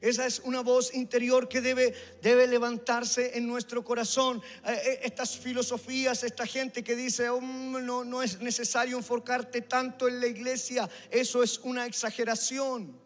Esa 0.01 0.25
es 0.25 0.39
una 0.39 0.61
voz 0.61 0.95
interior 0.95 1.47
que 1.47 1.61
debe, 1.61 1.93
debe 2.23 2.47
levantarse 2.47 3.37
en 3.37 3.45
nuestro 3.45 3.83
corazón. 3.83 4.41
Eh, 4.65 4.73
eh, 4.73 4.99
estas 5.03 5.37
filosofías, 5.37 6.23
esta 6.23 6.47
gente 6.47 6.83
que 6.83 6.95
dice, 6.95 7.29
oh, 7.29 7.39
no, 7.39 8.03
no 8.03 8.23
es 8.23 8.41
necesario 8.41 8.97
enfocarte 8.97 9.61
tanto 9.61 10.07
en 10.07 10.19
la 10.19 10.25
iglesia, 10.25 10.89
eso 11.11 11.43
es 11.43 11.59
una 11.59 11.85
exageración. 11.85 12.99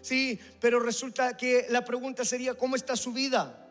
Sí, 0.00 0.40
pero 0.60 0.80
resulta 0.80 1.36
que 1.36 1.66
la 1.70 1.84
pregunta 1.84 2.24
sería, 2.24 2.54
¿cómo 2.54 2.74
está 2.74 2.96
su 2.96 3.12
vida? 3.12 3.62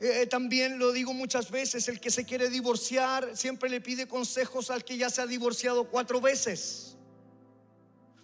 Eh, 0.00 0.26
también 0.26 0.78
lo 0.78 0.92
digo 0.92 1.14
muchas 1.14 1.50
veces, 1.50 1.88
el 1.88 1.98
que 1.98 2.10
se 2.10 2.26
quiere 2.26 2.50
divorciar 2.50 3.34
siempre 3.34 3.70
le 3.70 3.80
pide 3.80 4.06
consejos 4.06 4.70
al 4.70 4.84
que 4.84 4.98
ya 4.98 5.08
se 5.08 5.22
ha 5.22 5.26
divorciado 5.26 5.88
cuatro 5.88 6.20
veces. 6.20 6.97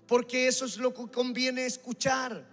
Porque 0.06 0.46
eso 0.46 0.64
es 0.64 0.76
lo 0.76 0.92
que 0.92 1.06
conviene 1.10 1.66
escuchar. 1.66 2.44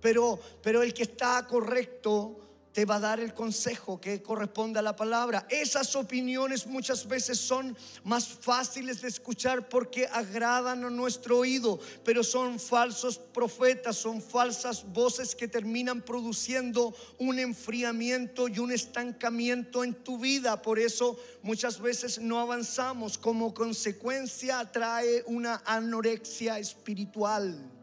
Pero, 0.00 0.38
pero 0.62 0.82
el 0.82 0.94
que 0.94 1.02
está 1.02 1.46
correcto 1.46 2.47
te 2.78 2.84
va 2.84 2.94
a 2.94 3.00
dar 3.00 3.18
el 3.18 3.34
consejo 3.34 4.00
que 4.00 4.22
corresponde 4.22 4.78
a 4.78 4.82
la 4.82 4.94
palabra. 4.94 5.48
Esas 5.50 5.96
opiniones 5.96 6.64
muchas 6.64 7.08
veces 7.08 7.36
son 7.36 7.76
más 8.04 8.28
fáciles 8.28 9.00
de 9.00 9.08
escuchar 9.08 9.68
porque 9.68 10.06
agradan 10.06 10.84
a 10.84 10.88
nuestro 10.88 11.38
oído, 11.38 11.80
pero 12.04 12.22
son 12.22 12.60
falsos 12.60 13.18
profetas, 13.18 13.96
son 13.96 14.22
falsas 14.22 14.84
voces 14.92 15.34
que 15.34 15.48
terminan 15.48 16.02
produciendo 16.02 16.94
un 17.18 17.40
enfriamiento 17.40 18.46
y 18.46 18.60
un 18.60 18.70
estancamiento 18.70 19.82
en 19.82 19.94
tu 19.94 20.16
vida. 20.16 20.62
Por 20.62 20.78
eso 20.78 21.18
muchas 21.42 21.80
veces 21.80 22.20
no 22.20 22.38
avanzamos. 22.38 23.18
Como 23.18 23.54
consecuencia 23.54 24.64
trae 24.70 25.24
una 25.26 25.64
anorexia 25.66 26.60
espiritual. 26.60 27.77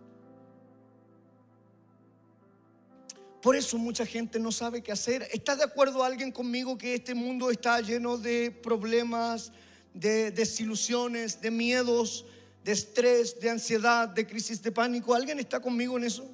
Por 3.46 3.56
eso 3.56 3.78
mucha 3.78 4.08
gente 4.08 4.40
no 4.40 4.52
sabe 4.52 4.82
qué 4.82 4.92
hacer. 4.92 5.30
¿Está 5.32 5.56
de 5.56 5.64
acuerdo 5.64 6.04
alguien 6.04 6.32
conmigo 6.32 6.80
que 6.80 6.96
este 6.96 7.14
mundo 7.14 7.52
está 7.52 7.80
lleno 7.80 8.18
de 8.18 8.50
problemas, 8.50 9.52
de 9.94 10.32
desilusiones, 10.32 11.40
de 11.40 11.52
miedos, 11.52 12.26
de 12.64 12.72
estrés, 12.72 13.40
de 13.40 13.52
ansiedad, 13.52 14.10
de 14.10 14.26
crisis 14.26 14.64
de 14.64 14.72
pánico? 14.72 15.14
¿Alguien 15.14 15.40
está 15.40 15.60
conmigo 15.60 15.96
en 15.96 16.06
eso? 16.06 16.28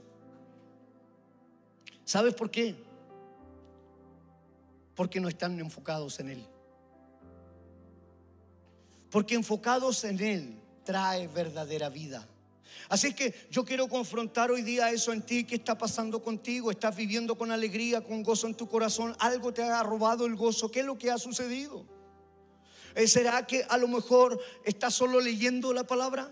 ¿Sabes 2.05 2.33
por 2.33 2.49
qué? 2.49 2.77
Porque 4.95 5.19
no 5.19 5.27
están 5.27 5.59
enfocados 5.59 6.17
en 6.21 6.29
Él. 6.29 6.47
Porque 9.09 9.35
enfocados 9.35 10.05
en 10.05 10.17
Él 10.21 10.61
trae 10.85 11.27
verdadera 11.27 11.89
vida. 11.89 12.25
Así 12.91 13.13
que 13.13 13.33
yo 13.49 13.63
quiero 13.63 13.87
confrontar 13.87 14.51
hoy 14.51 14.63
día 14.63 14.91
eso 14.91 15.13
en 15.13 15.21
ti. 15.21 15.45
¿Qué 15.45 15.55
está 15.55 15.77
pasando 15.77 16.21
contigo? 16.21 16.71
¿Estás 16.71 16.93
viviendo 16.95 17.37
con 17.37 17.49
alegría, 17.51 18.01
con 18.01 18.21
gozo 18.21 18.47
en 18.47 18.55
tu 18.55 18.67
corazón? 18.67 19.15
¿Algo 19.19 19.53
te 19.53 19.63
ha 19.63 19.81
robado 19.81 20.25
el 20.25 20.35
gozo? 20.35 20.69
¿Qué 20.69 20.81
es 20.81 20.85
lo 20.85 20.97
que 20.97 21.09
ha 21.09 21.17
sucedido? 21.17 21.85
Eh, 22.95 23.07
¿Será 23.07 23.47
que 23.47 23.63
a 23.69 23.77
lo 23.77 23.87
mejor 23.87 24.41
estás 24.65 24.93
solo 24.93 25.21
leyendo 25.21 25.71
la 25.71 25.85
palabra? 25.85 26.31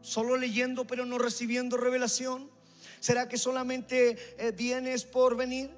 Solo 0.00 0.38
leyendo 0.38 0.86
pero 0.86 1.04
no 1.04 1.18
recibiendo 1.18 1.76
revelación. 1.76 2.50
¿Será 2.98 3.28
que 3.28 3.36
solamente 3.36 4.16
eh, 4.38 4.52
vienes 4.52 5.04
por 5.04 5.36
venir? 5.36 5.70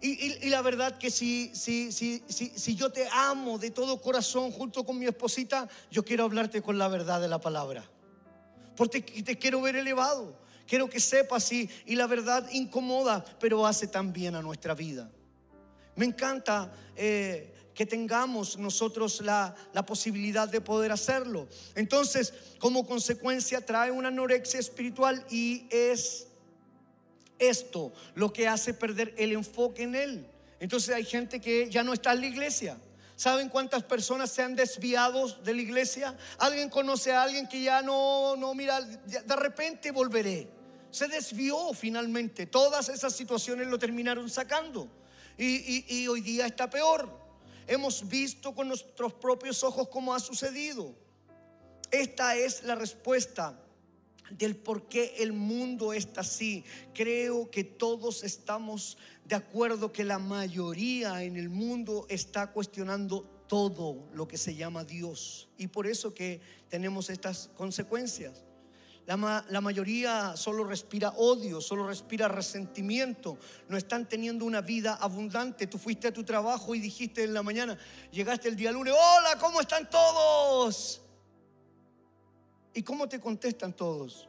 Y, 0.00 0.48
la 0.48 0.62
verdad 0.62 0.96
que 0.96 1.10
si, 1.10 1.50
si, 1.54 1.90
si, 1.92 2.22
si, 2.28 2.74
yo 2.76 2.90
te 2.90 3.08
amo 3.12 3.58
de 3.58 3.72
todo 3.72 4.00
corazón 4.00 4.52
junto 4.52 4.84
con 4.84 4.96
mi 4.96 5.06
esposita, 5.06 5.68
yo 5.90 6.04
quiero 6.04 6.22
hablarte 6.24 6.62
con 6.62 6.78
la 6.78 6.86
verdad 6.86 7.20
de 7.20 7.26
la 7.26 7.40
palabra 7.40 7.84
porque 8.78 9.02
te 9.02 9.36
quiero 9.36 9.60
ver 9.60 9.74
elevado. 9.74 10.38
Quiero 10.64 10.88
que 10.88 11.00
sepas 11.00 11.50
y, 11.50 11.68
y 11.84 11.96
la 11.96 12.06
verdad 12.06 12.48
incomoda, 12.52 13.24
pero 13.40 13.66
hace 13.66 13.88
tan 13.88 14.12
bien 14.12 14.36
a 14.36 14.40
nuestra 14.40 14.72
vida. 14.72 15.10
Me 15.96 16.04
encanta 16.04 16.72
eh, 16.94 17.52
que 17.74 17.84
tengamos 17.84 18.56
nosotros 18.56 19.20
la, 19.20 19.52
la, 19.72 19.84
posibilidad 19.84 20.48
de 20.48 20.60
poder 20.60 20.92
hacerlo. 20.92 21.48
Entonces, 21.74 22.32
como 22.60 22.86
consecuencia, 22.86 23.66
trae 23.66 23.90
una 23.90 24.08
anorexia 24.08 24.60
espiritual 24.60 25.26
y 25.28 25.66
es 25.70 26.28
esto 27.40 27.92
lo 28.14 28.32
que 28.32 28.46
hace 28.46 28.74
perder 28.74 29.12
el 29.18 29.32
enfoque 29.32 29.82
en 29.82 29.96
Él. 29.96 30.26
Entonces 30.60 30.94
hay 30.94 31.04
gente 31.04 31.40
que 31.40 31.68
ya 31.68 31.82
no 31.82 31.92
está 31.92 32.12
en 32.12 32.20
la 32.20 32.26
iglesia. 32.26 32.78
¿Saben 33.18 33.48
cuántas 33.48 33.82
personas 33.82 34.30
se 34.30 34.42
han 34.42 34.54
desviado 34.54 35.26
de 35.42 35.52
la 35.52 35.60
iglesia? 35.60 36.16
¿Alguien 36.38 36.70
conoce 36.70 37.12
a 37.12 37.24
alguien 37.24 37.48
que 37.48 37.60
ya 37.60 37.82
no, 37.82 38.36
no, 38.36 38.54
mira, 38.54 38.80
de 38.80 39.34
repente 39.34 39.90
volveré? 39.90 40.48
Se 40.92 41.08
desvió 41.08 41.74
finalmente. 41.74 42.46
Todas 42.46 42.88
esas 42.88 43.12
situaciones 43.12 43.66
lo 43.66 43.76
terminaron 43.76 44.30
sacando. 44.30 44.88
Y, 45.36 45.84
y 45.92 46.06
hoy 46.06 46.20
día 46.20 46.46
está 46.46 46.70
peor. 46.70 47.10
Hemos 47.66 48.08
visto 48.08 48.54
con 48.54 48.68
nuestros 48.68 49.14
propios 49.14 49.64
ojos 49.64 49.88
cómo 49.88 50.14
ha 50.14 50.20
sucedido. 50.20 50.94
Esta 51.90 52.36
es 52.36 52.62
la 52.62 52.76
respuesta 52.76 53.58
del 54.30 54.56
por 54.56 54.88
qué 54.88 55.14
el 55.18 55.32
mundo 55.32 55.92
está 55.92 56.20
así. 56.20 56.64
Creo 56.94 57.50
que 57.50 57.64
todos 57.64 58.24
estamos 58.24 58.98
de 59.24 59.36
acuerdo 59.36 59.92
que 59.92 60.04
la 60.04 60.18
mayoría 60.18 61.22
en 61.22 61.36
el 61.36 61.48
mundo 61.48 62.06
está 62.08 62.50
cuestionando 62.52 63.22
todo 63.46 64.08
lo 64.12 64.28
que 64.28 64.38
se 64.38 64.54
llama 64.54 64.84
Dios. 64.84 65.48
Y 65.56 65.68
por 65.68 65.86
eso 65.86 66.14
que 66.14 66.40
tenemos 66.68 67.10
estas 67.10 67.50
consecuencias. 67.54 68.44
La, 69.06 69.44
la, 69.48 69.60
mayoría 69.62 70.36
solo 70.36 70.64
respira 70.64 71.10
odio, 71.16 71.62
solo 71.62 71.86
respira 71.86 72.28
resentimiento. 72.28 73.38
No 73.66 73.78
están 73.78 74.06
teniendo 74.06 74.44
una 74.44 74.60
vida 74.60 74.94
abundante. 75.00 75.66
Tú 75.66 75.78
fuiste 75.78 76.08
a 76.08 76.12
tu 76.12 76.24
trabajo 76.24 76.74
y 76.74 76.80
dijiste 76.80 77.24
en 77.24 77.32
la 77.32 77.42
mañana, 77.42 77.78
llegaste 78.12 78.48
el 78.48 78.56
día 78.56 78.70
lunes, 78.70 78.92
hola, 78.92 79.38
¿cómo 79.40 79.62
están 79.62 79.88
todos? 79.88 81.00
¿Y 82.78 82.82
cómo 82.84 83.08
te 83.08 83.18
contestan 83.18 83.72
todos? 83.72 84.28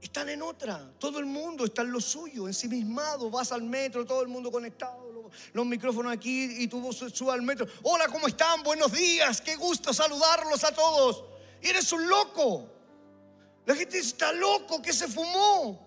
están 0.00 0.28
en 0.28 0.42
otra. 0.42 0.92
Todo 0.96 1.18
el 1.18 1.26
mundo 1.26 1.64
está 1.64 1.82
en 1.82 1.90
lo 1.90 2.00
suyo, 2.00 2.46
ensimismado. 2.46 3.28
Vas 3.30 3.50
al 3.50 3.64
metro, 3.64 4.06
todo 4.06 4.22
el 4.22 4.28
mundo 4.28 4.50
conectado, 4.52 5.28
los, 5.52 5.66
micrófonos 5.66 6.12
aquí 6.12 6.62
y 6.62 6.68
tú 6.68 6.92
subes 6.92 7.34
al 7.34 7.42
metro. 7.42 7.66
Hola, 7.82 8.06
¿cómo 8.06 8.28
están? 8.28 8.62
Buenos 8.62 8.92
días, 8.92 9.40
qué 9.40 9.56
gusto 9.56 9.92
saludarlos 9.92 10.62
a 10.62 10.72
todos. 10.72 11.24
Eres 11.60 11.92
un 11.92 12.08
loco. 12.08 12.68
La 13.66 13.74
gente 13.74 13.98
está 13.98 14.32
loco, 14.32 14.80
que 14.80 14.92
se 14.92 15.08
fumó. 15.08 15.84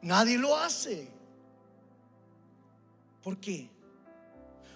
Nadie 0.00 0.38
lo 0.38 0.56
hace. 0.56 1.06
¿Por 3.22 3.38
qué? 3.38 3.68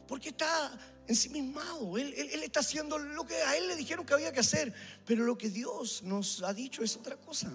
Porque 0.06 0.28
está 0.28 0.70
ensimismado. 1.06 1.98
Él, 1.98 2.14
él, 2.14 2.42
está 2.42 2.60
haciendo 2.60 2.98
lo 2.98 3.24
que 3.24 3.34
a 3.34 3.56
él 3.56 3.68
le 3.68 3.76
dijeron 3.76 4.06
que 4.06 4.14
había 4.14 4.32
que 4.32 4.40
hacer. 4.40 4.72
Pero 5.06 5.24
lo 5.24 5.36
que 5.36 5.50
Dios 5.50 6.02
nos 6.02 6.42
ha 6.42 6.52
dicho 6.52 6.82
es 6.82 6.96
otra 6.96 7.16
cosa. 7.16 7.50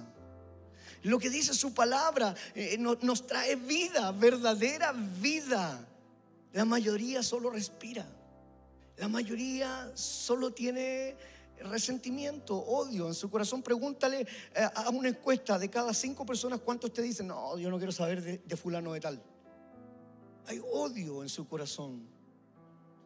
Lo 1.03 1.19
que 1.19 1.29
dice 1.29 1.53
su 1.53 1.73
palabra 1.73 2.35
eh, 2.55 2.77
nos 2.77 3.27
trae 3.27 3.55
vida, 3.55 4.11
verdadera 4.11 4.91
vida. 4.91 5.87
La 6.53 6.65
mayoría 6.65 7.23
solo 7.23 7.49
respira. 7.49 8.05
La 8.97 9.07
mayoría 9.07 9.91
solo 9.93 10.51
tiene 10.51 11.15
resentimiento, 11.59 12.57
odio 12.57 13.07
en 13.07 13.13
su 13.13 13.29
corazón. 13.29 13.61
Pregúntale 13.61 14.21
eh, 14.21 14.67
a 14.73 14.89
una 14.89 15.09
encuesta 15.09 15.59
de 15.59 15.69
cada 15.69 15.93
cinco 15.93 16.25
personas 16.25 16.59
cuántos 16.61 16.91
te 16.91 17.01
dicen, 17.01 17.27
no, 17.27 17.57
yo 17.57 17.69
no 17.69 17.77
quiero 17.77 17.91
saber 17.91 18.43
de 18.43 18.57
fulano 18.57 18.93
de 18.93 18.99
tal. 18.99 19.21
Hay 20.47 20.61
odio 20.71 21.23
en 21.23 21.29
su 21.29 21.47
corazón. 21.47 22.16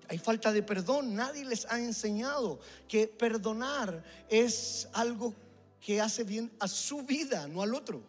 Hay 0.07 0.17
falta 0.17 0.51
de 0.51 0.63
perdón. 0.63 1.15
Nadie 1.15 1.45
les 1.45 1.65
ha 1.65 1.79
enseñado 1.79 2.59
que 2.87 3.07
perdonar 3.07 4.03
es 4.29 4.87
algo 4.93 5.33
que 5.79 5.99
hace 5.99 6.23
bien 6.23 6.51
a 6.59 6.67
su 6.67 7.03
vida, 7.03 7.47
no 7.47 7.61
al 7.61 7.73
otro. 7.73 8.01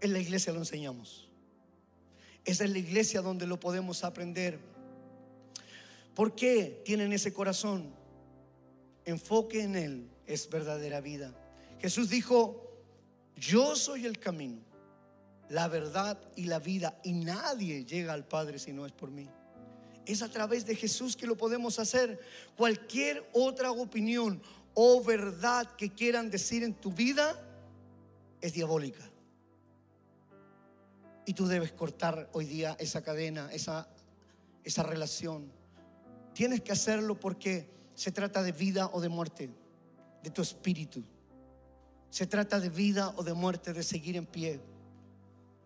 En 0.00 0.12
la 0.12 0.18
iglesia 0.18 0.52
lo 0.52 0.60
enseñamos. 0.60 1.28
Es 2.44 2.60
en 2.60 2.72
la 2.72 2.78
iglesia 2.78 3.22
donde 3.22 3.46
lo 3.46 3.58
podemos 3.58 4.04
aprender. 4.04 4.58
¿Por 6.14 6.34
qué 6.34 6.82
tienen 6.84 7.12
ese 7.12 7.32
corazón? 7.32 7.92
Enfoque 9.04 9.62
en 9.62 9.76
Él 9.76 10.10
es 10.26 10.48
verdadera 10.48 11.00
vida. 11.00 11.34
Jesús 11.80 12.08
dijo, 12.08 12.64
yo 13.36 13.76
soy 13.76 14.06
el 14.06 14.18
camino, 14.18 14.60
la 15.48 15.68
verdad 15.68 16.18
y 16.36 16.44
la 16.44 16.58
vida, 16.58 16.98
y 17.02 17.12
nadie 17.12 17.84
llega 17.84 18.12
al 18.12 18.26
Padre 18.26 18.58
si 18.58 18.72
no 18.72 18.86
es 18.86 18.92
por 18.92 19.10
mí. 19.10 19.28
Es 20.06 20.22
a 20.22 20.28
través 20.28 20.66
de 20.66 20.76
Jesús 20.76 21.16
que 21.16 21.26
lo 21.26 21.36
podemos 21.36 21.78
hacer. 21.78 22.20
Cualquier 22.56 23.28
otra 23.32 23.72
opinión 23.72 24.42
o 24.74 25.02
verdad 25.02 25.70
que 25.76 25.90
quieran 25.90 26.30
decir 26.30 26.62
en 26.62 26.74
tu 26.74 26.92
vida 26.92 27.40
es 28.40 28.52
diabólica. 28.52 29.00
Y 31.26 31.32
tú 31.32 31.46
debes 31.46 31.72
cortar 31.72 32.28
hoy 32.32 32.44
día 32.44 32.76
esa 32.78 33.02
cadena, 33.02 33.48
esa, 33.52 33.88
esa 34.62 34.82
relación. 34.82 35.50
Tienes 36.34 36.60
que 36.60 36.72
hacerlo 36.72 37.18
porque 37.18 37.70
se 37.94 38.12
trata 38.12 38.42
de 38.42 38.52
vida 38.52 38.90
o 38.92 39.00
de 39.00 39.08
muerte, 39.08 39.48
de 40.22 40.30
tu 40.30 40.42
espíritu. 40.42 41.02
Se 42.10 42.26
trata 42.26 42.60
de 42.60 42.68
vida 42.68 43.14
o 43.16 43.22
de 43.22 43.32
muerte, 43.32 43.72
de 43.72 43.82
seguir 43.82 44.16
en 44.16 44.26
pie. 44.26 44.60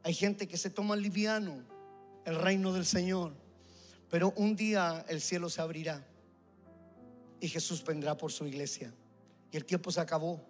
Hay 0.05 0.15
gente 0.15 0.47
que 0.47 0.57
se 0.57 0.71
toma 0.71 0.95
liviano 0.95 1.65
el 2.25 2.37
reino 2.37 2.73
del 2.73 2.87
Señor 2.87 3.33
pero 4.11 4.33
un 4.37 4.57
día 4.57 5.05
el 5.09 5.21
cielo 5.21 5.51
se 5.51 5.61
abrirá 5.61 6.05
y 7.41 7.49
Jesús 7.49 7.85
vendrá 7.85 8.17
por 8.17 8.33
su 8.33 8.47
iglesia. 8.47 8.93
y 9.51 9.57
el 9.57 9.65
tiempo 9.65 9.91
se 9.91 10.01
acabó. 10.01 10.41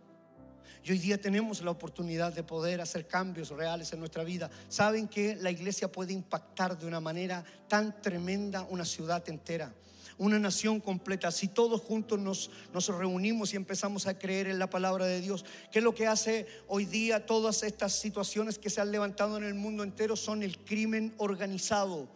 Y 0.84 0.90
hoy 0.90 0.98
día 0.98 1.20
tenemos 1.20 1.62
la 1.62 1.70
oportunidad 1.70 2.32
de 2.32 2.42
poder 2.42 2.80
hacer 2.80 3.06
cambios 3.06 3.50
reales 3.50 3.92
en 3.92 4.00
nuestra 4.00 4.24
vida. 4.24 4.50
Saben 4.68 5.06
que 5.06 5.36
la 5.36 5.50
iglesia 5.50 5.90
puede 5.90 6.12
impactar 6.12 6.78
de 6.78 6.86
una 6.86 7.00
manera 7.00 7.44
tan 7.68 8.00
tremenda 8.00 8.66
una 8.68 8.84
ciudad 8.84 9.28
entera 9.28 9.72
una 10.18 10.38
nación 10.38 10.80
completa, 10.80 11.30
si 11.30 11.48
todos 11.48 11.80
juntos 11.80 12.18
nos, 12.18 12.50
nos 12.74 12.88
reunimos 12.88 13.52
y 13.52 13.56
empezamos 13.56 14.06
a 14.06 14.18
creer 14.18 14.48
en 14.48 14.58
la 14.58 14.68
palabra 14.68 15.06
de 15.06 15.20
Dios, 15.20 15.44
¿qué 15.70 15.78
es 15.78 15.84
lo 15.84 15.94
que 15.94 16.08
hace 16.08 16.46
hoy 16.66 16.84
día 16.84 17.24
todas 17.24 17.62
estas 17.62 17.94
situaciones 17.94 18.58
que 18.58 18.68
se 18.68 18.80
han 18.80 18.90
levantado 18.90 19.36
en 19.36 19.44
el 19.44 19.54
mundo 19.54 19.84
entero? 19.84 20.16
Son 20.16 20.42
el 20.42 20.58
crimen 20.58 21.14
organizado. 21.18 22.08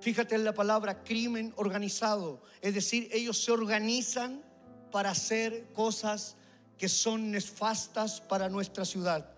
Fíjate 0.00 0.34
en 0.34 0.44
la 0.44 0.54
palabra 0.54 1.02
crimen 1.02 1.52
organizado, 1.56 2.42
es 2.60 2.74
decir, 2.74 3.08
ellos 3.12 3.42
se 3.42 3.50
organizan 3.50 4.42
para 4.92 5.10
hacer 5.10 5.66
cosas 5.72 6.36
que 6.78 6.88
son 6.88 7.30
nefastas 7.30 8.20
para 8.20 8.48
nuestra 8.48 8.84
ciudad 8.84 9.36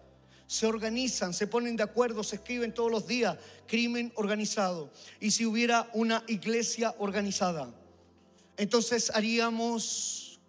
se 0.49 0.67
organizan, 0.67 1.35
se 1.35 1.47
ponen 1.47 1.77
de 1.77 1.83
acuerdo, 1.83 2.25
se 2.25 2.37
escriben 2.37 2.73
todos 2.73 2.91
los 2.91 3.07
días, 3.07 3.37
crimen 3.67 4.11
organizado. 4.17 4.91
Y 5.21 5.31
si 5.31 5.45
hubiera 5.45 5.91
una 5.93 6.25
iglesia 6.27 6.95
organizada, 6.99 7.71
entonces 8.57 9.13
haríamos 9.15 10.41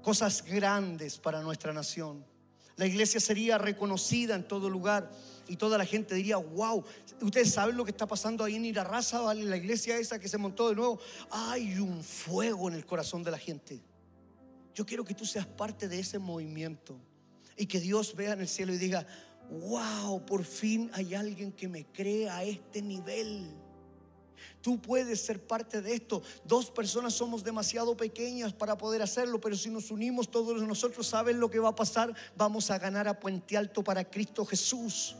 cosas 0.00 0.44
grandes 0.44 1.18
para 1.18 1.42
nuestra 1.42 1.72
nación. 1.72 2.24
La 2.76 2.86
iglesia 2.86 3.18
sería 3.18 3.58
reconocida 3.58 4.36
en 4.36 4.46
todo 4.46 4.70
lugar 4.70 5.10
y 5.50 5.56
toda 5.56 5.76
la 5.76 5.84
gente 5.84 6.14
diría, 6.14 6.36
wow, 6.36 6.84
ustedes 7.20 7.52
saben 7.52 7.76
lo 7.76 7.84
que 7.84 7.90
está 7.90 8.06
pasando 8.06 8.44
ahí 8.44 8.54
en 8.54 8.66
Irarraza, 8.66 9.20
¿vale? 9.20 9.42
La 9.42 9.56
iglesia 9.56 9.98
esa 9.98 10.20
que 10.20 10.28
se 10.28 10.38
montó 10.38 10.68
de 10.68 10.76
nuevo, 10.76 11.00
hay 11.28 11.76
un 11.80 12.04
fuego 12.04 12.68
en 12.68 12.74
el 12.76 12.86
corazón 12.86 13.24
de 13.24 13.32
la 13.32 13.38
gente. 13.38 13.82
Yo 14.76 14.86
quiero 14.86 15.04
que 15.04 15.12
tú 15.12 15.26
seas 15.26 15.46
parte 15.46 15.88
de 15.88 15.98
ese 15.98 16.20
movimiento 16.20 16.96
y 17.56 17.66
que 17.66 17.80
Dios 17.80 18.14
vea 18.14 18.34
en 18.34 18.42
el 18.42 18.48
cielo 18.48 18.72
y 18.72 18.78
diga, 18.78 19.04
wow, 19.50 20.24
por 20.24 20.44
fin 20.44 20.88
hay 20.94 21.16
alguien 21.16 21.50
que 21.50 21.66
me 21.66 21.84
cree 21.84 22.30
a 22.30 22.44
este 22.44 22.80
nivel. 22.80 23.50
Tú 24.62 24.80
puedes 24.80 25.20
ser 25.20 25.44
parte 25.44 25.82
de 25.82 25.94
esto. 25.94 26.22
Dos 26.44 26.70
personas 26.70 27.12
somos 27.14 27.42
demasiado 27.42 27.96
pequeñas 27.96 28.52
para 28.52 28.78
poder 28.78 29.02
hacerlo, 29.02 29.40
pero 29.40 29.56
si 29.56 29.68
nos 29.68 29.90
unimos 29.90 30.30
todos 30.30 30.62
nosotros, 30.62 31.08
¿saben 31.08 31.40
lo 31.40 31.50
que 31.50 31.58
va 31.58 31.70
a 31.70 31.74
pasar? 31.74 32.14
Vamos 32.36 32.70
a 32.70 32.78
ganar 32.78 33.08
a 33.08 33.18
Puente 33.18 33.56
Alto 33.56 33.82
para 33.82 34.08
Cristo 34.08 34.44
Jesús. 34.44 35.16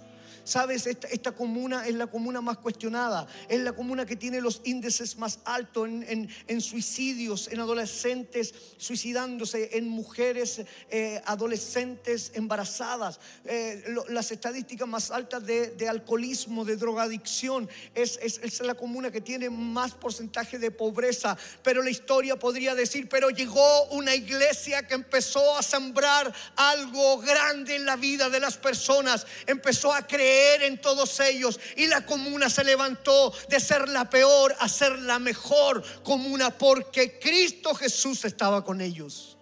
Sabes, 0.50 0.84
esta, 0.88 1.30
comuna 1.30 1.86
es 1.86 1.94
la 1.94 2.08
comuna 2.08 2.40
más 2.40 2.58
cuestionada, 2.58 3.24
es 3.48 3.60
la 3.60 3.72
comuna 3.72 4.04
que 4.04 4.16
tiene 4.16 4.40
los 4.40 4.62
índices 4.64 5.16
más 5.16 5.38
altos 5.44 5.88
en, 5.88 6.60
suicidios, 6.60 7.46
en 7.52 7.60
adolescentes 7.60 8.52
suicidándose, 8.76 9.78
en 9.78 9.88
mujeres 9.88 10.62
eh, 10.90 11.22
adolescentes 11.24 12.32
embarazadas, 12.34 13.20
eh, 13.44 13.94
las 14.08 14.32
estadísticas 14.32 14.88
más 14.88 15.12
altas 15.12 15.46
de, 15.46 15.88
alcoholismo, 15.88 16.64
de 16.64 16.74
drogadicción, 16.74 17.68
es, 17.94 18.18
es 18.20 18.60
la 18.60 18.74
comuna 18.74 19.12
que 19.12 19.20
tiene 19.20 19.50
más 19.50 19.92
porcentaje 19.94 20.58
de 20.58 20.72
pobreza, 20.72 21.38
pero 21.62 21.80
la 21.80 21.90
historia 21.90 22.36
podría 22.36 22.74
decir, 22.74 23.08
pero 23.08 23.30
llegó 23.30 23.84
una 23.90 24.16
iglesia 24.16 24.84
que 24.84 24.94
empezó 24.94 25.56
a 25.56 25.62
sembrar 25.62 26.34
algo 26.56 27.18
grande 27.18 27.76
en 27.76 27.86
la 27.86 27.94
vida 27.94 28.28
de 28.28 28.40
las 28.40 28.56
personas, 28.56 29.24
empezó 29.46 29.92
a 29.92 30.04
creer 30.04 30.39
en 30.62 30.80
todos 30.80 31.20
ellos 31.20 31.58
y 31.76 31.86
la 31.86 32.04
comuna 32.04 32.48
se 32.48 32.64
levantó 32.64 33.32
de 33.48 33.60
ser 33.60 33.88
la 33.88 34.08
peor 34.08 34.54
a 34.58 34.68
ser 34.68 34.98
la 35.00 35.18
mejor 35.18 35.82
comuna 36.02 36.56
porque 36.56 37.18
Cristo 37.18 37.74
Jesús 37.74 38.24
estaba 38.24 38.64
con 38.64 38.80
ellos. 38.80 39.36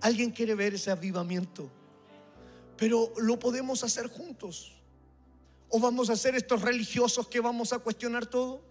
¿Alguien 0.00 0.30
quiere 0.30 0.54
ver 0.54 0.74
ese 0.74 0.90
avivamiento? 0.90 1.70
Pero 2.76 3.12
lo 3.18 3.38
podemos 3.38 3.82
hacer 3.82 4.08
juntos. 4.08 4.72
¿O 5.68 5.80
vamos 5.80 6.10
a 6.10 6.16
ser 6.16 6.36
estos 6.36 6.62
religiosos 6.62 7.26
que 7.26 7.40
vamos 7.40 7.72
a 7.72 7.78
cuestionar 7.78 8.26
todo? 8.26 8.62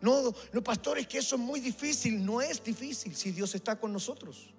No, 0.00 0.34
no, 0.52 0.64
pastores, 0.64 1.06
que 1.06 1.18
eso 1.18 1.36
es 1.36 1.40
muy 1.40 1.60
difícil. 1.60 2.24
No 2.24 2.40
es 2.40 2.62
difícil 2.64 3.14
si 3.14 3.30
Dios 3.30 3.54
está 3.54 3.78
con 3.78 3.92
nosotros. 3.92 4.50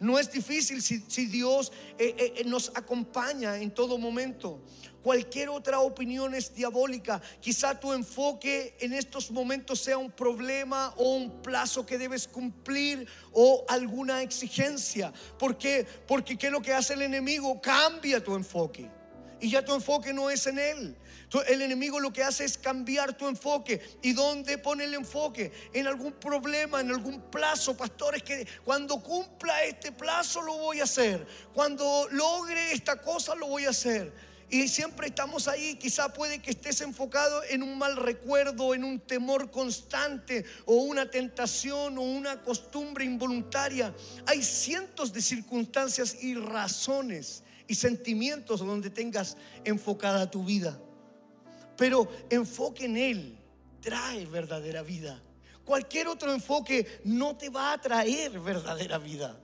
No 0.00 0.18
es 0.18 0.30
difícil 0.30 0.80
si, 0.80 1.26
Dios 1.26 1.72
eh, 1.98 2.34
eh, 2.36 2.44
nos 2.44 2.70
acompaña 2.74 3.58
en 3.58 3.72
todo 3.72 3.98
momento. 3.98 4.60
Cualquier 5.08 5.48
otra 5.48 5.80
opinión 5.80 6.34
es 6.34 6.54
diabólica. 6.54 7.18
Quizá 7.40 7.80
tu 7.80 7.94
enfoque 7.94 8.76
en 8.78 8.92
estos 8.92 9.30
momentos 9.30 9.80
sea 9.80 9.96
un 9.96 10.10
problema 10.10 10.92
o 10.98 11.14
un 11.14 11.40
plazo 11.40 11.86
que 11.86 11.96
debes 11.96 12.28
cumplir 12.28 13.08
o 13.32 13.64
alguna 13.70 14.20
exigencia. 14.20 15.10
¿Por 15.38 15.56
qué? 15.56 15.86
Porque 16.06 16.36
¿qué 16.36 16.48
es 16.48 16.52
lo 16.52 16.60
que 16.60 16.74
hace 16.74 16.92
el 16.92 17.00
enemigo? 17.00 17.58
Cambia 17.58 18.22
tu 18.22 18.34
enfoque. 18.34 18.90
Y 19.40 19.48
ya 19.48 19.64
tu 19.64 19.72
enfoque 19.72 20.12
no 20.12 20.28
es 20.28 20.46
en 20.46 20.58
él. 20.58 20.94
El 21.46 21.62
enemigo 21.62 21.98
lo 22.00 22.12
que 22.12 22.22
hace 22.22 22.44
es 22.44 22.58
cambiar 22.58 23.16
tu 23.16 23.28
enfoque. 23.28 23.80
¿Y 24.02 24.12
dónde 24.12 24.58
pone 24.58 24.84
el 24.84 24.92
enfoque? 24.92 25.50
En 25.72 25.86
algún 25.86 26.12
problema, 26.12 26.82
en 26.82 26.90
algún 26.90 27.30
plazo. 27.30 27.74
Pastores, 27.74 28.22
que 28.22 28.46
cuando 28.62 29.02
cumpla 29.02 29.64
este 29.64 29.90
plazo 29.90 30.42
lo 30.42 30.58
voy 30.58 30.80
a 30.80 30.84
hacer. 30.84 31.26
Cuando 31.54 32.08
logre 32.10 32.72
esta 32.72 33.00
cosa 33.00 33.34
lo 33.34 33.46
voy 33.46 33.64
a 33.64 33.70
hacer. 33.70 34.28
Y 34.50 34.68
siempre 34.68 35.08
estamos 35.08 35.46
ahí, 35.46 35.76
quizá 35.76 36.12
puede 36.12 36.40
que 36.40 36.50
estés 36.50 36.80
enfocado 36.80 37.42
en 37.50 37.62
un 37.62 37.76
mal 37.76 37.96
recuerdo, 37.96 38.74
en 38.74 38.82
un 38.82 38.98
temor 38.98 39.50
constante 39.50 40.44
o 40.64 40.76
una 40.76 41.10
tentación 41.10 41.98
o 41.98 42.02
una 42.02 42.40
costumbre 42.40 43.04
involuntaria. 43.04 43.94
Hay 44.26 44.42
cientos 44.42 45.12
de 45.12 45.20
circunstancias 45.20 46.22
y 46.22 46.34
razones 46.34 47.42
y 47.66 47.74
sentimientos 47.74 48.60
donde 48.60 48.88
tengas 48.88 49.36
enfocada 49.64 50.30
tu 50.30 50.42
vida. 50.42 50.80
Pero 51.76 52.10
enfoque 52.30 52.86
en 52.86 52.96
Él 52.96 53.38
trae 53.82 54.24
verdadera 54.24 54.82
vida. 54.82 55.22
Cualquier 55.62 56.08
otro 56.08 56.32
enfoque 56.32 57.02
no 57.04 57.36
te 57.36 57.50
va 57.50 57.74
a 57.74 57.78
traer 57.78 58.40
verdadera 58.40 58.96
vida. 58.96 59.38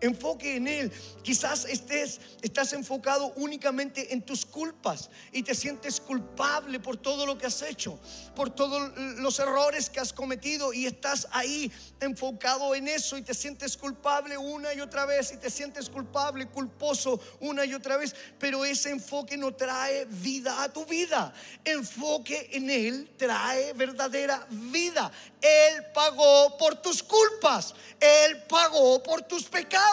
Enfoque 0.00 0.56
en 0.56 0.68
Él. 0.68 0.92
Quizás 1.22 1.64
estés, 1.64 2.20
estás 2.42 2.72
enfocado 2.72 3.32
únicamente 3.36 4.12
en 4.12 4.22
tus 4.22 4.44
culpas 4.44 5.10
y 5.32 5.42
te 5.42 5.54
sientes 5.54 6.00
culpable 6.00 6.80
por 6.80 6.96
todo 6.96 7.26
lo 7.26 7.38
que 7.38 7.46
has 7.46 7.62
hecho, 7.62 7.98
por 8.34 8.50
todos 8.50 8.92
los 9.18 9.38
errores 9.38 9.90
que 9.90 10.00
has 10.00 10.12
cometido 10.12 10.72
y 10.72 10.86
estás 10.86 11.28
ahí 11.32 11.72
enfocado 12.00 12.74
en 12.74 12.88
eso 12.88 13.16
y 13.16 13.22
te 13.22 13.34
sientes 13.34 13.76
culpable 13.76 14.36
una 14.36 14.74
y 14.74 14.80
otra 14.80 15.06
vez 15.06 15.32
y 15.32 15.36
te 15.36 15.50
sientes 15.50 15.88
culpable, 15.88 16.46
culposo 16.48 17.20
una 17.40 17.64
y 17.64 17.74
otra 17.74 17.96
vez. 17.96 18.14
Pero 18.38 18.64
ese 18.64 18.90
enfoque 18.90 19.36
no 19.36 19.54
trae 19.54 20.04
vida 20.06 20.62
a 20.62 20.72
tu 20.72 20.84
vida. 20.84 21.32
Enfoque 21.64 22.50
en 22.52 22.70
Él 22.70 23.10
trae 23.16 23.72
verdadera 23.72 24.46
vida. 24.50 25.10
Él 25.40 25.84
pagó 25.94 26.56
por 26.56 26.76
tus 26.76 27.02
culpas. 27.02 27.74
Él 28.00 28.42
pagó 28.48 29.02
por 29.02 29.22
tus 29.22 29.44
pecados. 29.44 29.85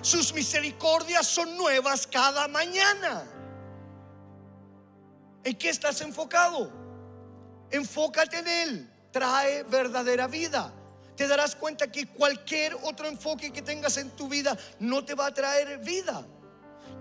Sus 0.00 0.32
misericordias 0.32 1.26
son 1.26 1.56
nuevas 1.56 2.06
cada 2.06 2.48
mañana. 2.48 3.22
¿En 5.44 5.56
qué 5.56 5.68
estás 5.68 6.00
enfocado? 6.00 6.70
Enfócate 7.70 8.38
en 8.38 8.48
Él. 8.48 8.90
Trae 9.10 9.62
verdadera 9.64 10.26
vida. 10.26 10.72
Te 11.16 11.28
darás 11.28 11.54
cuenta 11.54 11.90
que 11.90 12.06
cualquier 12.06 12.74
otro 12.82 13.06
enfoque 13.06 13.52
que 13.52 13.62
tengas 13.62 13.96
en 13.98 14.10
tu 14.10 14.28
vida 14.28 14.56
no 14.78 15.04
te 15.04 15.14
va 15.14 15.26
a 15.26 15.34
traer 15.34 15.78
vida. 15.78 16.26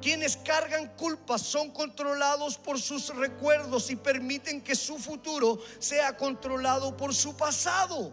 Quienes 0.02 0.36
cargan 0.38 0.88
culpas 0.98 1.42
son 1.42 1.72
controlados 1.72 2.58
por 2.58 2.80
sus 2.80 3.16
recuerdos 3.16 3.92
y 3.92 3.96
permiten 3.96 4.62
que 4.62 4.76
su 4.76 4.98
futuro 4.98 5.60
sea 5.80 6.18
controlado 6.18 6.98
por 6.98 7.14
su 7.14 7.38
pasado. 7.38 8.12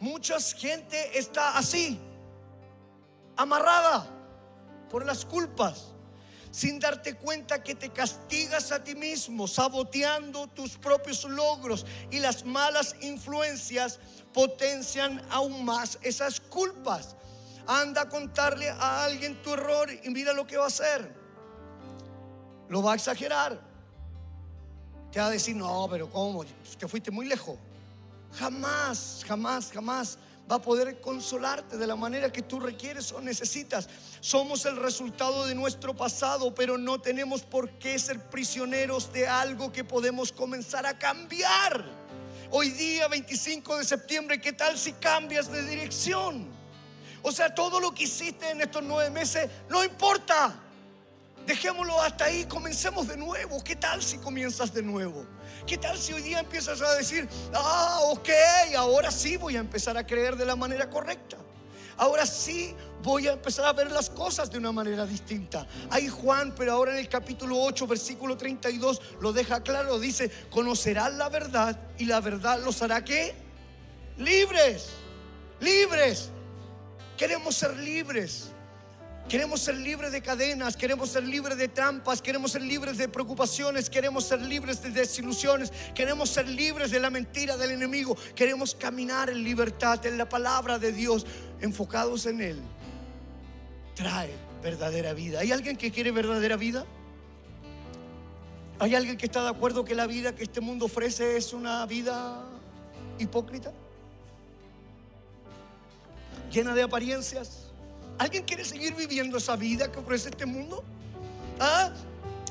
Mucha 0.00 0.38
gente 0.40 1.18
está 1.18 1.58
así, 1.58 1.98
amarrada 3.36 4.08
por 4.88 5.04
las 5.04 5.24
culpas, 5.24 5.92
sin 6.50 6.78
darte 6.78 7.16
cuenta 7.16 7.62
que 7.62 7.74
te 7.74 7.90
castigas 7.90 8.70
a 8.70 8.82
ti 8.82 8.94
mismo, 8.94 9.48
saboteando 9.48 10.46
tus 10.48 10.76
propios 10.78 11.24
logros 11.24 11.84
y 12.10 12.20
las 12.20 12.44
malas 12.44 12.94
influencias 13.00 13.98
potencian 14.32 15.20
aún 15.30 15.64
más 15.64 15.98
esas 16.02 16.40
culpas. 16.40 17.16
Anda 17.66 18.02
a 18.02 18.08
contarle 18.08 18.70
a 18.70 19.04
alguien 19.04 19.42
tu 19.42 19.52
error 19.52 19.90
y 19.90 20.08
mira 20.10 20.32
lo 20.32 20.46
que 20.46 20.56
va 20.56 20.64
a 20.64 20.68
hacer. 20.68 21.12
Lo 22.68 22.82
va 22.82 22.92
a 22.92 22.94
exagerar. 22.94 23.60
Te 25.10 25.20
va 25.20 25.26
a 25.26 25.30
decir, 25.30 25.56
no, 25.56 25.86
pero 25.90 26.08
¿cómo? 26.10 26.44
Te 26.78 26.86
fuiste 26.86 27.10
muy 27.10 27.26
lejos. 27.26 27.58
Jamás, 28.34 29.24
jamás, 29.26 29.70
jamás 29.72 30.18
va 30.50 30.56
a 30.56 30.62
poder 30.62 31.00
consolarte 31.00 31.76
de 31.76 31.86
la 31.86 31.96
manera 31.96 32.32
que 32.32 32.42
tú 32.42 32.58
requieres 32.58 33.12
o 33.12 33.20
necesitas. 33.20 33.88
Somos 34.20 34.64
el 34.64 34.76
resultado 34.76 35.46
de 35.46 35.54
nuestro 35.54 35.94
pasado, 35.94 36.54
pero 36.54 36.78
no 36.78 37.00
tenemos 37.00 37.42
por 37.42 37.70
qué 37.78 37.98
ser 37.98 38.28
prisioneros 38.30 39.12
de 39.12 39.28
algo 39.28 39.70
que 39.72 39.84
podemos 39.84 40.32
comenzar 40.32 40.86
a 40.86 40.98
cambiar. 40.98 41.84
Hoy 42.50 42.70
día 42.70 43.08
25 43.08 43.78
de 43.78 43.84
septiembre, 43.84 44.40
¿qué 44.40 44.54
tal 44.54 44.78
si 44.78 44.92
cambias 44.94 45.52
de 45.52 45.62
dirección? 45.64 46.48
O 47.22 47.30
sea, 47.30 47.54
todo 47.54 47.78
lo 47.78 47.92
que 47.92 48.04
hiciste 48.04 48.50
en 48.50 48.62
estos 48.62 48.82
nueve 48.82 49.10
meses 49.10 49.50
no 49.68 49.84
importa. 49.84 50.54
Dejémoslo 51.46 52.00
hasta 52.02 52.26
ahí, 52.26 52.44
comencemos 52.44 53.08
de 53.08 53.16
nuevo. 53.16 53.62
¿Qué 53.64 53.76
tal 53.76 54.02
si 54.02 54.18
comienzas 54.18 54.72
de 54.74 54.82
nuevo? 54.82 55.26
¿Qué 55.66 55.78
tal 55.78 55.96
si 55.98 56.12
hoy 56.12 56.22
día 56.22 56.40
empiezas 56.40 56.80
a 56.82 56.94
decir, 56.94 57.28
ah, 57.54 58.00
ok, 58.04 58.28
ahora 58.76 59.10
sí 59.10 59.36
voy 59.36 59.56
a 59.56 59.60
empezar 59.60 59.96
a 59.96 60.06
creer 60.06 60.36
de 60.36 60.44
la 60.44 60.56
manera 60.56 60.90
correcta? 60.90 61.38
Ahora 61.98 62.26
sí 62.26 62.76
voy 63.02 63.26
a 63.26 63.32
empezar 63.32 63.64
a 63.64 63.72
ver 63.72 63.90
las 63.90 64.08
cosas 64.08 64.50
de 64.50 64.58
una 64.58 64.70
manera 64.70 65.04
distinta. 65.04 65.66
Hay 65.90 66.08
Juan, 66.08 66.54
pero 66.56 66.72
ahora 66.72 66.92
en 66.92 66.98
el 66.98 67.08
capítulo 67.08 67.60
8, 67.60 67.86
versículo 67.88 68.36
32, 68.36 69.00
lo 69.20 69.32
deja 69.32 69.62
claro. 69.62 69.98
Dice, 69.98 70.30
conocerán 70.50 71.18
la 71.18 71.28
verdad 71.28 71.76
y 71.98 72.04
la 72.04 72.20
verdad 72.20 72.60
los 72.62 72.82
hará 72.82 73.04
qué? 73.04 73.34
Libres, 74.16 74.90
libres. 75.60 76.30
Queremos 77.16 77.56
ser 77.56 77.76
libres. 77.76 78.52
Queremos 79.28 79.60
ser 79.60 79.76
libres 79.76 80.10
de 80.10 80.22
cadenas, 80.22 80.74
queremos 80.74 81.10
ser 81.10 81.22
libres 81.22 81.58
de 81.58 81.68
trampas, 81.68 82.22
queremos 82.22 82.52
ser 82.52 82.62
libres 82.62 82.96
de 82.96 83.08
preocupaciones, 83.08 83.90
queremos 83.90 84.24
ser 84.24 84.40
libres 84.40 84.82
de 84.82 84.90
desilusiones, 84.90 85.70
queremos 85.94 86.30
ser 86.30 86.48
libres 86.48 86.90
de 86.90 86.98
la 86.98 87.10
mentira 87.10 87.58
del 87.58 87.72
enemigo, 87.72 88.16
queremos 88.34 88.74
caminar 88.74 89.28
en 89.28 89.44
libertad, 89.44 90.04
en 90.06 90.16
la 90.16 90.26
palabra 90.26 90.78
de 90.78 90.92
Dios, 90.92 91.26
enfocados 91.60 92.24
en 92.24 92.40
Él. 92.40 92.58
Trae 93.94 94.32
verdadera 94.62 95.12
vida. 95.12 95.40
¿Hay 95.40 95.52
alguien 95.52 95.76
que 95.76 95.90
quiere 95.90 96.10
verdadera 96.10 96.56
vida? 96.56 96.86
¿Hay 98.78 98.94
alguien 98.94 99.18
que 99.18 99.26
está 99.26 99.42
de 99.42 99.50
acuerdo 99.50 99.84
que 99.84 99.94
la 99.94 100.06
vida 100.06 100.34
que 100.34 100.44
este 100.44 100.62
mundo 100.62 100.86
ofrece 100.86 101.36
es 101.36 101.52
una 101.52 101.84
vida 101.84 102.46
hipócrita? 103.18 103.72
Llena 106.50 106.74
de 106.74 106.82
apariencias 106.82 107.67
¿Alguien 108.18 108.42
quiere 108.42 108.64
seguir 108.64 108.94
viviendo 108.94 109.38
esa 109.38 109.54
vida 109.54 109.90
que 109.92 110.00
ofrece 110.00 110.30
este 110.30 110.44
mundo? 110.44 110.82
¿Ah? 111.60 111.90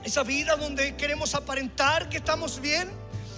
Esa 0.04 0.24
vida 0.24 0.56
donde 0.56 0.96
queremos 0.96 1.36
aparentar 1.36 2.08
que 2.08 2.18
estamos 2.18 2.62
bien. 2.62 2.90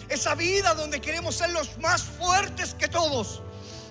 Esa 0.09 0.35
vida 0.35 0.75
donde 0.75 1.01
queremos 1.01 1.35
ser 1.35 1.49
los 1.49 1.79
más 1.79 2.03
fuertes 2.03 2.75
que 2.75 2.87
todos. 2.87 3.41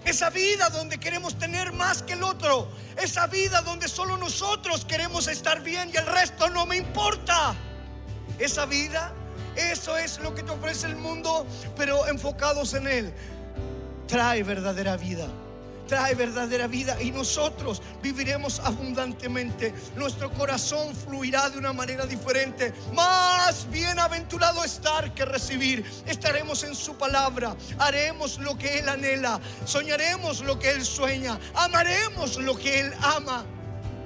Esa 0.05 0.31
vida 0.31 0.71
donde 0.71 0.99
queremos 0.99 1.37
tener 1.37 1.73
más 1.73 2.03
que 2.03 2.13
el 2.13 2.23
otro. 2.23 2.69
Esa 2.97 3.27
vida 3.27 3.61
donde 3.63 3.89
solo 3.89 4.17
nosotros 4.17 4.85
queremos 4.85 5.27
estar 5.27 5.61
bien 5.63 5.91
y 5.93 5.97
el 5.97 6.07
resto 6.07 6.49
no 6.49 6.65
me 6.65 6.77
importa. 6.77 7.57
Esa 8.39 8.67
vida, 8.67 9.13
eso 9.57 9.99
es 9.99 10.21
lo 10.21 10.33
que 10.33 10.45
te 10.45 10.53
ofrece 10.53 10.87
el 10.87 10.95
mundo, 10.95 11.45
pero 11.77 12.07
enfocados 12.07 12.75
en 12.75 12.87
Él. 12.87 13.13
Trae 14.07 14.45
verdadera 14.45 14.97
vida 14.97 15.27
trae 15.89 16.15
verdadera 16.15 16.69
vida 16.69 17.01
y 17.03 17.11
nosotros 17.11 17.83
viviremos 18.03 18.61
abundantemente. 18.61 19.75
Nuestro 19.97 20.31
corazón 20.31 20.95
fluirá 20.95 21.49
de 21.51 21.59
una 21.59 21.73
manera 21.73 22.07
diferente. 22.07 22.73
Más 22.93 23.69
bienaventurado 23.71 24.63
estar 24.63 25.13
que 25.15 25.25
recibir. 25.25 25.85
Estaremos 26.07 26.63
en 26.63 26.77
su 26.77 26.97
palabra. 26.97 27.57
Haremos 27.79 28.39
lo 28.39 28.57
que 28.57 28.79
Él 28.79 28.89
anhela. 28.89 29.41
Soñaremos 29.65 30.43
lo 30.43 30.59
que 30.59 30.71
Él 30.71 30.85
sueña. 30.85 31.41
Amaremos 31.55 32.37
lo 32.37 32.57
que 32.57 32.81
Él 32.81 32.93
ama. 33.03 33.45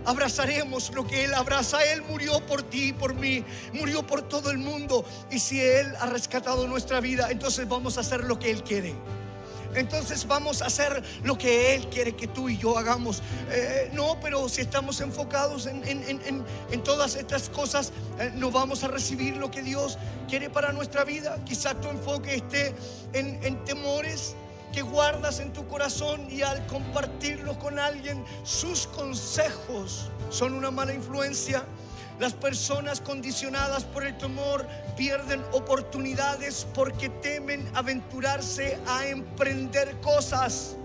Abrazaremos 0.05 0.93
lo 0.95 1.07
que 1.07 1.25
Él 1.25 1.35
abraza. 1.35 1.85
Él 1.85 2.03
murió 2.03 2.41
por 2.47 2.63
ti 2.63 2.89
y 2.89 2.93
por 2.93 3.15
mí. 3.15 3.45
Murió 3.73 4.07
por 4.07 4.23
todo 4.23 4.51
el 4.51 4.59
mundo. 4.59 5.05
Y 5.33 5.41
si 5.41 5.61
Él 5.61 5.93
ha 5.99 6.07
rescatado 6.07 6.69
nuestra 6.69 7.01
vida, 7.01 7.31
entonces 7.31 7.69
vamos 7.69 7.99
a 7.99 8.01
hacer 8.03 8.23
lo 8.25 8.39
que 8.39 8.51
Él 8.53 8.63
quiere 8.63 8.95
entonces 9.75 10.27
vamos 10.27 10.63
a 10.63 10.67
hacer 10.67 11.03
lo 11.23 11.37
que 11.37 11.75
Él 11.75 11.89
quiere 11.89 12.15
que 12.15 12.29
tú 12.29 12.49
y 12.49 12.59
yo 12.59 12.79
hagamos. 12.79 13.23
Eh, 13.51 13.91
no, 13.93 14.19
pero 14.21 14.49
si 14.49 14.61
estamos 14.61 15.01
enfocados 15.01 15.67
en, 15.67 16.83
todas 16.85 17.17
estas 17.17 17.49
cosas, 17.49 17.93
eh, 18.19 18.33
no 18.35 18.51
vamos 18.51 18.85
a 18.85 18.89
recibir 18.89 19.37
lo 19.37 19.51
que 19.51 19.63
Dios 19.63 19.99
quiere 20.29 20.51
para 20.51 20.73
nuestra 20.73 21.05
vida. 21.05 21.39
Quizás 21.45 21.81
tu 21.81 21.89
enfoque 21.89 22.35
esté 22.35 22.75
en 23.13 23.65
temores 23.65 24.35
que 24.73 24.83
guardas 24.83 25.39
en 25.39 25.53
tu 25.53 25.67
corazón 25.69 26.27
y 26.31 26.43
al 26.43 26.67
compartirlo 26.67 27.59
con 27.59 27.79
alguien, 27.79 28.25
sus 28.43 28.87
consejos 28.87 30.11
son 30.31 30.55
una 30.55 30.71
mala 30.71 30.95
influencia. 30.95 31.65
Las 32.19 32.35
personas 32.35 33.01
condicionadas 33.01 33.85
por 33.85 34.05
el 34.05 34.17
temor 34.17 34.67
pierden 34.97 35.43
oportunidades 35.53 36.67
porque 36.75 37.09
temen 37.09 37.69
aventurarse 37.75 38.79
a 38.87 39.07
emprender 39.07 39.99
cosas. 40.01 40.77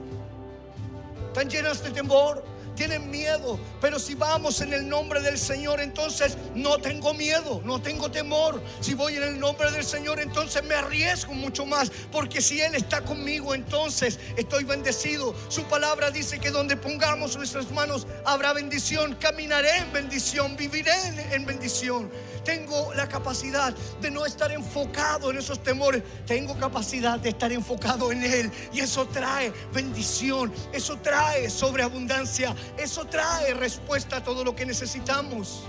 Están 1.27 1.49
llenas 1.49 1.83
de 1.83 1.91
temor 1.91 2.43
tienen 2.77 3.11
miedo, 3.11 3.59
pero 3.81 3.99
si 3.99 4.15
vamos 4.15 4.61
en 4.61 4.71
el 4.71 4.87
nombre 4.87 5.19
del 5.21 5.37
Señor, 5.37 5.81
entonces 5.81 6.37
no 6.55 6.77
tengo 6.77 7.13
miedo, 7.13 7.61
no 7.65 7.81
tengo 7.81 8.09
temor. 8.09 8.61
Si 8.79 8.93
voy 8.93 9.17
en 9.17 9.23
el 9.23 9.39
nombre 9.39 9.69
del 9.71 9.83
Señor, 9.83 10.21
entonces 10.21 10.63
me 10.63 10.75
arriesgo 10.75 11.33
mucho 11.33 11.65
más, 11.65 11.91
porque 12.11 12.39
si 12.39 12.61
Él 12.61 12.75
está 12.75 13.01
conmigo, 13.01 13.53
entonces 13.53 14.19
estoy 14.37 14.63
bendecido. 14.63 15.35
Su 15.49 15.63
palabra 15.63 16.11
dice 16.11 16.39
que 16.39 16.51
donde 16.51 16.77
pongamos 16.77 17.35
nuestras 17.35 17.69
manos 17.71 18.07
habrá 18.23 18.53
bendición, 18.53 19.17
caminaré 19.19 19.75
en 19.79 19.91
bendición, 19.91 20.55
viviré 20.55 20.93
en 21.31 21.45
bendición 21.45 22.09
tengo 22.47 22.93
la 22.93 23.09
capacidad 23.09 23.75
de 23.99 24.09
no 24.09 24.25
estar 24.25 24.53
enfocado 24.53 25.31
en 25.31 25.37
esos 25.37 25.61
temores. 25.61 26.01
Tengo 26.25 26.57
capacidad 26.57 27.19
de 27.19 27.27
estar 27.27 27.51
enfocado 27.51 28.09
en 28.09 28.23
Él. 28.23 28.49
Y 28.71 28.79
eso 28.79 29.05
trae 29.05 29.51
bendición. 29.73 30.53
Eso 30.71 30.97
trae 30.99 31.49
sobreabundancia. 31.49 32.55
Eso 32.77 33.03
trae 33.03 33.53
respuesta 33.53 34.17
a 34.17 34.23
todo 34.23 34.45
lo 34.45 34.55
que 34.55 34.65
necesitamos. 34.65 35.63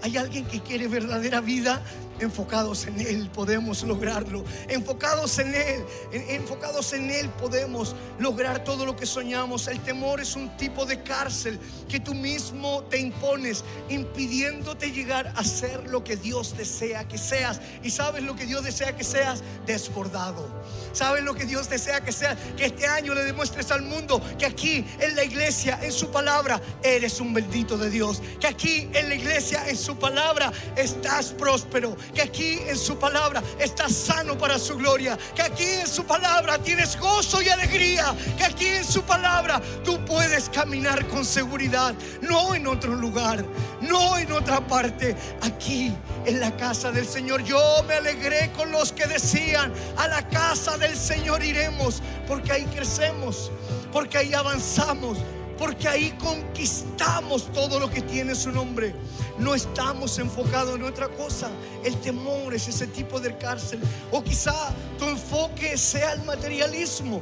Hay 0.00 0.16
alguien 0.16 0.46
que 0.46 0.62
quiere 0.62 0.88
verdadera 0.88 1.42
vida. 1.42 1.82
Enfocados 2.20 2.86
en 2.86 3.00
Él 3.00 3.30
podemos 3.32 3.82
lograrlo. 3.82 4.44
Enfocados 4.68 5.38
en 5.38 5.54
Él, 5.54 5.84
enfocados 6.12 6.92
en 6.92 7.10
Él 7.10 7.28
podemos 7.30 7.94
lograr 8.18 8.64
todo 8.64 8.86
lo 8.86 8.96
que 8.96 9.06
soñamos. 9.06 9.68
El 9.68 9.80
temor 9.80 10.20
es 10.20 10.36
un 10.36 10.56
tipo 10.56 10.86
de 10.86 11.02
cárcel 11.02 11.58
que 11.88 12.00
tú 12.00 12.14
mismo 12.14 12.84
te 12.84 12.98
impones, 12.98 13.64
impidiéndote 13.88 14.92
llegar 14.92 15.32
a 15.36 15.44
ser 15.44 15.88
lo 15.90 16.04
que 16.04 16.16
Dios 16.16 16.56
desea 16.56 17.06
que 17.08 17.18
seas. 17.18 17.60
Y 17.82 17.90
sabes 17.90 18.22
lo 18.22 18.36
que 18.36 18.46
Dios 18.46 18.64
desea 18.64 18.96
que 18.96 19.04
seas, 19.04 19.42
desbordado. 19.66 20.46
Sabes 20.92 21.24
lo 21.24 21.34
que 21.34 21.44
Dios 21.44 21.68
desea 21.68 22.00
que 22.00 22.12
seas, 22.12 22.38
que 22.56 22.66
este 22.66 22.86
año 22.86 23.14
le 23.14 23.24
demuestres 23.24 23.70
al 23.70 23.82
mundo 23.82 24.20
que 24.38 24.46
aquí 24.46 24.84
en 25.00 25.16
la 25.16 25.24
iglesia, 25.24 25.78
en 25.82 25.92
su 25.92 26.10
palabra, 26.10 26.60
eres 26.82 27.20
un 27.20 27.34
bendito 27.34 27.76
de 27.76 27.90
Dios. 27.90 28.22
Que 28.40 28.46
aquí 28.46 28.88
en 28.92 29.08
la 29.08 29.14
iglesia, 29.14 29.68
en 29.68 29.76
su 29.76 29.96
palabra, 29.96 30.52
estás 30.76 31.32
próspero 31.32 31.96
que 32.12 32.22
aquí 32.22 32.58
en 32.66 32.76
su 32.76 32.98
palabra 32.98 33.42
estás 33.58 33.92
sano 33.92 34.36
para 34.36 34.58
su 34.58 34.76
gloria, 34.76 35.18
que 35.34 35.42
aquí 35.42 35.64
en 35.64 35.86
su 35.86 36.04
palabra 36.04 36.58
tienes 36.58 36.98
gozo 36.98 37.40
y 37.42 37.48
alegría, 37.48 38.14
que 38.36 38.44
aquí 38.44 38.66
en 38.66 38.84
su 38.84 39.02
palabra 39.02 39.60
tú 39.84 40.04
puedes 40.04 40.48
caminar 40.48 41.06
con 41.08 41.24
seguridad, 41.24 41.94
no 42.20 42.54
en 42.54 42.66
otro 42.66 42.94
lugar, 42.94 43.44
no 43.80 44.18
en 44.18 44.32
otra 44.32 44.66
parte, 44.66 45.16
aquí 45.42 45.94
en 46.26 46.40
la 46.40 46.56
casa 46.56 46.90
del 46.90 47.06
Señor. 47.06 47.42
Yo 47.44 47.60
me 47.86 47.94
alegré 47.94 48.50
con 48.52 48.70
los 48.70 48.92
que 48.92 49.06
decían, 49.06 49.72
a 49.96 50.08
la 50.08 50.28
casa 50.28 50.76
del 50.78 50.96
Señor 50.96 51.42
iremos, 51.44 52.02
porque 52.26 52.52
ahí 52.52 52.64
crecemos, 52.66 53.50
porque 53.92 54.18
ahí 54.18 54.34
avanzamos 54.34 55.18
porque 55.58 55.88
ahí 55.88 56.10
conquistamos 56.18 57.52
todo 57.52 57.78
lo 57.78 57.90
que 57.90 58.02
tiene 58.02 58.34
su 58.34 58.50
nombre. 58.50 58.94
No 59.38 59.54
estamos 59.54 60.18
enfocados 60.18 60.76
en 60.76 60.84
otra 60.84 61.08
cosa. 61.08 61.50
El 61.84 61.96
temor 62.00 62.54
es 62.54 62.68
ese 62.68 62.86
tipo 62.86 63.20
de 63.20 63.36
cárcel. 63.36 63.80
O 64.10 64.22
quizá 64.22 64.54
tu 64.98 65.06
enfoque 65.06 65.76
sea 65.76 66.12
el 66.12 66.22
materialismo. 66.24 67.20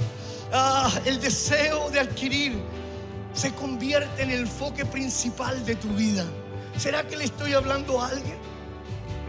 Ah, 0.53 0.93
el 1.05 1.21
deseo 1.21 1.91
de 1.91 2.01
adquirir 2.01 2.61
se 3.35 3.53
convierte 3.55 4.23
en 4.23 4.31
el 4.31 4.41
enfoque 4.41 4.85
principal 4.85 5.65
de 5.65 5.77
tu 5.77 5.89
vida. 5.89 6.25
¿Será 6.77 7.07
que 7.07 7.17
le 7.17 7.25
estoy 7.25 7.55
hablando 7.55 8.01
a 8.01 8.09
alguien? 8.09 8.37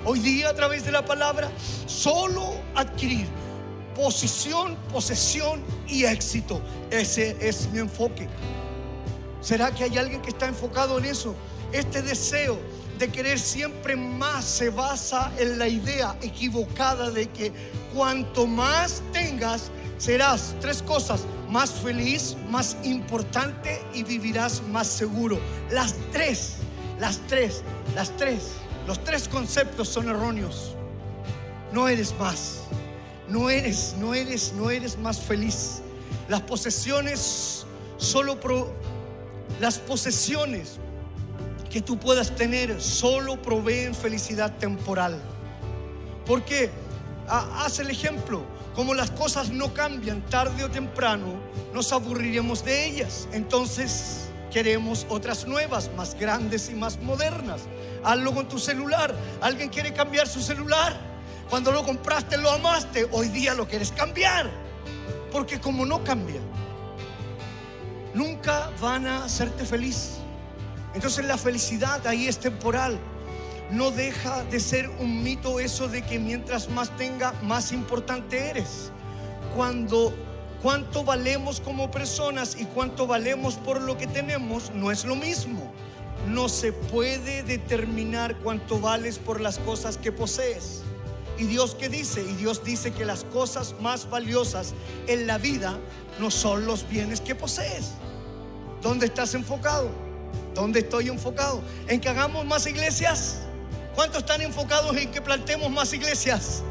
Hoy 0.05 0.19
día 0.19 0.49
a 0.49 0.53
través 0.53 0.83
de 0.85 0.91
la 0.91 1.05
palabra, 1.05 1.49
solo 1.85 2.55
adquirir 2.75 3.27
posición, 3.95 4.75
posesión 4.91 5.61
y 5.87 6.05
éxito. 6.05 6.61
Ese 6.91 7.37
es 7.39 7.69
mi 7.71 7.79
enfoque. 7.79 8.27
¿Será 9.43 9.75
que 9.75 9.83
hay 9.83 9.97
alguien 9.97 10.21
que 10.21 10.29
está 10.29 10.47
enfocado 10.47 10.97
en 10.97 11.05
eso? 11.05 11.35
Este 11.73 12.01
deseo 12.01 12.57
de 12.97 13.09
querer 13.09 13.37
siempre 13.37 13.97
más 13.97 14.45
se 14.45 14.69
basa 14.69 15.33
en 15.37 15.59
la 15.59 15.67
idea 15.67 16.15
equivocada 16.21 17.11
de 17.11 17.27
que 17.27 17.51
cuanto 17.93 18.47
más 18.47 19.01
tengas, 19.11 19.69
serás 19.97 20.55
tres 20.61 20.81
cosas, 20.81 21.25
más 21.49 21.71
feliz, 21.71 22.37
más 22.49 22.77
importante 22.83 23.81
y 23.93 24.03
vivirás 24.03 24.61
más 24.71 24.87
seguro. 24.87 25.37
Las 25.69 25.95
tres, 26.13 26.53
las 26.97 27.19
tres, 27.27 27.63
las 27.95 28.15
tres, 28.15 28.51
los 28.87 29.03
tres 29.03 29.27
conceptos 29.27 29.89
son 29.89 30.07
erróneos. 30.07 30.75
No 31.73 31.89
eres 31.89 32.15
más, 32.17 32.61
no 33.27 33.49
eres, 33.49 33.93
no 33.99 34.13
eres, 34.13 34.53
no 34.53 34.69
eres 34.69 34.97
más 34.97 35.19
feliz. 35.19 35.81
Las 36.29 36.41
posesiones 36.41 37.65
solo 37.97 38.39
pro, 38.39 38.73
las 39.59 39.79
posesiones 39.79 40.79
que 41.69 41.81
tú 41.81 41.97
puedas 41.97 42.35
tener 42.35 42.81
solo 42.81 43.41
proveen 43.41 43.95
felicidad 43.95 44.55
temporal. 44.57 45.19
Porque 46.25 46.69
haz 47.27 47.79
el 47.79 47.89
ejemplo, 47.89 48.43
como 48.75 48.93
las 48.93 49.11
cosas 49.11 49.49
no 49.49 49.73
cambian 49.73 50.21
tarde 50.29 50.63
o 50.63 50.69
temprano, 50.69 51.33
nos 51.73 51.91
aburriremos 51.91 52.63
de 52.63 52.85
ellas. 52.85 53.27
Entonces 53.31 54.27
queremos 54.51 55.07
otras 55.09 55.47
nuevas, 55.47 55.89
más 55.97 56.13
grandes 56.13 56.69
y 56.69 56.75
más 56.75 56.99
modernas. 56.99 57.61
Hazlo 58.03 58.33
con 58.33 58.47
tu 58.47 58.59
celular. 58.59 59.15
¿Alguien 59.41 59.69
quiere 59.69 59.93
cambiar 59.93 60.27
su 60.27 60.41
celular? 60.41 60.95
Cuando 61.49 61.71
lo 61.71 61.83
compraste 61.83 62.37
lo 62.37 62.51
amaste, 62.51 63.07
hoy 63.11 63.29
día 63.29 63.53
lo 63.53 63.67
quieres 63.67 63.91
cambiar. 63.91 64.49
Porque 65.31 65.59
como 65.59 65.85
no 65.85 66.03
cambia, 66.03 66.39
nunca 68.13 68.69
van 68.81 69.07
a 69.07 69.25
hacerte 69.25 69.65
feliz. 69.65 70.17
Entonces 70.93 71.25
la 71.25 71.37
felicidad 71.37 72.05
ahí 72.07 72.27
es 72.27 72.39
temporal. 72.39 72.99
No 73.71 73.91
deja 73.91 74.43
de 74.45 74.59
ser 74.59 74.89
un 74.99 75.23
mito 75.23 75.59
eso 75.59 75.87
de 75.87 76.03
que 76.03 76.19
mientras 76.19 76.69
más 76.69 76.95
tenga, 76.97 77.33
más 77.41 77.71
importante 77.71 78.49
eres. 78.49 78.91
Cuando 79.55 80.13
cuánto 80.61 81.03
valemos 81.03 81.59
como 81.59 81.89
personas 81.89 82.55
y 82.59 82.65
cuánto 82.65 83.07
valemos 83.07 83.55
por 83.55 83.81
lo 83.81 83.97
que 83.97 84.07
tenemos 84.07 84.71
no 84.73 84.91
es 84.91 85.05
lo 85.05 85.15
mismo. 85.15 85.71
No 86.29 86.47
se 86.47 86.71
puede 86.71 87.43
determinar 87.43 88.37
cuánto 88.37 88.79
vales 88.79 89.17
por 89.17 89.41
las 89.41 89.57
cosas 89.59 89.97
que 89.97 90.11
posees. 90.11 90.83
¿Y 91.37 91.45
Dios 91.45 91.75
qué 91.79 91.89
dice? 91.89 92.21
Y 92.21 92.33
Dios 92.33 92.63
dice 92.63 92.91
que 92.91 93.05
las 93.05 93.23
cosas 93.25 93.75
más 93.81 94.09
valiosas 94.09 94.73
en 95.07 95.27
la 95.27 95.37
vida 95.37 95.77
no 96.19 96.29
son 96.29 96.65
los 96.65 96.87
bienes 96.87 97.21
que 97.21 97.35
posees. 97.35 97.91
¿Dónde 98.81 99.07
estás 99.07 99.33
enfocado? 99.33 99.89
¿Dónde 100.53 100.81
estoy 100.81 101.07
enfocado? 101.07 101.61
¿En 101.87 101.99
que 101.99 102.09
hagamos 102.09 102.45
más 102.45 102.67
iglesias? 102.67 103.39
¿Cuántos 103.95 104.19
están 104.19 104.41
enfocados 104.41 104.95
en 104.97 105.11
que 105.11 105.21
plantemos 105.21 105.69
más 105.71 105.93
iglesias? 105.93 106.63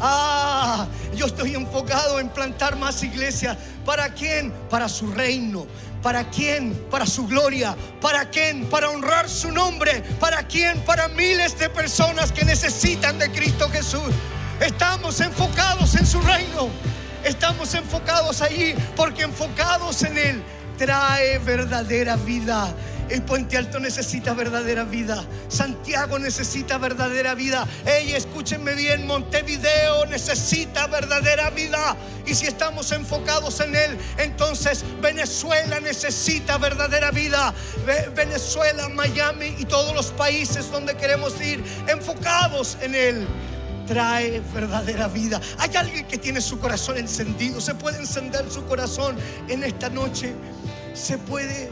Ah, 0.00 0.86
yo 1.14 1.26
estoy 1.26 1.54
enfocado 1.54 2.20
en 2.20 2.28
plantar 2.28 2.76
más 2.76 3.02
iglesias. 3.02 3.56
¿Para 3.84 4.12
quién? 4.14 4.52
Para 4.70 4.88
su 4.88 5.10
reino. 5.10 5.66
¿Para 6.02 6.30
quién? 6.30 6.74
Para 6.90 7.06
su 7.06 7.26
gloria. 7.26 7.76
¿Para 8.00 8.30
quién? 8.30 8.66
Para 8.66 8.90
honrar 8.90 9.28
su 9.28 9.50
nombre. 9.50 10.02
¿Para 10.20 10.42
quién? 10.44 10.80
Para 10.80 11.08
miles 11.08 11.58
de 11.58 11.68
personas 11.68 12.32
que 12.32 12.44
necesitan 12.44 13.18
de 13.18 13.30
Cristo 13.30 13.68
Jesús. 13.68 14.12
Estamos 14.60 15.20
enfocados 15.20 15.94
en 15.96 16.06
su 16.06 16.20
reino. 16.20 16.68
Estamos 17.24 17.74
enfocados 17.74 18.42
allí 18.42 18.74
porque 18.96 19.22
enfocados 19.22 20.02
en 20.02 20.16
Él 20.16 20.42
trae 20.76 21.38
verdadera 21.38 22.16
vida. 22.16 22.72
El 23.08 23.22
puente 23.22 23.56
alto 23.56 23.80
necesita 23.80 24.34
verdadera 24.34 24.84
vida. 24.84 25.24
Santiago 25.48 26.18
necesita 26.18 26.78
verdadera 26.78 27.34
vida. 27.34 27.66
Ey, 27.86 28.12
escúchenme 28.12 28.74
bien, 28.74 29.06
Montevideo 29.06 30.06
necesita 30.06 30.86
verdadera 30.86 31.50
vida. 31.50 31.96
Y 32.26 32.34
si 32.34 32.46
estamos 32.46 32.92
enfocados 32.92 33.60
en 33.60 33.74
él, 33.74 33.98
entonces 34.18 34.84
Venezuela 35.00 35.80
necesita 35.80 36.58
verdadera 36.58 37.10
vida. 37.10 37.54
Venezuela, 38.14 38.88
Miami 38.90 39.54
y 39.58 39.64
todos 39.64 39.94
los 39.94 40.06
países 40.12 40.70
donde 40.70 40.94
queremos 40.96 41.40
ir, 41.40 41.64
enfocados 41.88 42.76
en 42.82 42.94
él 42.94 43.26
trae 43.86 44.42
verdadera 44.52 45.08
vida. 45.08 45.40
Hay 45.58 45.74
alguien 45.74 46.06
que 46.06 46.18
tiene 46.18 46.42
su 46.42 46.58
corazón 46.58 46.98
encendido. 46.98 47.58
Se 47.60 47.74
puede 47.74 47.98
encender 47.98 48.50
su 48.50 48.66
corazón 48.66 49.16
en 49.48 49.64
esta 49.64 49.88
noche. 49.88 50.34
Se 50.92 51.16
puede 51.16 51.70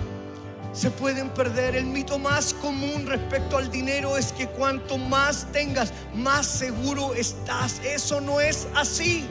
se 0.77 0.91
pueden 0.91 1.31
perder. 1.31 1.74
El 1.74 1.87
mito 1.87 2.18
más 2.18 2.53
común 2.55 3.07
respecto 3.07 3.57
al 3.57 3.70
dinero 3.70 4.16
es 4.16 4.33
que 4.33 4.47
cuanto 4.47 4.99
más 4.99 5.51
tengas, 5.51 5.93
más 6.14 6.47
seguro 6.47 7.14
estás. 7.14 7.81
Eso 7.85 8.20
no 8.20 8.41
es 8.41 8.68
así. 8.74 9.27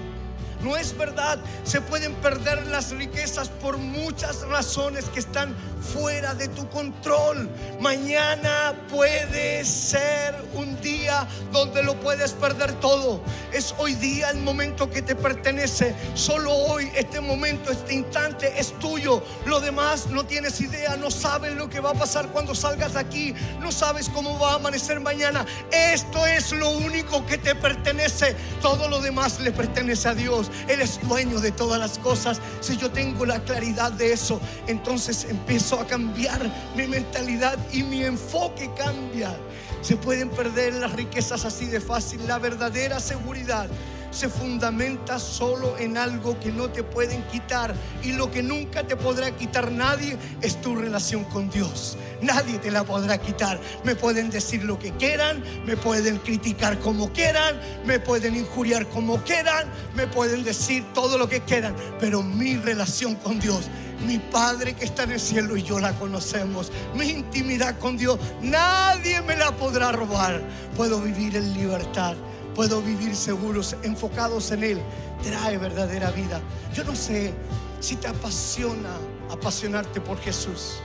No 0.62 0.76
es 0.78 0.98
verdad. 0.98 1.40
Se 1.64 1.82
pueden 1.82 2.14
perder 2.16 2.66
las 2.68 2.92
riquezas 2.92 3.50
por 3.50 3.78
muchas 3.78 4.42
razones 4.48 5.06
que 5.06 5.20
están 5.20 5.56
fuera 5.94 6.34
de 6.34 6.48
tu 6.48 6.68
control. 6.70 7.50
Mañana 7.80 8.74
puede 8.90 9.64
ser 9.66 10.36
un 10.54 10.80
día 10.82 11.28
donde 11.52 11.84
lo 11.84 12.00
puedes 12.00 12.34
perder 12.34 12.74
todo. 12.80 13.22
Es 13.54 13.76
hoy 13.78 13.94
día 13.96 14.32
el 14.32 14.40
momento 14.40 14.90
que 14.90 15.02
te 15.02 15.16
pertenece. 15.16 15.96
Solo 16.16 16.52
hoy, 16.54 16.92
este 16.96 17.22
momento, 17.22 17.72
este 17.72 17.94
instante 17.94 18.54
es 18.58 18.78
tuyo. 18.80 19.24
Lo 19.46 19.60
demás 19.60 20.08
no 20.08 20.26
tienes 20.26 20.60
idea. 20.62 20.96
No 20.98 21.12
sabes 21.12 21.54
lo 21.56 21.70
que 21.70 21.80
va 21.80 21.92
a 21.92 21.96
pasar 21.96 22.30
cuando 22.30 22.56
salgas 22.56 22.94
de 22.94 23.00
aquí. 23.00 23.34
No 23.60 23.72
sabes 23.72 24.10
cómo 24.10 24.40
va 24.40 24.54
a 24.54 24.56
amanecer 24.56 25.00
mañana. 25.00 25.46
Esto 25.72 26.26
es 26.26 26.52
lo 26.52 26.70
único 26.70 27.26
que 27.26 27.38
te 27.38 27.56
pertenece. 27.56 28.36
Todo 28.62 28.88
lo 28.88 29.00
demás 29.00 29.40
le 29.40 29.52
pertenece 29.52 30.10
a 30.10 30.16
Dios. 30.16 30.50
Él 30.68 30.82
es 30.82 31.00
dueño 31.08 31.40
de 31.40 31.52
todas 31.52 31.80
las 31.80 31.98
cosas. 32.00 32.40
Si 32.62 32.78
yo 32.78 32.92
tengo 32.92 33.26
la 33.26 33.40
claridad 33.40 33.92
de 33.92 34.14
eso, 34.14 34.40
entonces 34.68 35.26
empiezo 35.30 35.80
a 35.80 35.88
cambiar 35.88 36.42
mi 36.76 36.88
mentalidad 36.88 37.58
y 37.72 37.84
mi 37.84 38.04
enfoque 38.04 38.70
cambia. 38.78 39.36
Se 39.82 39.96
pueden 39.96 40.30
perder 40.30 40.74
las 40.76 40.94
riquezas 40.94 41.46
así 41.46 41.68
de 41.68 41.80
fácil. 41.80 42.28
La 42.28 42.40
verdadera 42.40 43.00
seguridad 43.00 43.68
se 44.16 44.30
fundamenta 44.30 45.20
solo 45.20 45.78
en 45.78 45.98
algo 45.98 46.40
que 46.40 46.52
no 46.52 46.70
te 46.70 46.84
pueden 46.84 47.22
quitar. 47.24 47.76
Y 48.02 48.14
lo 48.14 48.32
que 48.32 48.42
nunca 48.42 48.88
te 48.88 48.96
podrá 48.96 49.36
quitar 49.36 49.72
nadie 49.72 50.18
es 50.42 50.62
tu 50.62 50.76
relación 50.76 51.26
con 51.26 51.50
Dios. 51.50 51.98
Nadie 52.22 52.58
te 52.60 52.72
la 52.72 52.86
podrá 52.86 53.18
quitar. 53.18 53.60
Me 53.84 53.96
pueden 53.96 54.30
decir 54.30 54.64
lo 54.64 54.80
que 54.80 54.92
quieran, 54.92 55.44
me 55.66 55.76
pueden 55.76 56.18
criticar 56.20 56.80
como 56.80 57.12
quieran, 57.12 57.60
me 57.86 58.00
pueden 58.00 58.36
injuriar 58.36 58.88
como 58.88 59.18
quieran, 59.24 59.68
me 59.96 60.08
pueden 60.08 60.44
decir 60.44 60.86
todo 60.94 61.18
lo 61.18 61.28
que 61.28 61.42
quieran. 61.42 61.76
Pero 62.00 62.24
mi 62.24 62.56
relación 62.56 63.16
con 63.16 63.40
Dios 63.40 63.70
mi 64.06 64.20
Padre 64.20 64.74
que 64.74 64.84
está 64.84 65.04
en 65.04 65.14
el 65.14 65.20
cielo 65.22 65.56
y 65.56 65.64
yo 65.64 65.80
la 65.80 65.94
conocemos. 65.94 66.70
Mi 66.96 67.10
intimidad 67.10 67.80
con 67.80 67.98
Dios, 67.98 68.20
nadie 68.42 69.22
me 69.22 69.38
la 69.38 69.52
podrá 69.56 69.94
robar. 69.94 70.42
Puedo 70.76 71.00
vivir 71.00 71.36
en 71.38 71.54
libertad 71.54 72.16
puedo 72.56 72.82
vivir 72.82 73.16
seguros, 73.16 73.76
enfocados 73.84 74.50
en 74.52 74.64
Él, 74.64 74.82
trae 75.22 75.58
verdadera 75.58 76.10
vida. 76.12 76.42
Yo 76.74 76.84
no 76.84 76.96
sé 76.96 77.34
si 77.80 77.98
te 77.98 78.08
apasiona 78.08 78.90
apasionarte 79.30 80.02
por 80.02 80.18
Jesús 80.20 80.80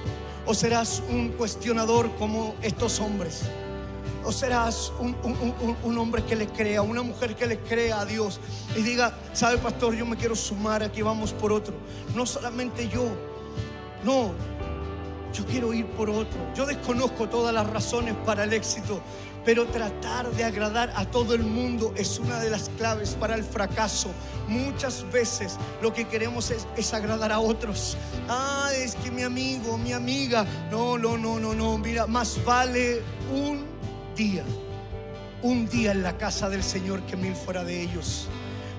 o 0.47 0.55
serás 0.55 1.03
un 1.09 1.29
cuestionador 1.31 2.11
como 2.19 2.57
estos 2.61 2.99
hombres. 3.01 3.43
O 4.25 4.33
serás 4.33 4.93
un, 4.99 5.17
un, 5.83 5.99
hombre 5.99 6.23
que 6.25 6.37
le 6.37 6.47
crea, 6.47 6.83
una 6.83 7.03
mujer 7.03 7.35
que 7.37 7.47
le 7.47 7.59
crea 7.59 8.01
a 8.01 8.05
Dios 8.05 8.39
y 8.77 8.83
diga, 8.83 9.15
sabe 9.33 9.57
pastor, 9.57 9.95
yo 9.95 10.05
me 10.05 10.17
quiero 10.17 10.37
sumar, 10.37 10.83
aquí 10.83 11.01
vamos 11.01 11.33
por 11.33 11.53
otro. 11.53 11.75
No 12.15 12.27
solamente 12.27 12.89
yo, 12.89 13.07
no, 14.05 14.33
yo 15.33 15.47
quiero 15.47 15.73
ir 15.73 15.87
por 15.87 16.11
otro. 16.11 16.39
Yo 16.55 16.67
desconozco 16.67 17.29
todas 17.29 17.55
las 17.55 17.67
razones 17.67 18.15
para 18.27 18.45
el 18.45 18.53
éxito, 18.53 19.01
pero 19.45 19.67
tratar 19.67 20.31
de 20.31 20.45
agradar 20.45 20.93
a 20.97 21.05
todo 21.05 21.35
el 21.35 21.43
mundo 21.43 21.93
es 21.97 22.19
una 22.19 22.39
de 22.41 22.51
las 22.51 22.69
claves 22.71 23.17
para 23.19 23.35
el 23.35 23.45
fracaso. 23.45 24.11
Muchas 24.49 25.11
veces 25.11 25.57
lo 25.81 25.93
que 25.93 26.07
queremos 26.07 26.51
es, 26.51 26.95
agradar 26.95 27.33
a 27.33 27.41
otros. 27.41 27.97
Ah, 28.29 28.71
es 28.75 28.95
que 28.97 29.11
mi 29.11 29.23
amigo, 29.23 29.79
mi 29.79 29.93
amiga. 29.93 30.45
No, 30.71 30.99
no, 30.99 31.17
no, 31.17 31.39
no, 31.39 31.55
no. 31.55 31.79
Mira, 31.79 32.07
más 32.07 32.43
vale 32.45 33.03
un 33.33 33.65
día. 34.17 34.45
Un 35.43 35.69
día 35.69 35.93
en 35.93 36.03
la 36.03 36.19
casa 36.19 36.49
del 36.49 36.63
Señor 36.63 37.03
que 37.03 37.17
mil 37.17 37.35
fuera 37.35 37.65
de 37.65 37.81
ellos 37.81 38.29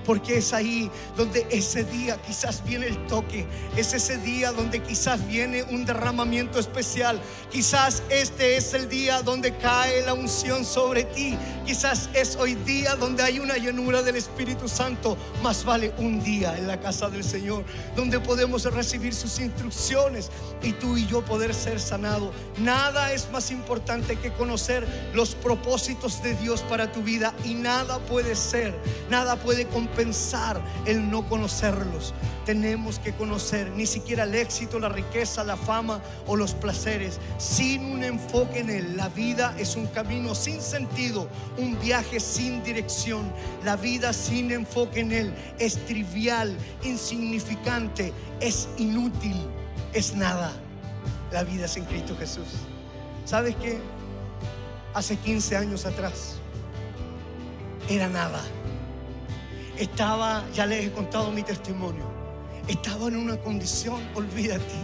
porque 0.04 0.38
es 0.38 0.52
ahí 0.52 0.90
donde 1.16 1.46
ese 1.50 1.84
día 1.84 2.16
quizás 2.26 2.64
viene 2.64 2.86
el 2.86 3.06
toque, 3.06 3.46
es 3.76 3.92
ese 3.92 4.18
día 4.18 4.52
donde 4.52 4.82
quizás 4.82 5.26
viene 5.26 5.62
un 5.62 5.84
derramamiento 5.84 6.58
especial, 6.58 7.20
quizás 7.50 8.02
este 8.10 8.56
es 8.56 8.74
el 8.74 8.88
día 8.88 9.22
donde 9.22 9.56
cae 9.56 10.02
la 10.04 10.14
unción 10.14 10.64
sobre 10.64 11.04
ti, 11.04 11.36
quizás 11.64 12.08
es 12.14 12.36
hoy 12.36 12.54
día 12.54 12.96
donde 12.96 13.22
hay 13.22 13.38
una 13.38 13.56
llenura 13.56 14.02
del 14.02 14.16
Espíritu 14.16 14.68
Santo, 14.68 15.16
más 15.42 15.64
vale 15.64 15.92
un 15.98 16.22
día 16.22 16.56
en 16.56 16.66
la 16.66 16.80
casa 16.80 17.08
del 17.08 17.24
Señor, 17.24 17.64
donde 17.94 18.18
podemos 18.20 18.64
recibir 18.64 19.14
sus 19.14 19.38
instrucciones 19.38 20.30
y 20.62 20.72
tú 20.72 20.96
y 20.96 21.06
yo 21.06 21.24
poder 21.24 21.54
ser 21.54 21.80
sanados. 21.80 22.32
Nada 22.58 23.12
es 23.12 23.30
más 23.30 23.50
importante 23.50 24.16
que 24.16 24.32
conocer 24.32 24.86
los 25.14 25.34
propósitos 25.34 26.22
de 26.22 26.34
Dios 26.34 26.62
para 26.62 26.90
tu 26.90 27.02
vida 27.02 27.34
y 27.44 27.54
nada 27.54 27.98
puede 28.00 28.34
ser, 28.34 28.74
nada 29.08 29.36
puede 29.36 29.66
compartir 29.66 29.91
pensar 29.92 30.60
el 30.86 31.10
no 31.10 31.28
conocerlos. 31.28 32.14
Tenemos 32.44 32.98
que 32.98 33.12
conocer 33.12 33.70
ni 33.70 33.86
siquiera 33.86 34.24
el 34.24 34.34
éxito, 34.34 34.78
la 34.78 34.88
riqueza, 34.88 35.44
la 35.44 35.56
fama 35.56 36.00
o 36.26 36.36
los 36.36 36.54
placeres. 36.54 37.18
Sin 37.38 37.84
un 37.84 38.02
enfoque 38.04 38.60
en 38.60 38.70
Él, 38.70 38.96
la 38.96 39.08
vida 39.08 39.54
es 39.58 39.76
un 39.76 39.86
camino 39.86 40.34
sin 40.34 40.60
sentido, 40.60 41.28
un 41.56 41.78
viaje 41.80 42.18
sin 42.18 42.62
dirección. 42.62 43.32
La 43.64 43.76
vida 43.76 44.12
sin 44.12 44.50
enfoque 44.50 45.00
en 45.00 45.12
Él 45.12 45.34
es 45.58 45.84
trivial, 45.86 46.56
insignificante, 46.82 48.12
es 48.40 48.68
inútil, 48.78 49.36
es 49.92 50.14
nada. 50.14 50.52
La 51.30 51.44
vida 51.44 51.68
sin 51.68 51.84
Cristo 51.84 52.16
Jesús. 52.18 52.48
¿Sabes 53.24 53.54
qué? 53.56 53.78
Hace 54.94 55.16
15 55.16 55.56
años 55.56 55.86
atrás 55.86 56.36
era 57.88 58.08
nada. 58.08 58.42
Estaba, 59.78 60.44
ya 60.54 60.66
les 60.66 60.86
he 60.86 60.92
contado 60.92 61.30
mi 61.30 61.42
testimonio, 61.42 62.04
estaba 62.68 63.08
en 63.08 63.16
una 63.16 63.36
condición, 63.36 64.00
olvídate. 64.14 64.74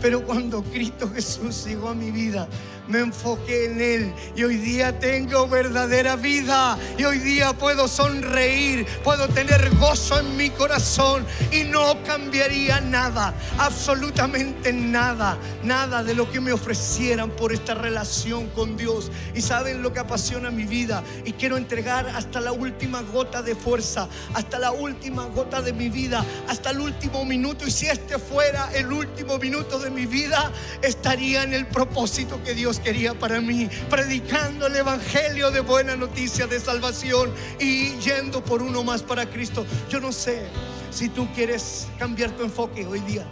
Pero 0.00 0.24
cuando 0.24 0.62
Cristo 0.62 1.10
Jesús 1.10 1.66
llegó 1.66 1.90
a 1.90 1.94
mi 1.94 2.10
vida, 2.10 2.48
me 2.88 3.00
enfoqué 3.00 3.66
en 3.66 3.80
Él 3.80 4.14
y 4.36 4.44
hoy 4.44 4.56
día 4.56 4.98
tengo 4.98 5.48
verdadera 5.48 6.16
vida 6.16 6.78
y 6.98 7.04
hoy 7.04 7.18
día 7.18 7.52
puedo 7.52 7.88
sonreír, 7.88 8.86
puedo 9.04 9.28
tener 9.28 9.70
gozo 9.76 10.20
en 10.20 10.36
mi 10.36 10.50
corazón 10.50 11.24
y 11.52 11.64
no 11.64 12.02
cambiaría 12.04 12.80
nada, 12.80 13.34
absolutamente 13.58 14.72
nada, 14.72 15.38
nada 15.62 16.02
de 16.02 16.14
lo 16.14 16.30
que 16.30 16.40
me 16.40 16.52
ofrecieran 16.52 17.30
por 17.30 17.52
esta 17.52 17.74
relación 17.74 18.48
con 18.48 18.76
Dios. 18.76 19.10
Y 19.34 19.42
saben 19.42 19.82
lo 19.82 19.92
que 19.92 20.00
apasiona 20.00 20.50
mi 20.50 20.64
vida 20.64 21.02
y 21.24 21.32
quiero 21.32 21.56
entregar 21.56 22.08
hasta 22.08 22.40
la 22.40 22.52
última 22.52 23.02
gota 23.02 23.42
de 23.42 23.54
fuerza, 23.54 24.08
hasta 24.34 24.58
la 24.58 24.72
última 24.72 25.24
gota 25.26 25.62
de 25.62 25.72
mi 25.72 25.88
vida, 25.88 26.24
hasta 26.48 26.70
el 26.70 26.80
último 26.80 27.24
minuto 27.24 27.66
y 27.66 27.70
si 27.70 27.86
este 27.86 28.18
fuera 28.18 28.70
el 28.74 28.92
último 28.92 29.38
minuto 29.38 29.78
de 29.78 29.90
mi 29.90 30.06
vida, 30.06 30.50
estaría 30.82 31.42
en 31.42 31.54
el 31.54 31.66
propósito 31.66 32.42
que 32.42 32.54
Dios 32.54 32.69
quería 32.78 33.14
para 33.14 33.40
mí, 33.40 33.68
predicando 33.88 34.66
el 34.66 34.76
Evangelio 34.76 35.50
de 35.50 35.60
buena 35.60 35.96
noticia 35.96 36.46
de 36.46 36.60
salvación 36.60 37.32
y 37.58 37.96
yendo 37.98 38.44
por 38.44 38.62
uno 38.62 38.84
más 38.84 39.02
para 39.02 39.26
Cristo. 39.26 39.66
Yo 39.88 40.00
no 40.00 40.12
sé 40.12 40.46
si 40.90 41.08
tú 41.08 41.28
quieres 41.34 41.88
cambiar 41.98 42.30
tu 42.30 42.42
enfoque 42.42 42.86
hoy 42.86 43.00
día. 43.00 43.26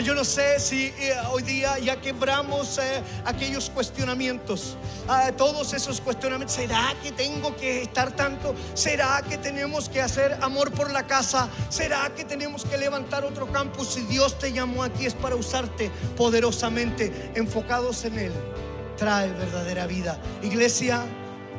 Yo 0.00 0.14
no 0.14 0.24
sé 0.24 0.58
si 0.58 0.86
eh, 0.86 1.14
hoy 1.30 1.42
día 1.42 1.78
ya 1.78 2.00
quebramos 2.00 2.78
eh, 2.78 3.02
aquellos 3.26 3.68
cuestionamientos, 3.68 4.78
ah, 5.06 5.30
todos 5.36 5.74
esos 5.74 6.00
cuestionamientos. 6.00 6.56
¿Será 6.56 6.94
que 7.02 7.12
tengo 7.12 7.54
que 7.56 7.82
estar 7.82 8.16
tanto? 8.16 8.54
¿Será 8.72 9.20
que 9.28 9.36
tenemos 9.36 9.90
que 9.90 10.00
hacer 10.00 10.38
amor 10.40 10.72
por 10.72 10.90
la 10.90 11.06
casa? 11.06 11.50
¿Será 11.68 12.10
que 12.14 12.24
tenemos 12.24 12.64
que 12.64 12.78
levantar 12.78 13.26
otro 13.26 13.52
campus? 13.52 13.88
Si 13.88 14.00
Dios 14.04 14.38
te 14.38 14.50
llamó 14.50 14.82
aquí 14.82 15.04
es 15.04 15.12
para 15.12 15.36
usarte 15.36 15.90
poderosamente, 16.16 17.30
enfocados 17.34 18.06
en 18.06 18.18
Él 18.18 18.32
trae 18.96 19.32
verdadera 19.32 19.86
vida. 19.86 20.18
Iglesia, 20.42 21.04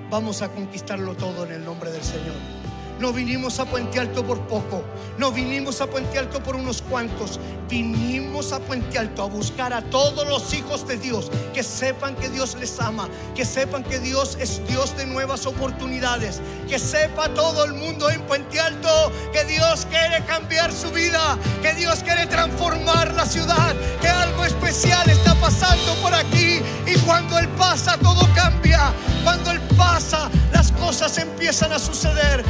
vamos 0.10 0.42
a 0.42 0.50
conquistarlo 0.50 1.16
todo 1.16 1.46
en 1.46 1.54
el 1.54 1.66
nombre 1.66 1.92
del 1.92 2.04
Señor. 2.04 2.63
No 3.00 3.12
vinimos 3.12 3.60
a 3.60 3.66
Puente 3.66 4.00
Alto 4.00 4.24
por 4.24 4.40
poco. 4.42 4.84
No 5.18 5.32
vinimos 5.32 5.82
a 5.82 5.88
Puente 5.88 6.20
Alto 6.20 6.42
por 6.42 6.56
unos 6.56 6.82
cuantos. 6.82 7.40
Vinimos 7.68 8.52
a 8.52 8.60
Puente 8.60 8.98
Alto 9.00 9.24
a 9.24 9.26
buscar 9.26 9.74
a 9.74 9.82
todos 9.82 10.28
los 10.28 10.54
hijos 10.54 10.88
de 10.88 10.98
Dios. 10.98 11.32
Que 11.54 11.64
sepan 11.64 12.16
que 12.16 12.30
Dios 12.30 12.56
les 12.60 12.80
ama. 12.80 13.10
Que 13.36 13.46
sepan 13.46 13.84
que 13.84 14.00
Dios 14.00 14.38
es 14.40 14.62
Dios 14.68 14.96
de 14.96 15.06
nuevas 15.08 15.46
oportunidades. 15.46 16.40
Que 16.70 16.78
sepa 16.78 17.30
todo 17.30 17.66
el 17.66 17.74
mundo 17.74 18.10
en 18.10 18.22
Puente 18.22 18.60
Alto 18.60 19.12
que 19.32 19.44
Dios 19.46 19.88
quiere 19.90 20.24
cambiar 20.26 20.72
su 20.72 20.92
vida. 20.92 21.38
Que 21.62 21.74
Dios 21.74 22.04
quiere 22.04 22.28
transformar 22.28 23.14
la 23.16 23.26
ciudad. 23.26 23.76
Que 24.02 24.08
algo 24.08 24.46
especial 24.46 25.10
está 25.10 25.34
pasando 25.36 25.96
por 25.96 26.14
aquí. 26.14 26.62
Y 26.86 26.98
cuando 27.06 27.40
Él 27.40 27.50
pasa 27.50 27.98
todo 27.98 28.28
cambia. 28.36 28.94
Cuando 29.24 29.52
Él 29.52 29.60
pasa 29.76 30.30
las 30.52 30.72
cosas 30.72 30.83
empiezan 31.18 31.72
a 31.72 31.80
suceder. 31.80 32.44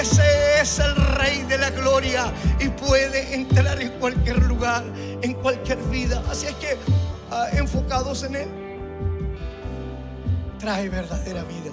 Ese 0.00 0.60
es 0.60 0.78
el 0.78 0.94
Rey 0.96 1.42
de 1.42 1.58
la 1.58 1.70
Gloria 1.70 2.32
y 2.60 2.68
puede 2.68 3.34
entrar 3.34 3.80
en 3.80 3.90
cualquier 3.98 4.42
lugar, 4.44 4.84
en 5.22 5.34
cualquier 5.34 5.78
vida. 5.90 6.22
Así 6.30 6.46
es 6.46 6.54
que 6.54 6.76
ah, 7.30 7.48
enfocados 7.52 8.22
en 8.24 8.36
Él, 8.36 8.48
trae 10.58 10.88
verdadera 10.88 11.42
vida. 11.44 11.72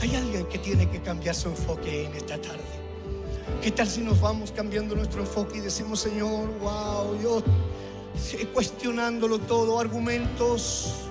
Hay 0.00 0.14
alguien 0.14 0.46
que 0.46 0.58
tiene 0.58 0.88
que 0.90 1.00
cambiar 1.00 1.34
su 1.34 1.48
enfoque 1.48 2.06
en 2.06 2.14
esta 2.14 2.40
tarde. 2.40 2.62
¿Qué 3.62 3.70
tal 3.70 3.88
si 3.88 4.00
nos 4.00 4.20
vamos 4.20 4.52
cambiando 4.52 4.94
nuestro 4.94 5.20
enfoque 5.20 5.58
y 5.58 5.60
decimos, 5.60 6.00
Señor, 6.00 6.48
wow, 6.58 7.20
yo 7.22 7.42
cuestionándolo 8.52 9.38
todo, 9.38 9.78
argumentos 9.80 11.06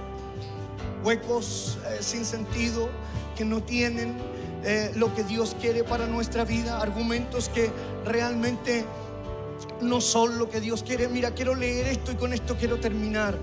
huecos, 1.03 1.77
eh, 1.87 1.97
sin 2.01 2.25
sentido, 2.25 2.89
que 3.35 3.45
no 3.45 3.61
tienen 3.61 4.15
eh, 4.63 4.91
lo 4.95 5.13
que 5.13 5.23
Dios 5.23 5.55
quiere 5.59 5.83
para 5.83 6.07
nuestra 6.07 6.43
vida, 6.43 6.81
argumentos 6.81 7.49
que 7.49 7.69
realmente 8.03 8.85
no 9.81 10.01
son 10.01 10.39
lo 10.39 10.49
que 10.49 10.61
Dios 10.61 10.81
quiere. 10.81 11.07
Mira, 11.07 11.31
quiero 11.31 11.53
leer 11.53 11.87
esto 11.87 12.11
y 12.11 12.15
con 12.15 12.33
esto 12.33 12.55
quiero 12.57 12.79
terminar. 12.79 13.37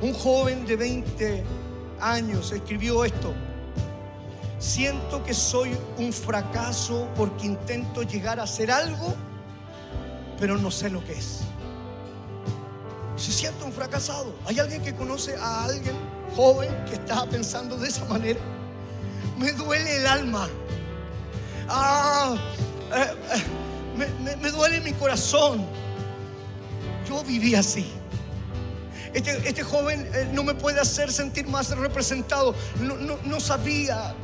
Un 0.00 0.14
joven 0.14 0.64
de 0.64 0.76
20 0.76 1.44
años 2.00 2.52
escribió 2.52 3.04
esto. 3.04 3.34
Siento 4.58 5.22
que 5.24 5.34
soy 5.34 5.76
un 5.98 6.12
fracaso 6.12 7.08
porque 7.16 7.46
intento 7.46 8.02
llegar 8.02 8.40
a 8.40 8.44
hacer 8.44 8.70
algo, 8.70 9.14
pero 10.38 10.56
no 10.56 10.70
sé 10.70 10.88
lo 10.88 11.04
que 11.04 11.12
es. 11.12 11.40
Se 13.16 13.32
siente 13.32 13.64
un 13.64 13.72
fracasado. 13.72 14.34
¿Hay 14.46 14.58
alguien 14.58 14.82
que 14.82 14.94
conoce 14.94 15.36
a 15.36 15.64
alguien 15.64 15.94
joven 16.36 16.68
que 16.86 16.94
estaba 16.94 17.26
pensando 17.26 17.76
de 17.76 17.88
esa 17.88 18.04
manera. 18.04 18.40
Me 19.38 19.52
duele 19.52 19.96
el 19.96 20.06
alma. 20.06 20.48
Ah, 21.68 22.36
eh, 22.94 23.14
eh, 23.34 24.36
me, 24.40 24.50
duele 24.50 24.80
mi 24.80 24.92
corazón. 24.92 25.64
Yo 27.08 27.22
viví 27.24 27.54
así. 27.54 27.90
Este, 29.14 29.36
este 29.48 29.62
joven 29.62 30.08
eh, 30.14 30.28
no 30.32 30.44
me 30.44 30.54
puede 30.54 30.80
hacer 30.80 31.12
sentir 31.12 31.46
más 31.46 31.70
representado. 31.76 32.54
No, 33.24 33.40
sabía 33.40 34.14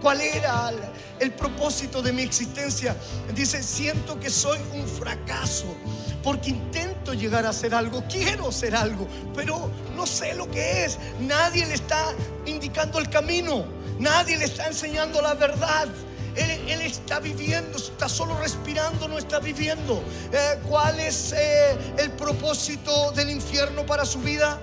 cuál 0.00 0.20
era 0.20 0.72
el 1.20 1.32
propósito 1.32 2.00
de 2.00 2.12
mi 2.12 2.22
existencia. 2.22 2.96
Dice, 3.34 3.62
siento 3.62 4.18
que 4.18 4.30
soy 4.30 4.58
un 4.72 4.86
fracaso 4.86 5.76
porque 6.24 6.50
intento 6.50 7.12
llegar 7.12 7.44
a 7.44 7.52
ser 7.52 7.74
algo, 7.74 8.02
quiero 8.08 8.50
ser 8.50 8.74
algo, 8.74 9.06
pero 9.34 9.70
no 9.94 10.06
sé 10.06 10.34
lo 10.34 10.50
que 10.50 10.86
es. 10.86 10.98
Nadie 11.20 11.66
le 11.66 11.74
está 11.74 12.14
indicando 12.46 12.98
el 12.98 13.10
camino, 13.10 13.66
nadie 13.98 14.38
le 14.38 14.46
está 14.46 14.66
enseñando 14.66 15.20
la 15.20 15.34
verdad. 15.34 15.86
Él, 16.34 16.80
está 16.80 17.20
viviendo, 17.20 17.76
está 17.78 18.08
solo 18.08 18.36
respirando, 18.38 19.06
no 19.06 19.18
está 19.18 19.38
viviendo. 19.38 20.02
Eh, 20.32 20.58
¿Cuál 20.66 20.98
es 20.98 21.32
eh, 21.32 21.76
el 21.98 22.10
propósito 22.12 23.12
del 23.12 23.30
infierno 23.30 23.86
para 23.86 24.04
su 24.04 24.18
vida? 24.20 24.58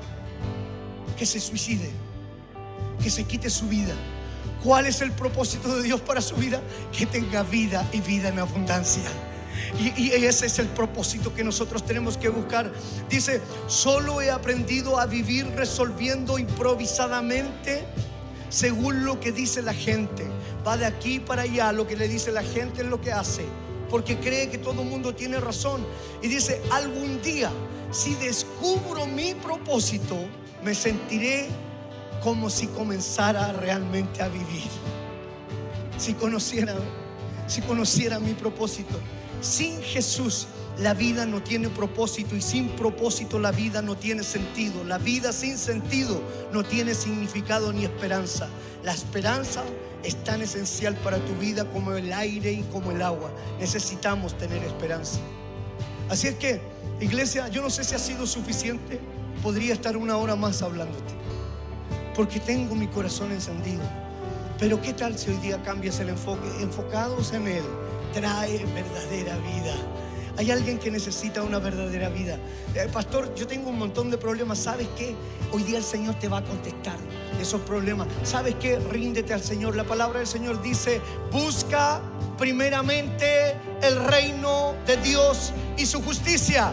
Que 1.18 1.26
se 1.26 1.40
suicide, 1.40 1.92
que 3.02 3.10
se 3.10 3.24
quite 3.24 3.50
su 3.50 3.68
vida. 3.68 3.94
¿Cuál 4.64 4.88
es 4.88 5.00
el 5.02 5.12
propósito 5.12 5.78
de 5.78 5.84
Dios 5.84 6.02
para 6.02 6.22
su 6.22 6.36
vida? 6.36 6.60
Que 6.92 7.06
tenga 7.06 7.44
vida 7.44 7.88
y 7.94 8.02
vida 8.02 8.30
en 8.30 8.40
abundancia. 8.40 9.10
Y, 9.80 10.12
ese 10.12 10.46
es 10.46 10.60
el 10.60 10.68
propósito 10.68 11.34
que 11.34 11.44
nosotros 11.44 11.86
tenemos 11.86 12.18
que 12.18 12.30
buscar. 12.30 12.72
Dice, 13.10 13.42
solo 13.68 14.22
he 14.22 14.30
aprendido 14.30 15.00
a 15.00 15.06
vivir 15.06 15.48
resolviendo 15.56 16.38
improvisadamente 16.38 17.86
según 18.50 19.06
lo 19.06 19.20
que 19.20 19.32
dice 19.32 19.62
la 19.62 19.74
gente. 19.74 20.28
Va 20.68 20.78
de 20.78 20.86
aquí 20.86 21.20
para 21.20 21.44
allá, 21.44 21.72
lo 21.72 21.88
que 21.88 21.96
le 21.96 22.08
dice 22.08 22.32
la 22.32 22.44
gente 22.44 22.82
es 22.82 22.88
lo 22.88 23.02
que 23.02 23.12
hace. 23.12 23.46
Porque 23.90 24.18
cree 24.20 24.50
que 24.50 24.58
todo 24.58 24.82
el 24.82 24.88
mundo 24.88 25.16
tiene 25.16 25.40
razón. 25.40 25.86
Y 26.22 26.28
dice, 26.28 26.62
algún 26.72 27.22
día, 27.22 27.52
si 27.92 28.16
descubro 28.16 29.06
mi 29.06 29.34
propósito, 29.36 30.18
me 30.64 30.76
sentiré 30.76 31.48
como 32.22 32.50
si 32.50 32.68
comenzara 32.68 33.52
realmente 33.54 34.22
a 34.22 34.28
vivir. 34.28 34.70
Si 35.98 36.14
conociera, 36.14 36.76
si 37.48 37.62
conociera 37.62 38.20
mi 38.20 38.34
propósito. 38.34 39.00
Sin 39.42 39.82
Jesús 39.82 40.48
la 40.78 40.94
vida 40.94 41.26
no 41.26 41.44
tiene 41.44 41.70
propósito 41.70 42.36
y 42.36 42.42
sin 42.42 42.70
propósito 42.70 43.40
la 43.40 43.52
vida 43.52 43.82
no 43.82 43.96
tiene 43.96 44.24
sentido. 44.24 44.84
La 44.84 44.98
vida 44.98 45.34
sin 45.34 45.58
sentido 45.58 46.22
no 46.52 46.64
tiene 46.64 46.96
significado 46.96 47.74
ni 47.74 47.84
esperanza. 47.84 48.48
La 48.84 48.94
esperanza 48.94 49.64
es 50.04 50.24
tan 50.24 50.42
esencial 50.42 50.96
para 50.98 51.18
tu 51.18 51.36
vida 51.36 51.66
como 51.66 51.94
el 51.94 52.12
aire 52.14 52.52
y 52.52 52.64
como 52.72 52.92
el 52.92 53.02
agua. 53.02 53.32
Necesitamos 53.60 54.38
tener 54.38 54.64
esperanza. 54.64 55.20
Así 56.10 56.28
es 56.28 56.36
que, 56.36 56.62
iglesia, 57.00 57.48
yo 57.50 57.62
no 57.62 57.70
sé 57.70 57.84
si 57.84 57.96
ha 57.96 58.00
sido 58.00 58.26
suficiente. 58.26 59.00
Podría 59.44 59.74
estar 59.74 59.98
una 59.98 60.18
hora 60.18 60.36
más 60.36 60.62
hablándote. 60.62 61.14
Porque 62.16 62.40
tengo 62.40 62.76
mi 62.76 62.88
corazón 62.88 63.32
encendido 63.32 63.82
Pero 64.62 64.80
¿qué 64.80 64.94
tal 64.94 65.18
si 65.18 65.32
hoy 65.32 65.38
día 65.38 65.60
cambias 65.64 66.00
el 66.02 66.10
enfoque? 66.10 66.48
Enfocados 66.60 67.34
en 67.34 67.48
Él, 67.48 67.64
trae 68.14 68.64
verdadera 68.76 69.36
vida. 69.38 69.74
Hay 70.38 70.52
alguien 70.52 70.78
que 70.78 70.92
necesita 70.92 71.42
una 71.42 71.58
verdadera 71.58 72.10
vida. 72.10 72.38
Eh, 72.76 72.88
pastor, 72.94 73.34
yo 73.34 73.48
tengo 73.48 73.72
un 73.72 73.80
montón 73.80 74.12
de 74.12 74.20
problemas. 74.20 74.60
¿Sabes 74.60 74.88
qué? 74.96 75.16
Hoy 75.52 75.64
día 75.64 75.80
el 75.80 75.84
Señor 75.84 76.14
te 76.20 76.28
va 76.28 76.38
a 76.38 76.44
contestar 76.44 76.98
esos 77.42 77.60
problemas. 77.62 78.08
¿Sabes 78.22 78.54
qué? 78.62 78.78
Ríndete 78.78 79.34
al 79.34 79.42
Señor. 79.42 79.76
La 79.76 79.84
palabra 79.84 80.20
del 80.20 80.28
Señor 80.28 80.62
dice, 80.62 81.02
busca 81.32 82.00
primeramente 82.38 83.56
el 83.82 83.96
reino 84.06 84.76
de 84.86 84.98
Dios 84.98 85.54
y 85.76 85.88
su 85.88 86.04
justicia. 86.04 86.72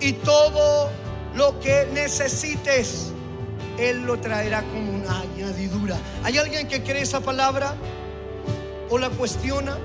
Y 0.00 0.14
todo 0.14 0.88
lo 1.34 1.60
que 1.60 1.86
necesites 1.92 3.12
él 3.78 4.04
lo 4.06 4.18
traerá 4.18 4.62
como 4.62 4.92
una 4.92 5.20
añadidura. 5.20 5.98
¿Hay 6.24 6.38
alguien 6.38 6.68
que 6.68 6.82
cree 6.82 7.02
esa 7.02 7.20
palabra 7.20 7.74
o 8.90 8.98
la 8.98 9.10
cuestiona? 9.10 9.78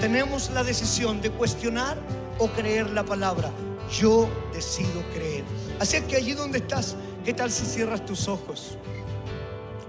Tenemos 0.00 0.50
la 0.50 0.64
decisión 0.64 1.20
de 1.20 1.30
cuestionar 1.30 1.98
o 2.38 2.48
creer 2.48 2.90
la 2.90 3.04
palabra. 3.04 3.50
Yo 3.90 4.28
decido 4.52 5.02
creer. 5.14 5.44
Así 5.80 6.00
que 6.02 6.16
allí 6.16 6.34
donde 6.34 6.58
estás, 6.58 6.96
¿qué 7.24 7.32
tal 7.32 7.50
si 7.50 7.64
cierras 7.64 8.04
tus 8.04 8.28
ojos? 8.28 8.76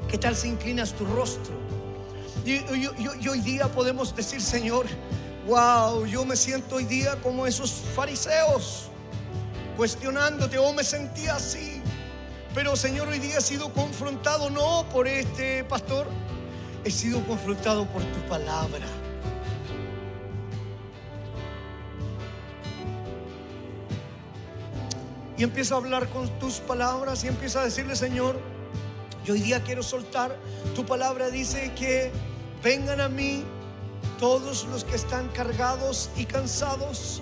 ¿Qué 0.07 0.17
tal 0.17 0.35
si 0.35 0.47
inclinas 0.47 0.93
tu 0.93 1.05
rostro? 1.05 1.53
Y, 2.45 2.61
hoy 3.27 3.41
día 3.41 3.67
podemos 3.67 4.15
decir, 4.15 4.41
Señor, 4.41 4.87
wow, 5.47 6.05
yo 6.05 6.25
me 6.25 6.35
siento 6.35 6.77
hoy 6.77 6.85
día 6.85 7.15
como 7.21 7.45
esos 7.45 7.71
fariseos, 7.95 8.89
cuestionándote, 9.77 10.57
o 10.57 10.73
me 10.73 10.83
sentía 10.83 11.35
así. 11.35 11.78
Pero 12.53 12.75
Señor, 12.75 13.07
hoy 13.07 13.19
día 13.19 13.37
he 13.37 13.41
sido 13.41 13.71
confrontado 13.73 14.49
no 14.49 14.85
por 14.91 15.07
este 15.07 15.63
pastor, 15.63 16.07
he 16.83 16.89
sido 16.89 17.23
confrontado 17.25 17.85
por 17.85 18.01
tu 18.01 18.19
palabra. 18.27 18.87
Y 25.37 25.43
empiezo 25.43 25.75
a 25.75 25.77
hablar 25.77 26.09
con 26.09 26.27
tus 26.39 26.55
palabras 26.55 27.23
y 27.23 27.27
empiezo 27.27 27.59
a 27.59 27.63
decirle, 27.63 27.95
Señor, 27.95 28.39
yo 29.23 29.35
hoy 29.35 29.41
día 29.41 29.63
quiero 29.63 29.83
soltar. 29.83 30.35
Tu 30.75 30.85
palabra 30.85 31.29
dice 31.29 31.71
que 31.75 32.11
vengan 32.63 32.99
a 32.99 33.07
mí 33.07 33.45
todos 34.19 34.65
los 34.65 34.83
que 34.83 34.95
están 34.95 35.29
cargados 35.29 36.09
y 36.17 36.25
cansados. 36.25 37.21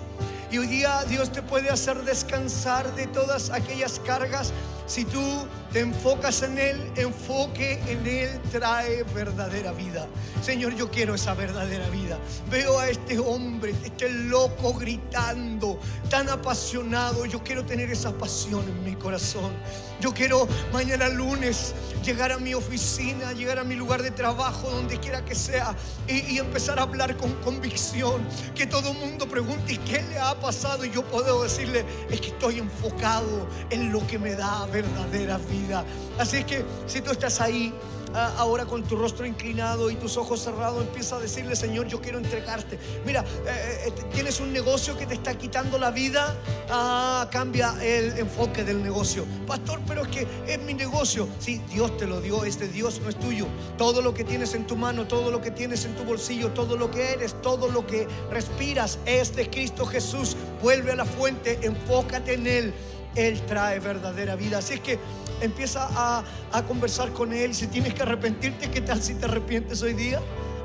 Y 0.50 0.58
hoy 0.58 0.66
día 0.66 1.04
Dios 1.04 1.30
te 1.30 1.42
puede 1.42 1.68
hacer 1.68 2.02
descansar 2.02 2.92
de 2.96 3.06
todas 3.06 3.50
aquellas 3.50 4.00
cargas 4.00 4.52
si 4.88 5.04
tú 5.04 5.46
te 5.72 5.80
enfocas 5.80 6.42
en 6.42 6.58
Él, 6.58 6.92
enfoque 6.96 7.78
en 7.86 8.06
Él 8.06 8.40
trae 8.50 9.02
verdadera 9.14 9.72
vida. 9.72 10.06
Señor, 10.42 10.74
yo 10.74 10.90
quiero 10.90 11.14
esa 11.14 11.34
verdadera 11.34 11.88
vida. 11.90 12.18
Veo 12.50 12.78
a 12.78 12.88
este 12.88 13.18
hombre, 13.18 13.74
este 13.84 14.08
loco 14.08 14.72
gritando, 14.72 15.78
tan 16.08 16.28
apasionado. 16.30 17.26
Yo 17.26 17.44
quiero 17.44 17.66
tener 17.66 17.90
esa 17.90 18.12
pasión 18.12 18.66
en 18.66 18.82
mi 18.82 18.94
corazón. 18.94 19.52
Yo 20.00 20.14
quiero 20.14 20.48
mañana 20.72 21.08
lunes 21.08 21.74
llegar 22.04 22.32
a 22.32 22.38
mi 22.38 22.54
oficina, 22.54 23.32
llegar 23.32 23.58
a 23.58 23.64
mi 23.64 23.74
lugar 23.74 24.02
de 24.02 24.10
trabajo, 24.10 24.70
donde 24.70 24.98
quiera 24.98 25.24
que 25.24 25.34
sea, 25.34 25.74
y, 26.06 26.38
empezar 26.38 26.78
a 26.78 26.82
hablar 26.82 27.16
con 27.16 27.32
convicción. 27.42 28.26
Que 28.54 28.66
todo 28.66 28.92
el 28.92 28.98
mundo 28.98 29.28
pregunte, 29.28 29.74
¿y 29.74 29.78
qué 29.78 30.02
le 30.02 30.18
ha 30.18 30.38
pasado? 30.40 30.84
Y 30.84 30.90
yo 30.90 31.04
puedo 31.04 31.42
decirle, 31.42 31.84
es 32.08 32.20
que 32.20 32.28
estoy 32.28 32.58
enfocado 32.58 33.48
en 33.70 33.92
lo 33.92 34.06
que 34.06 34.18
me 34.18 34.34
da 34.34 34.66
verdadera 34.82 35.38
vida. 35.38 35.84
Así 36.18 36.44
que 36.44 36.64
si 36.86 37.00
tú 37.00 37.10
estás 37.10 37.40
ahí 37.40 37.72
ah, 38.14 38.34
ahora 38.38 38.64
con 38.64 38.84
tu 38.84 38.96
rostro 38.96 39.26
inclinado 39.26 39.90
y 39.90 39.96
tus 39.96 40.16
ojos 40.16 40.40
cerrados, 40.40 40.82
empieza 40.82 41.16
a 41.16 41.20
decirle, 41.20 41.56
Señor, 41.56 41.86
yo 41.88 42.00
quiero 42.00 42.18
entregarte. 42.18 42.78
Mira, 43.04 43.24
eh, 43.46 43.86
eh, 43.86 43.92
tienes 44.12 44.40
un 44.40 44.52
negocio 44.52 44.96
que 44.96 45.06
te 45.06 45.14
está 45.14 45.36
quitando 45.36 45.78
la 45.78 45.90
vida, 45.90 46.36
ah, 46.70 47.28
cambia 47.30 47.74
el 47.82 48.18
enfoque 48.18 48.64
del 48.64 48.82
negocio. 48.82 49.24
Pastor, 49.46 49.80
pero 49.86 50.02
es 50.02 50.08
que 50.08 50.26
es 50.46 50.60
mi 50.60 50.74
negocio. 50.74 51.28
Sí, 51.40 51.60
Dios 51.70 51.96
te 51.96 52.06
lo 52.06 52.20
dio, 52.20 52.44
este 52.44 52.68
Dios 52.68 53.00
no 53.00 53.08
es 53.08 53.18
tuyo. 53.18 53.46
Todo 53.76 54.00
lo 54.00 54.14
que 54.14 54.24
tienes 54.24 54.54
en 54.54 54.66
tu 54.66 54.76
mano, 54.76 55.06
todo 55.06 55.30
lo 55.30 55.40
que 55.40 55.50
tienes 55.50 55.84
en 55.84 55.94
tu 55.96 56.04
bolsillo, 56.04 56.50
todo 56.52 56.76
lo 56.76 56.90
que 56.90 57.12
eres, 57.12 57.40
todo 57.42 57.68
lo 57.68 57.86
que 57.86 58.06
respiras 58.30 58.98
es 59.06 59.34
de 59.34 59.50
Cristo 59.50 59.86
Jesús. 59.86 60.36
Vuelve 60.62 60.92
a 60.92 60.96
la 60.96 61.04
fuente, 61.04 61.58
enfócate 61.62 62.34
en 62.34 62.46
Él. 62.46 62.74
Él 63.14 63.40
trae 63.46 63.78
verdadera 63.80 64.36
vida. 64.36 64.58
Así 64.58 64.74
es 64.74 64.80
que 64.80 64.98
empieza 65.40 65.88
a, 65.90 66.62
conversar 66.66 67.12
con 67.12 67.32
Él. 67.32 67.54
Si 67.54 67.66
tienes 67.66 67.94
que 67.94 68.02
arrepentirte, 68.02 68.70
¿qué 68.70 68.80
tal 68.80 69.02
si 69.02 69.14
te 69.14 69.26
arrepientes 69.26 69.82
hoy 69.82 69.94
día? 69.94 70.20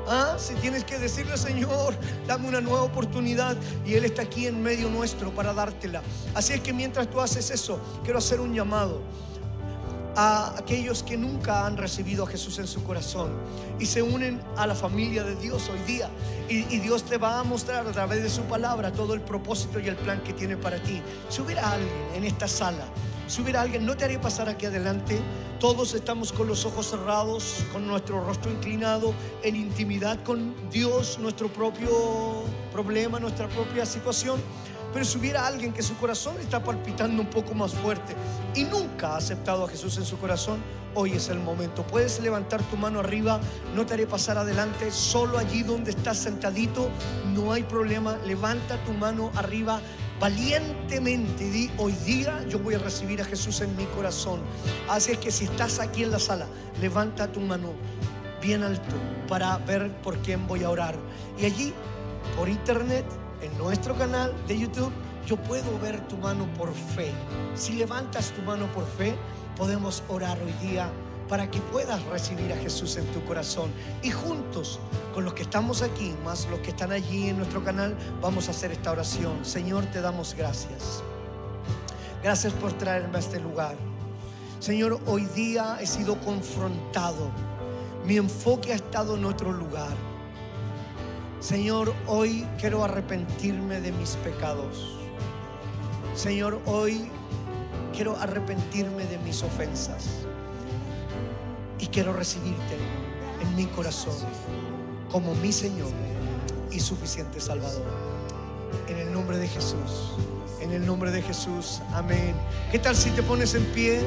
¿Ah? 0.06 0.36
Si 0.38 0.54
tienes 0.54 0.84
que 0.84 0.98
decirle, 0.98 1.36
Señor, 1.36 1.94
dame 2.26 2.48
una 2.48 2.60
nueva 2.60 2.82
oportunidad 2.82 3.56
y 3.86 3.94
Él 3.94 4.04
está 4.04 4.22
aquí 4.22 4.46
en 4.46 4.62
medio 4.62 4.88
nuestro 4.90 5.30
para 5.30 5.54
dártela. 5.54 6.02
Así 6.34 6.52
es 6.52 6.60
que 6.60 6.72
mientras 6.72 7.08
tú 7.08 7.20
haces 7.20 7.50
eso, 7.50 7.80
quiero 8.02 8.18
hacer 8.18 8.40
un 8.40 8.54
llamado 8.54 9.00
a 10.16 10.54
aquellos 10.58 11.02
que 11.02 11.16
nunca 11.16 11.66
han 11.66 11.76
recibido 11.76 12.24
a 12.24 12.26
Jesús 12.26 12.58
en 12.58 12.66
su 12.66 12.82
corazón 12.84 13.32
y 13.78 13.86
se 13.86 14.02
unen 14.02 14.40
a 14.56 14.66
la 14.66 14.74
familia 14.74 15.24
de 15.24 15.34
Dios 15.36 15.68
hoy 15.68 15.80
día. 15.86 16.08
Y, 16.48 16.62
Dios 16.78 17.04
te 17.04 17.16
va 17.16 17.40
a 17.40 17.44
mostrar 17.44 17.86
a 17.86 17.92
través 17.92 18.22
de 18.22 18.28
su 18.28 18.42
palabra 18.42 18.92
todo 18.92 19.14
el 19.14 19.20
propósito 19.20 19.80
y 19.80 19.88
el 19.88 19.96
plan 19.96 20.22
que 20.22 20.32
tiene 20.32 20.56
para 20.56 20.82
ti. 20.82 21.02
Si 21.28 21.40
hubiera 21.40 21.72
alguien 21.72 21.90
en 22.14 22.24
esta 22.24 22.46
sala, 22.46 22.84
si 23.26 23.40
hubiera 23.40 23.62
alguien, 23.62 23.86
no 23.86 23.96
te 23.96 24.04
haré 24.04 24.18
pasar 24.18 24.48
aquí 24.48 24.66
adelante. 24.66 25.18
Todos 25.58 25.94
estamos 25.94 26.32
con 26.32 26.46
los 26.46 26.66
ojos 26.66 26.90
cerrados, 26.90 27.64
con 27.72 27.86
nuestro 27.86 28.22
rostro 28.22 28.50
inclinado, 28.50 29.14
en 29.42 29.56
intimidad 29.56 30.22
con 30.22 30.54
Dios, 30.70 31.18
nuestro 31.18 31.48
propio 31.48 32.44
problema, 32.70 33.18
nuestra 33.18 33.48
propia 33.48 33.86
situación. 33.86 34.40
Pero 34.94 35.04
si 35.04 35.18
hubiera 35.18 35.44
alguien 35.44 35.72
que 35.72 35.82
su 35.82 35.96
corazón 35.96 36.36
está 36.40 36.62
palpitando 36.62 37.20
un 37.20 37.28
poco 37.28 37.52
más 37.52 37.74
fuerte 37.74 38.14
y 38.54 38.62
nunca 38.62 39.14
ha 39.14 39.16
aceptado 39.16 39.64
a 39.64 39.68
Jesús 39.68 39.98
en 39.98 40.04
su 40.04 40.18
corazón, 40.18 40.62
hoy 40.94 41.14
es 41.14 41.28
el 41.28 41.40
momento. 41.40 41.84
Puedes 41.84 42.20
levantar 42.20 42.62
tu 42.62 42.76
mano 42.76 43.00
arriba, 43.00 43.40
no 43.74 43.84
te 43.84 43.94
haré 43.94 44.06
pasar 44.06 44.38
adelante, 44.38 44.92
solo 44.92 45.38
allí 45.38 45.64
donde 45.64 45.90
estás 45.90 46.18
sentadito, 46.18 46.88
no 47.34 47.52
hay 47.52 47.64
problema. 47.64 48.16
Levanta 48.24 48.82
tu 48.84 48.92
mano 48.92 49.32
arriba 49.34 49.80
valientemente. 50.20 51.50
Di, 51.50 51.72
hoy 51.76 51.92
día 52.06 52.44
yo 52.48 52.60
voy 52.60 52.74
a 52.74 52.78
recibir 52.78 53.20
a 53.20 53.24
Jesús 53.24 53.62
en 53.62 53.76
mi 53.76 53.86
corazón. 53.86 54.42
Así 54.88 55.10
es 55.10 55.18
que 55.18 55.32
si 55.32 55.46
estás 55.46 55.80
aquí 55.80 56.04
en 56.04 56.12
la 56.12 56.20
sala, 56.20 56.46
levanta 56.80 57.32
tu 57.32 57.40
mano 57.40 57.72
bien 58.40 58.62
alto 58.62 58.94
para 59.26 59.58
ver 59.58 59.90
por 60.02 60.18
quién 60.18 60.46
voy 60.46 60.62
a 60.62 60.70
orar. 60.70 60.94
Y 61.36 61.46
allí, 61.46 61.74
por 62.36 62.48
internet, 62.48 63.04
en 63.44 63.56
nuestro 63.58 63.94
canal 63.96 64.34
de 64.48 64.58
YouTube, 64.58 64.92
yo 65.26 65.36
puedo 65.36 65.78
ver 65.78 66.00
tu 66.08 66.16
mano 66.16 66.46
por 66.56 66.72
fe. 66.72 67.12
Si 67.54 67.74
levantas 67.74 68.30
tu 68.32 68.42
mano 68.42 68.66
por 68.72 68.86
fe, 68.86 69.14
podemos 69.56 70.02
orar 70.08 70.38
hoy 70.42 70.52
día 70.66 70.90
para 71.28 71.50
que 71.50 71.60
puedas 71.60 72.02
recibir 72.06 72.52
a 72.52 72.56
Jesús 72.56 72.96
en 72.96 73.06
tu 73.06 73.24
corazón. 73.24 73.70
Y 74.02 74.10
juntos, 74.10 74.80
con 75.12 75.24
los 75.24 75.34
que 75.34 75.42
estamos 75.42 75.82
aquí, 75.82 76.14
más 76.24 76.46
los 76.50 76.60
que 76.60 76.70
están 76.70 76.92
allí 76.92 77.28
en 77.28 77.38
nuestro 77.38 77.62
canal, 77.62 77.96
vamos 78.20 78.48
a 78.48 78.50
hacer 78.50 78.72
esta 78.72 78.90
oración. 78.90 79.44
Señor, 79.44 79.86
te 79.86 80.00
damos 80.00 80.34
gracias. 80.34 81.02
Gracias 82.22 82.52
por 82.54 82.72
traerme 82.72 83.16
a 83.16 83.20
este 83.20 83.40
lugar. 83.40 83.76
Señor, 84.58 85.00
hoy 85.06 85.26
día 85.34 85.78
he 85.80 85.86
sido 85.86 86.18
confrontado. 86.20 87.30
Mi 88.06 88.16
enfoque 88.16 88.72
ha 88.72 88.76
estado 88.76 89.16
en 89.16 89.24
otro 89.24 89.52
lugar. 89.52 90.13
Señor, 91.44 91.92
hoy 92.06 92.46
quiero 92.58 92.82
arrepentirme 92.84 93.78
de 93.78 93.92
mis 93.92 94.16
pecados. 94.16 94.96
Señor, 96.14 96.58
hoy 96.64 97.10
quiero 97.94 98.16
arrepentirme 98.16 99.04
de 99.04 99.18
mis 99.18 99.42
ofensas. 99.42 100.06
Y 101.78 101.88
quiero 101.88 102.14
recibirte 102.14 102.78
en 103.42 103.56
mi 103.56 103.66
corazón 103.66 104.14
como 105.12 105.34
mi 105.34 105.52
Señor 105.52 105.90
y 106.70 106.80
suficiente 106.80 107.38
Salvador. 107.40 107.84
En 108.88 108.96
el 108.96 109.12
nombre 109.12 109.36
de 109.36 109.46
Jesús. 109.46 110.14
En 110.62 110.72
el 110.72 110.86
nombre 110.86 111.10
de 111.10 111.20
Jesús. 111.20 111.82
Amén. 111.92 112.34
¿Qué 112.72 112.78
tal 112.78 112.96
si 112.96 113.10
te 113.10 113.22
pones 113.22 113.54
en 113.54 113.66
pie 113.66 114.00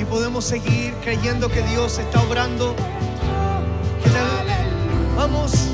y 0.00 0.04
podemos 0.06 0.46
seguir 0.46 0.94
creyendo 1.02 1.50
que 1.50 1.60
Dios 1.60 1.98
está 1.98 2.22
obrando? 2.22 2.74
Vamos. 5.14 5.44
Vamos. 5.54 5.73